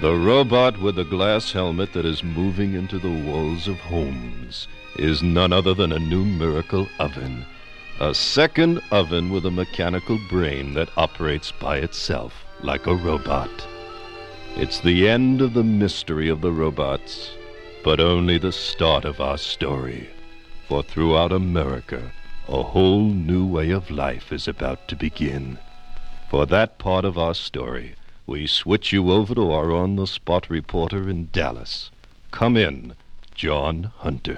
The 0.02 0.16
robot 0.16 0.80
with 0.80 0.96
the 0.96 1.04
glass 1.04 1.52
helmet 1.52 1.94
that 1.94 2.06
is 2.06 2.24
moving 2.24 2.74
into 2.74 2.98
the 2.98 3.30
walls 3.30 3.68
of 3.68 3.80
homes 3.80 4.68
is 4.98 5.22
none 5.22 5.54
other 5.54 5.76
than 5.76 5.92
a 5.92 6.00
new 6.00 6.26
miracle 6.26 6.90
oven. 6.98 7.46
A 8.00 8.16
second 8.16 8.82
oven 8.92 9.30
with 9.30 9.46
a 9.46 9.52
mechanical 9.52 10.18
brain 10.30 10.74
that 10.74 10.90
operates 10.98 11.52
by 11.52 11.78
itself 11.78 12.44
like 12.64 12.88
a 12.88 12.96
robot. 12.96 13.52
It's 14.56 14.80
the 14.80 15.08
end 15.08 15.42
of 15.42 15.54
the 15.54 15.64
mystery 15.64 16.28
of 16.28 16.42
the 16.42 16.52
robots, 16.52 17.30
but 17.84 18.00
only 18.00 18.40
the 18.40 18.52
start 18.52 19.06
of 19.06 19.22
our 19.22 19.38
story. 19.38 20.10
For 20.68 20.82
throughout 20.82 21.32
America, 21.32 22.12
a 22.48 22.64
whole 22.64 23.04
new 23.04 23.46
way 23.46 23.70
of 23.70 23.92
life 23.92 24.34
is 24.34 24.48
about 24.48 24.88
to 24.88 24.96
begin. 24.96 25.60
For 26.30 26.46
that 26.46 26.78
part 26.78 27.06
of 27.06 27.18
our 27.18 27.34
story, 27.34 27.96
we 28.28 28.46
switch 28.46 28.94
you 28.94 29.12
over 29.12 29.34
to 29.34 29.50
our 29.50 29.72
on 29.72 29.96
the 29.96 30.06
spot 30.06 30.48
reporter 30.48 31.10
in 31.10 31.30
Dallas. 31.34 31.90
Come 32.30 32.56
in, 32.56 32.94
John 33.34 33.92
Hunter. 33.98 34.38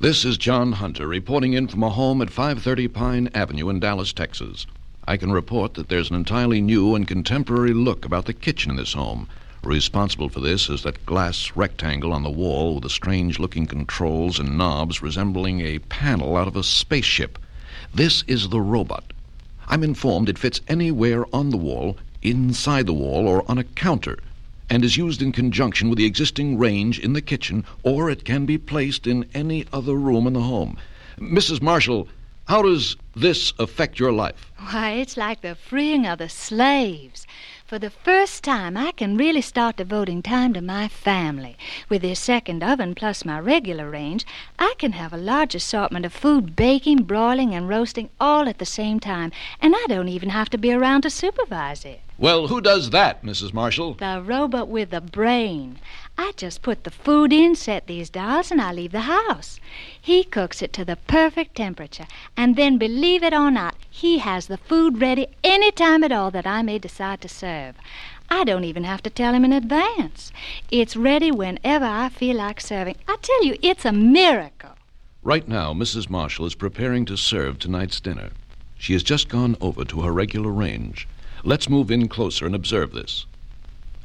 This 0.00 0.24
is 0.24 0.38
John 0.38 0.72
Hunter 0.72 1.06
reporting 1.06 1.52
in 1.52 1.68
from 1.68 1.82
a 1.82 1.90
home 1.90 2.22
at 2.22 2.30
530 2.30 2.88
Pine 2.88 3.28
Avenue 3.34 3.68
in 3.68 3.78
Dallas, 3.78 4.14
Texas. 4.14 4.64
I 5.06 5.18
can 5.18 5.32
report 5.32 5.74
that 5.74 5.90
there's 5.90 6.08
an 6.08 6.16
entirely 6.16 6.62
new 6.62 6.94
and 6.94 7.06
contemporary 7.06 7.74
look 7.74 8.06
about 8.06 8.24
the 8.24 8.32
kitchen 8.32 8.70
in 8.70 8.78
this 8.78 8.94
home. 8.94 9.28
Responsible 9.62 10.30
for 10.30 10.40
this 10.40 10.70
is 10.70 10.82
that 10.84 11.04
glass 11.04 11.52
rectangle 11.54 12.14
on 12.14 12.22
the 12.22 12.30
wall 12.30 12.76
with 12.76 12.84
the 12.84 12.88
strange 12.88 13.38
looking 13.38 13.66
controls 13.66 14.38
and 14.38 14.56
knobs 14.56 15.02
resembling 15.02 15.60
a 15.60 15.78
panel 15.80 16.38
out 16.38 16.48
of 16.48 16.56
a 16.56 16.62
spaceship. 16.62 17.38
This 17.92 18.24
is 18.26 18.48
the 18.48 18.62
robot. 18.62 19.12
I'm 19.72 19.82
informed 19.82 20.28
it 20.28 20.36
fits 20.36 20.60
anywhere 20.68 21.24
on 21.34 21.48
the 21.48 21.56
wall, 21.56 21.96
inside 22.20 22.84
the 22.84 22.92
wall, 22.92 23.26
or 23.26 23.42
on 23.50 23.56
a 23.56 23.64
counter, 23.64 24.18
and 24.68 24.84
is 24.84 24.98
used 24.98 25.22
in 25.22 25.32
conjunction 25.32 25.88
with 25.88 25.96
the 25.96 26.04
existing 26.04 26.58
range 26.58 26.98
in 26.98 27.14
the 27.14 27.22
kitchen, 27.22 27.64
or 27.82 28.10
it 28.10 28.26
can 28.26 28.44
be 28.44 28.58
placed 28.58 29.06
in 29.06 29.24
any 29.32 29.64
other 29.72 29.94
room 29.94 30.26
in 30.26 30.34
the 30.34 30.42
home. 30.42 30.76
Mrs. 31.18 31.62
Marshall, 31.62 32.06
how 32.44 32.60
does 32.60 32.96
this 33.16 33.54
affect 33.58 33.98
your 33.98 34.12
life? 34.12 34.52
Why, 34.58 34.90
it's 34.90 35.16
like 35.16 35.40
the 35.40 35.54
freeing 35.54 36.06
of 36.06 36.18
the 36.18 36.28
slaves. 36.28 37.26
For 37.72 37.78
the 37.78 37.88
first 37.88 38.44
time, 38.44 38.76
I 38.76 38.92
can 38.92 39.16
really 39.16 39.40
start 39.40 39.76
devoting 39.76 40.20
time 40.20 40.52
to 40.52 40.60
my 40.60 40.88
family. 40.88 41.56
With 41.88 42.02
this 42.02 42.20
second 42.20 42.62
oven 42.62 42.94
plus 42.94 43.24
my 43.24 43.40
regular 43.40 43.88
range, 43.88 44.26
I 44.58 44.74
can 44.76 44.92
have 44.92 45.14
a 45.14 45.16
large 45.16 45.54
assortment 45.54 46.04
of 46.04 46.12
food 46.12 46.54
baking, 46.54 47.04
broiling, 47.04 47.54
and 47.54 47.70
roasting 47.70 48.10
all 48.20 48.46
at 48.46 48.58
the 48.58 48.66
same 48.66 49.00
time, 49.00 49.32
and 49.58 49.74
I 49.74 49.86
don't 49.88 50.08
even 50.08 50.28
have 50.28 50.50
to 50.50 50.58
be 50.58 50.70
around 50.70 51.00
to 51.04 51.08
supervise 51.08 51.86
it. 51.86 52.02
Well, 52.18 52.48
who 52.48 52.60
does 52.60 52.90
that, 52.90 53.24
Mrs. 53.24 53.54
Marshall? 53.54 53.94
The 53.94 54.22
robot 54.22 54.68
with 54.68 54.90
the 54.90 55.00
brain. 55.00 55.80
I 56.18 56.32
just 56.36 56.62
put 56.62 56.84
the 56.84 56.90
food 56.90 57.32
in, 57.32 57.54
set 57.56 57.86
these 57.86 58.10
dolls, 58.10 58.50
and 58.50 58.60
I 58.60 58.72
leave 58.72 58.92
the 58.92 59.00
house. 59.00 59.58
He 60.00 60.24
cooks 60.24 60.62
it 60.62 60.72
to 60.74 60.84
the 60.84 60.96
perfect 60.96 61.56
temperature, 61.56 62.06
and 62.36 62.56
then, 62.56 62.78
believe 62.78 63.22
it 63.22 63.32
or 63.32 63.50
not, 63.50 63.74
he 63.90 64.18
has 64.18 64.46
the 64.46 64.58
food 64.58 65.00
ready 65.00 65.28
any 65.42 65.72
time 65.72 66.04
at 66.04 66.12
all 66.12 66.30
that 66.30 66.46
I 66.46 66.62
may 66.62 66.78
decide 66.78 67.20
to 67.22 67.28
serve. 67.28 67.76
I 68.30 68.44
don't 68.44 68.64
even 68.64 68.84
have 68.84 69.02
to 69.02 69.10
tell 69.10 69.34
him 69.34 69.44
in 69.44 69.52
advance. 69.52 70.32
It's 70.70 70.96
ready 70.96 71.30
whenever 71.30 71.84
I 71.84 72.08
feel 72.08 72.36
like 72.36 72.60
serving. 72.60 72.96
I 73.08 73.16
tell 73.20 73.44
you, 73.44 73.56
it's 73.62 73.84
a 73.84 73.92
miracle. 73.92 74.70
Right 75.22 75.46
now, 75.46 75.72
Mrs. 75.72 76.10
Marshall 76.10 76.46
is 76.46 76.54
preparing 76.54 77.04
to 77.06 77.16
serve 77.16 77.58
tonight's 77.58 78.00
dinner. 78.00 78.30
She 78.76 78.92
has 78.94 79.02
just 79.02 79.28
gone 79.28 79.56
over 79.60 79.84
to 79.84 80.00
her 80.00 80.12
regular 80.12 80.50
range. 80.50 81.06
Let's 81.44 81.68
move 81.68 81.90
in 81.90 82.08
closer 82.08 82.46
and 82.46 82.54
observe 82.54 82.92
this. 82.92 83.26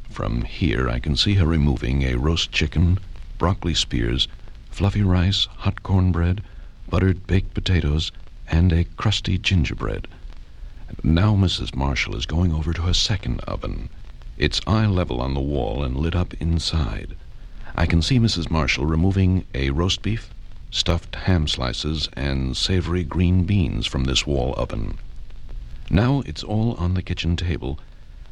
From 0.09 0.43
here, 0.43 0.89
I 0.89 0.99
can 0.99 1.15
see 1.15 1.35
her 1.35 1.45
removing 1.45 2.03
a 2.03 2.15
roast 2.15 2.51
chicken, 2.51 2.99
broccoli 3.37 3.73
spears, 3.73 4.27
fluffy 4.71 5.03
rice, 5.03 5.47
hot 5.57 5.83
cornbread, 5.83 6.41
buttered 6.89 7.27
baked 7.27 7.53
potatoes, 7.53 8.11
and 8.47 8.71
a 8.71 8.83
crusty 8.83 9.37
gingerbread. 9.37 10.07
Now 11.03 11.35
Mrs. 11.35 11.75
Marshall 11.75 12.15
is 12.15 12.25
going 12.25 12.53
over 12.53 12.73
to 12.73 12.83
her 12.83 12.93
second 12.93 13.41
oven. 13.41 13.89
It's 14.37 14.61
eye 14.65 14.85
level 14.85 15.21
on 15.21 15.33
the 15.33 15.39
wall 15.39 15.83
and 15.83 15.97
lit 15.97 16.15
up 16.15 16.33
inside. 16.35 17.15
I 17.75 17.85
can 17.85 18.01
see 18.01 18.19
Mrs. 18.19 18.49
Marshall 18.49 18.85
removing 18.85 19.45
a 19.53 19.71
roast 19.71 20.01
beef, 20.01 20.29
stuffed 20.71 21.15
ham 21.15 21.47
slices, 21.47 22.09
and 22.13 22.55
savory 22.55 23.03
green 23.03 23.43
beans 23.43 23.85
from 23.85 24.05
this 24.05 24.25
wall 24.25 24.53
oven. 24.57 24.97
Now 25.89 26.23
it's 26.25 26.43
all 26.43 26.75
on 26.75 26.93
the 26.93 27.01
kitchen 27.01 27.35
table, 27.35 27.79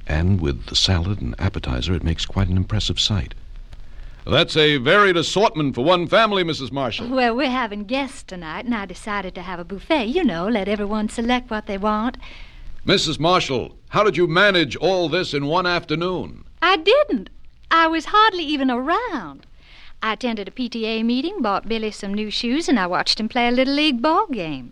and 0.07 0.41
with 0.41 0.68
the 0.68 0.76
salad 0.76 1.22
and 1.22 1.36
appetizer, 1.40 1.94
it 1.94 2.03
makes 2.03 2.26
quite 2.26 2.48
an 2.48 2.57
impressive 2.57 2.99
sight. 2.99 3.34
That's 4.27 4.57
a 4.57 4.77
varied 4.77 5.18
assortment 5.18 5.76
for 5.76 5.84
one 5.84 6.07
family, 6.07 6.44
Mrs. 6.44 6.72
Marshall. 6.72 7.10
Well, 7.10 7.36
we're 7.36 7.49
having 7.49 7.84
guests 7.84 8.23
tonight, 8.23 8.65
and 8.65 8.73
I 8.73 8.86
decided 8.86 9.36
to 9.36 9.44
have 9.44 9.60
a 9.60 9.64
buffet. 9.64 10.06
You 10.06 10.23
know, 10.23 10.48
let 10.48 10.68
everyone 10.68 11.10
select 11.10 11.52
what 11.52 11.68
they 11.68 11.77
want. 11.77 12.18
Mrs. 12.88 13.19
Marshall, 13.19 13.77
how 13.90 14.03
did 14.03 14.18
you 14.18 14.26
manage 14.26 14.76
all 14.77 15.10
this 15.10 15.34
in 15.34 15.45
one 15.45 15.68
afternoon? 15.68 16.44
I 16.61 16.77
didn't. 16.77 17.30
I 17.69 17.88
was 17.88 18.06
hardly 18.06 18.44
even 18.44 18.72
around. 18.72 19.45
I 20.02 20.14
attended 20.14 20.48
a 20.48 20.52
PTA 20.52 21.03
meeting, 21.03 21.41
bought 21.41 21.68
Billy 21.68 21.91
some 21.91 22.14
new 22.14 22.30
shoes, 22.32 22.68
and 22.68 22.80
I 22.80 22.88
watched 22.88 23.19
him 23.19 23.30
play 23.30 23.48
a 23.48 23.52
little 23.52 23.73
league 23.73 24.02
ball 24.02 24.27
game. 24.27 24.72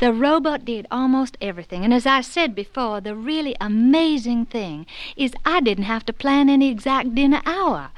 The 0.00 0.12
robot 0.12 0.64
did 0.64 0.86
almost 0.90 1.36
everything, 1.40 1.84
and 1.84 1.94
as 1.94 2.04
I 2.04 2.20
said 2.20 2.54
before, 2.54 3.00
the 3.00 3.14
really 3.14 3.54
amazing 3.60 4.46
thing 4.46 4.86
is 5.16 5.34
I 5.44 5.60
didn't 5.60 5.84
have 5.84 6.04
to 6.06 6.12
plan 6.12 6.48
any 6.48 6.68
exact 6.68 7.14
dinner 7.14 7.40
hour. 7.46 7.90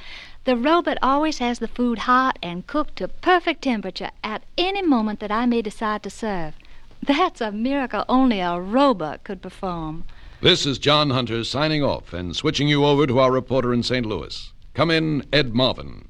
The 0.45 0.57
robot 0.57 0.99
always 1.03 1.39
has 1.39 1.59
the 1.59 1.69
food 1.69 2.01
hot 2.01 2.39
and 2.43 2.67
cooked 2.67 2.97
to 2.97 3.09
perfect 3.09 3.63
temperature 3.63 4.11
at 4.23 4.45
any 4.59 4.83
moment 4.83 5.21
that 5.21 5.33
I 5.33 5.47
may 5.47 5.63
decide 5.63 6.03
to 6.03 6.11
serve. 6.11 6.55
That's 7.03 7.41
a 7.41 7.51
miracle 7.51 8.05
only 8.09 8.41
a 8.41 8.61
robot 8.61 9.25
could 9.25 9.41
perform. 9.41 10.05
This 10.43 10.67
is 10.67 10.79
John 10.79 11.11
Hunter 11.11 11.45
signing 11.45 11.83
off 11.83 12.13
and 12.13 12.37
switching 12.37 12.69
you 12.69 12.85
over 12.85 13.07
to 13.07 13.19
our 13.19 13.33
reporter 13.33 13.73
in 13.73 13.83
St. 13.83 14.05
Louis. 14.05 14.53
Come 14.75 14.91
in, 14.91 15.25
Ed 15.33 15.55
Marvin. 15.55 16.09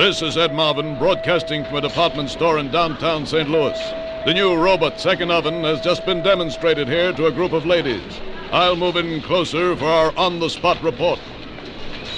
This 0.00 0.22
is 0.22 0.38
Ed 0.38 0.54
Marvin 0.54 0.98
broadcasting 0.98 1.62
from 1.62 1.74
a 1.74 1.80
department 1.82 2.30
store 2.30 2.58
in 2.58 2.70
downtown 2.70 3.26
St. 3.26 3.50
Louis. 3.50 3.78
The 4.24 4.32
new 4.32 4.56
robot 4.56 4.98
second 4.98 5.30
oven 5.30 5.62
has 5.64 5.82
just 5.82 6.06
been 6.06 6.22
demonstrated 6.22 6.88
here 6.88 7.12
to 7.12 7.26
a 7.26 7.30
group 7.30 7.52
of 7.52 7.66
ladies. 7.66 8.18
I'll 8.50 8.76
move 8.76 8.96
in 8.96 9.20
closer 9.20 9.76
for 9.76 9.84
our 9.84 10.16
on 10.16 10.40
the 10.40 10.48
spot 10.48 10.82
report. 10.82 11.18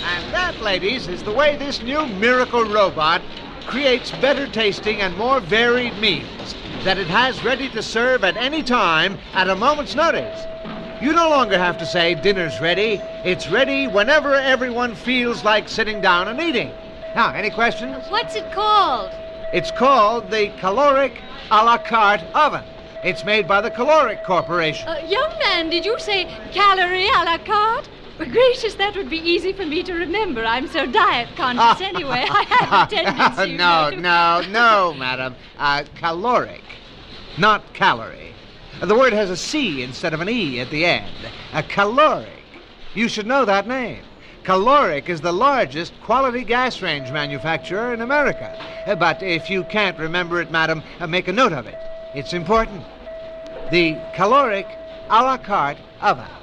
And 0.05 0.33
that, 0.33 0.61
ladies, 0.61 1.09
is 1.09 1.25
the 1.25 1.33
way 1.33 1.57
this 1.57 1.83
new 1.83 2.07
miracle 2.07 2.65
robot 2.65 3.21
creates 3.67 4.13
better 4.13 4.47
tasting 4.47 5.01
and 5.01 5.17
more 5.17 5.41
varied 5.41 5.99
meals 5.99 6.55
that 6.85 6.99
it 6.99 7.09
has 7.09 7.43
ready 7.43 7.69
to 7.71 7.83
serve 7.83 8.23
at 8.23 8.37
any 8.37 8.63
time 8.63 9.19
at 9.33 9.51
a 9.51 9.57
moment's 9.57 9.97
notice. 9.97 10.47
You 11.03 11.13
no 11.13 11.29
longer 11.29 11.59
have 11.59 11.79
to 11.79 11.87
say 11.87 12.15
dinner's 12.15 12.61
ready. 12.61 13.01
It's 13.25 13.51
ready 13.51 13.89
whenever 13.89 14.35
everyone 14.35 14.95
feels 14.95 15.43
like 15.43 15.69
sitting 15.69 16.01
down 16.01 16.29
and 16.29 16.41
eating. 16.41 16.71
Now, 17.15 17.33
any 17.35 17.51
questions? 17.51 18.07
What's 18.09 18.35
it 18.37 18.51
called? 18.53 19.11
It's 19.53 19.71
called 19.71 20.31
the 20.31 20.49
Caloric 20.59 21.21
a 21.51 21.63
la 21.63 21.77
carte 21.77 22.23
oven. 22.35 22.65
It's 23.05 23.23
made 23.25 23.47
by 23.47 23.61
the 23.61 23.71
Caloric 23.71 24.25
Corporation. 24.25 24.89
Uh, 24.89 25.05
young 25.07 25.31
man, 25.39 25.69
did 25.69 25.85
you 25.85 25.99
say 25.99 26.25
calorie 26.53 27.09
a 27.09 27.25
la 27.25 27.37
carte? 27.39 27.89
Well, 28.19 28.31
gracious, 28.31 28.75
that 28.77 28.97
would 28.97 29.11
be 29.11 29.19
easy 29.19 29.53
for 29.53 29.67
me 29.67 29.83
to 29.83 29.93
remember. 29.93 30.45
I'm 30.45 30.69
so 30.69 30.87
diet 30.87 31.29
conscious 31.37 31.83
anyway. 31.87 32.25
I 32.31 32.45
have 32.45 32.89
a 32.89 32.95
tendency. 32.95 33.51
you 33.51 33.59
no, 33.59 33.91
no, 33.91 34.43
no, 34.49 34.95
madam. 34.95 35.35
Uh, 35.59 35.85
caloric, 35.97 36.63
not 37.37 37.75
calorie. 37.75 38.33
The 38.81 38.95
word 38.95 39.13
has 39.13 39.29
a 39.29 39.37
C 39.37 39.83
instead 39.83 40.15
of 40.15 40.23
an 40.23 40.31
E 40.31 40.61
at 40.61 40.71
the 40.71 40.87
end. 40.87 41.11
A 41.53 41.63
caloric. 41.63 42.31
You 42.95 43.09
should 43.09 43.27
know 43.27 43.45
that 43.45 43.67
name. 43.67 44.03
Caloric 44.45 45.09
is 45.09 45.21
the 45.21 45.33
largest 45.33 45.93
quality 46.03 46.43
gas 46.43 46.83
range 46.83 47.13
manufacturer 47.13 47.95
in 47.95 48.01
America. 48.01 48.59
Uh, 48.87 48.97
But 48.97 49.23
if 49.23 49.49
you 49.49 49.63
can't 49.65 49.97
remember 49.99 50.41
it, 50.41 50.51
madam, 50.51 50.83
uh, 51.01 51.07
make 51.07 51.29
a 51.29 51.33
note 51.33 51.53
of 51.53 51.67
it. 51.67 51.79
It's 52.15 52.33
important. 52.33 52.83
The 53.71 53.97
caloric 54.15 54.67
a 55.09 55.23
la 55.23 55.37
carte 55.37 55.79
oven. 56.01 56.42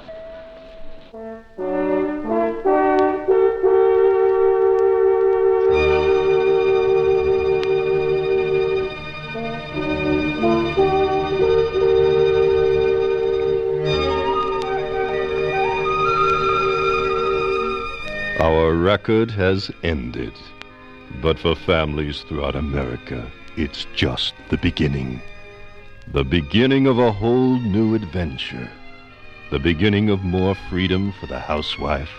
Our 18.40 18.74
record 18.74 19.30
has 19.32 19.70
ended. 19.82 20.32
But 21.20 21.38
for 21.38 21.54
families 21.54 22.22
throughout 22.22 22.56
America, 22.56 23.30
it's 23.58 23.86
just 23.94 24.32
the 24.48 24.56
beginning. 24.56 25.20
The 26.14 26.24
beginning 26.24 26.86
of 26.86 26.98
a 26.98 27.12
whole 27.12 27.58
new 27.58 27.94
adventure. 27.94 28.70
The 29.50 29.58
beginning 29.58 30.08
of 30.08 30.24
more 30.24 30.54
freedom 30.70 31.12
for 31.20 31.26
the 31.26 31.38
housewife, 31.38 32.14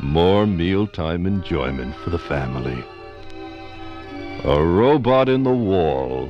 more 0.00 0.48
mealtime 0.48 1.26
enjoyment 1.26 1.94
for 1.94 2.10
the 2.10 2.18
family. 2.18 2.82
A 4.42 4.60
robot 4.60 5.28
in 5.28 5.44
the 5.44 5.50
wall 5.50 6.28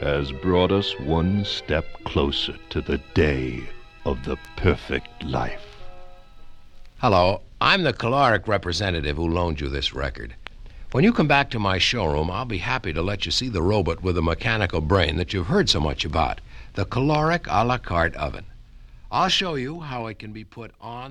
has 0.00 0.32
brought 0.32 0.72
us 0.72 0.98
one 0.98 1.44
step 1.44 1.86
closer 2.02 2.56
to 2.70 2.80
the 2.80 2.98
day 3.14 3.62
of 4.04 4.24
the 4.24 4.36
perfect 4.56 5.22
life. 5.22 5.72
Hello, 6.98 7.42
I'm 7.64 7.84
the 7.84 7.92
caloric 7.92 8.48
representative 8.48 9.16
who 9.16 9.28
loaned 9.28 9.60
you 9.60 9.68
this 9.68 9.94
record. 9.94 10.34
When 10.90 11.04
you 11.04 11.12
come 11.12 11.28
back 11.28 11.48
to 11.50 11.60
my 11.60 11.78
showroom, 11.78 12.28
I'll 12.28 12.44
be 12.44 12.58
happy 12.58 12.92
to 12.92 13.00
let 13.00 13.24
you 13.24 13.30
see 13.30 13.48
the 13.48 13.62
robot 13.62 14.02
with 14.02 14.16
the 14.16 14.20
mechanical 14.20 14.80
brain 14.80 15.14
that 15.18 15.32
you've 15.32 15.46
heard 15.46 15.70
so 15.70 15.78
much 15.78 16.04
about 16.04 16.40
the 16.74 16.84
caloric 16.84 17.46
a 17.48 17.64
la 17.64 17.78
carte 17.78 18.16
oven. 18.16 18.46
I'll 19.12 19.28
show 19.28 19.54
you 19.54 19.78
how 19.78 20.06
it 20.06 20.18
can 20.18 20.32
be 20.32 20.42
put 20.42 20.72
on 20.80 21.10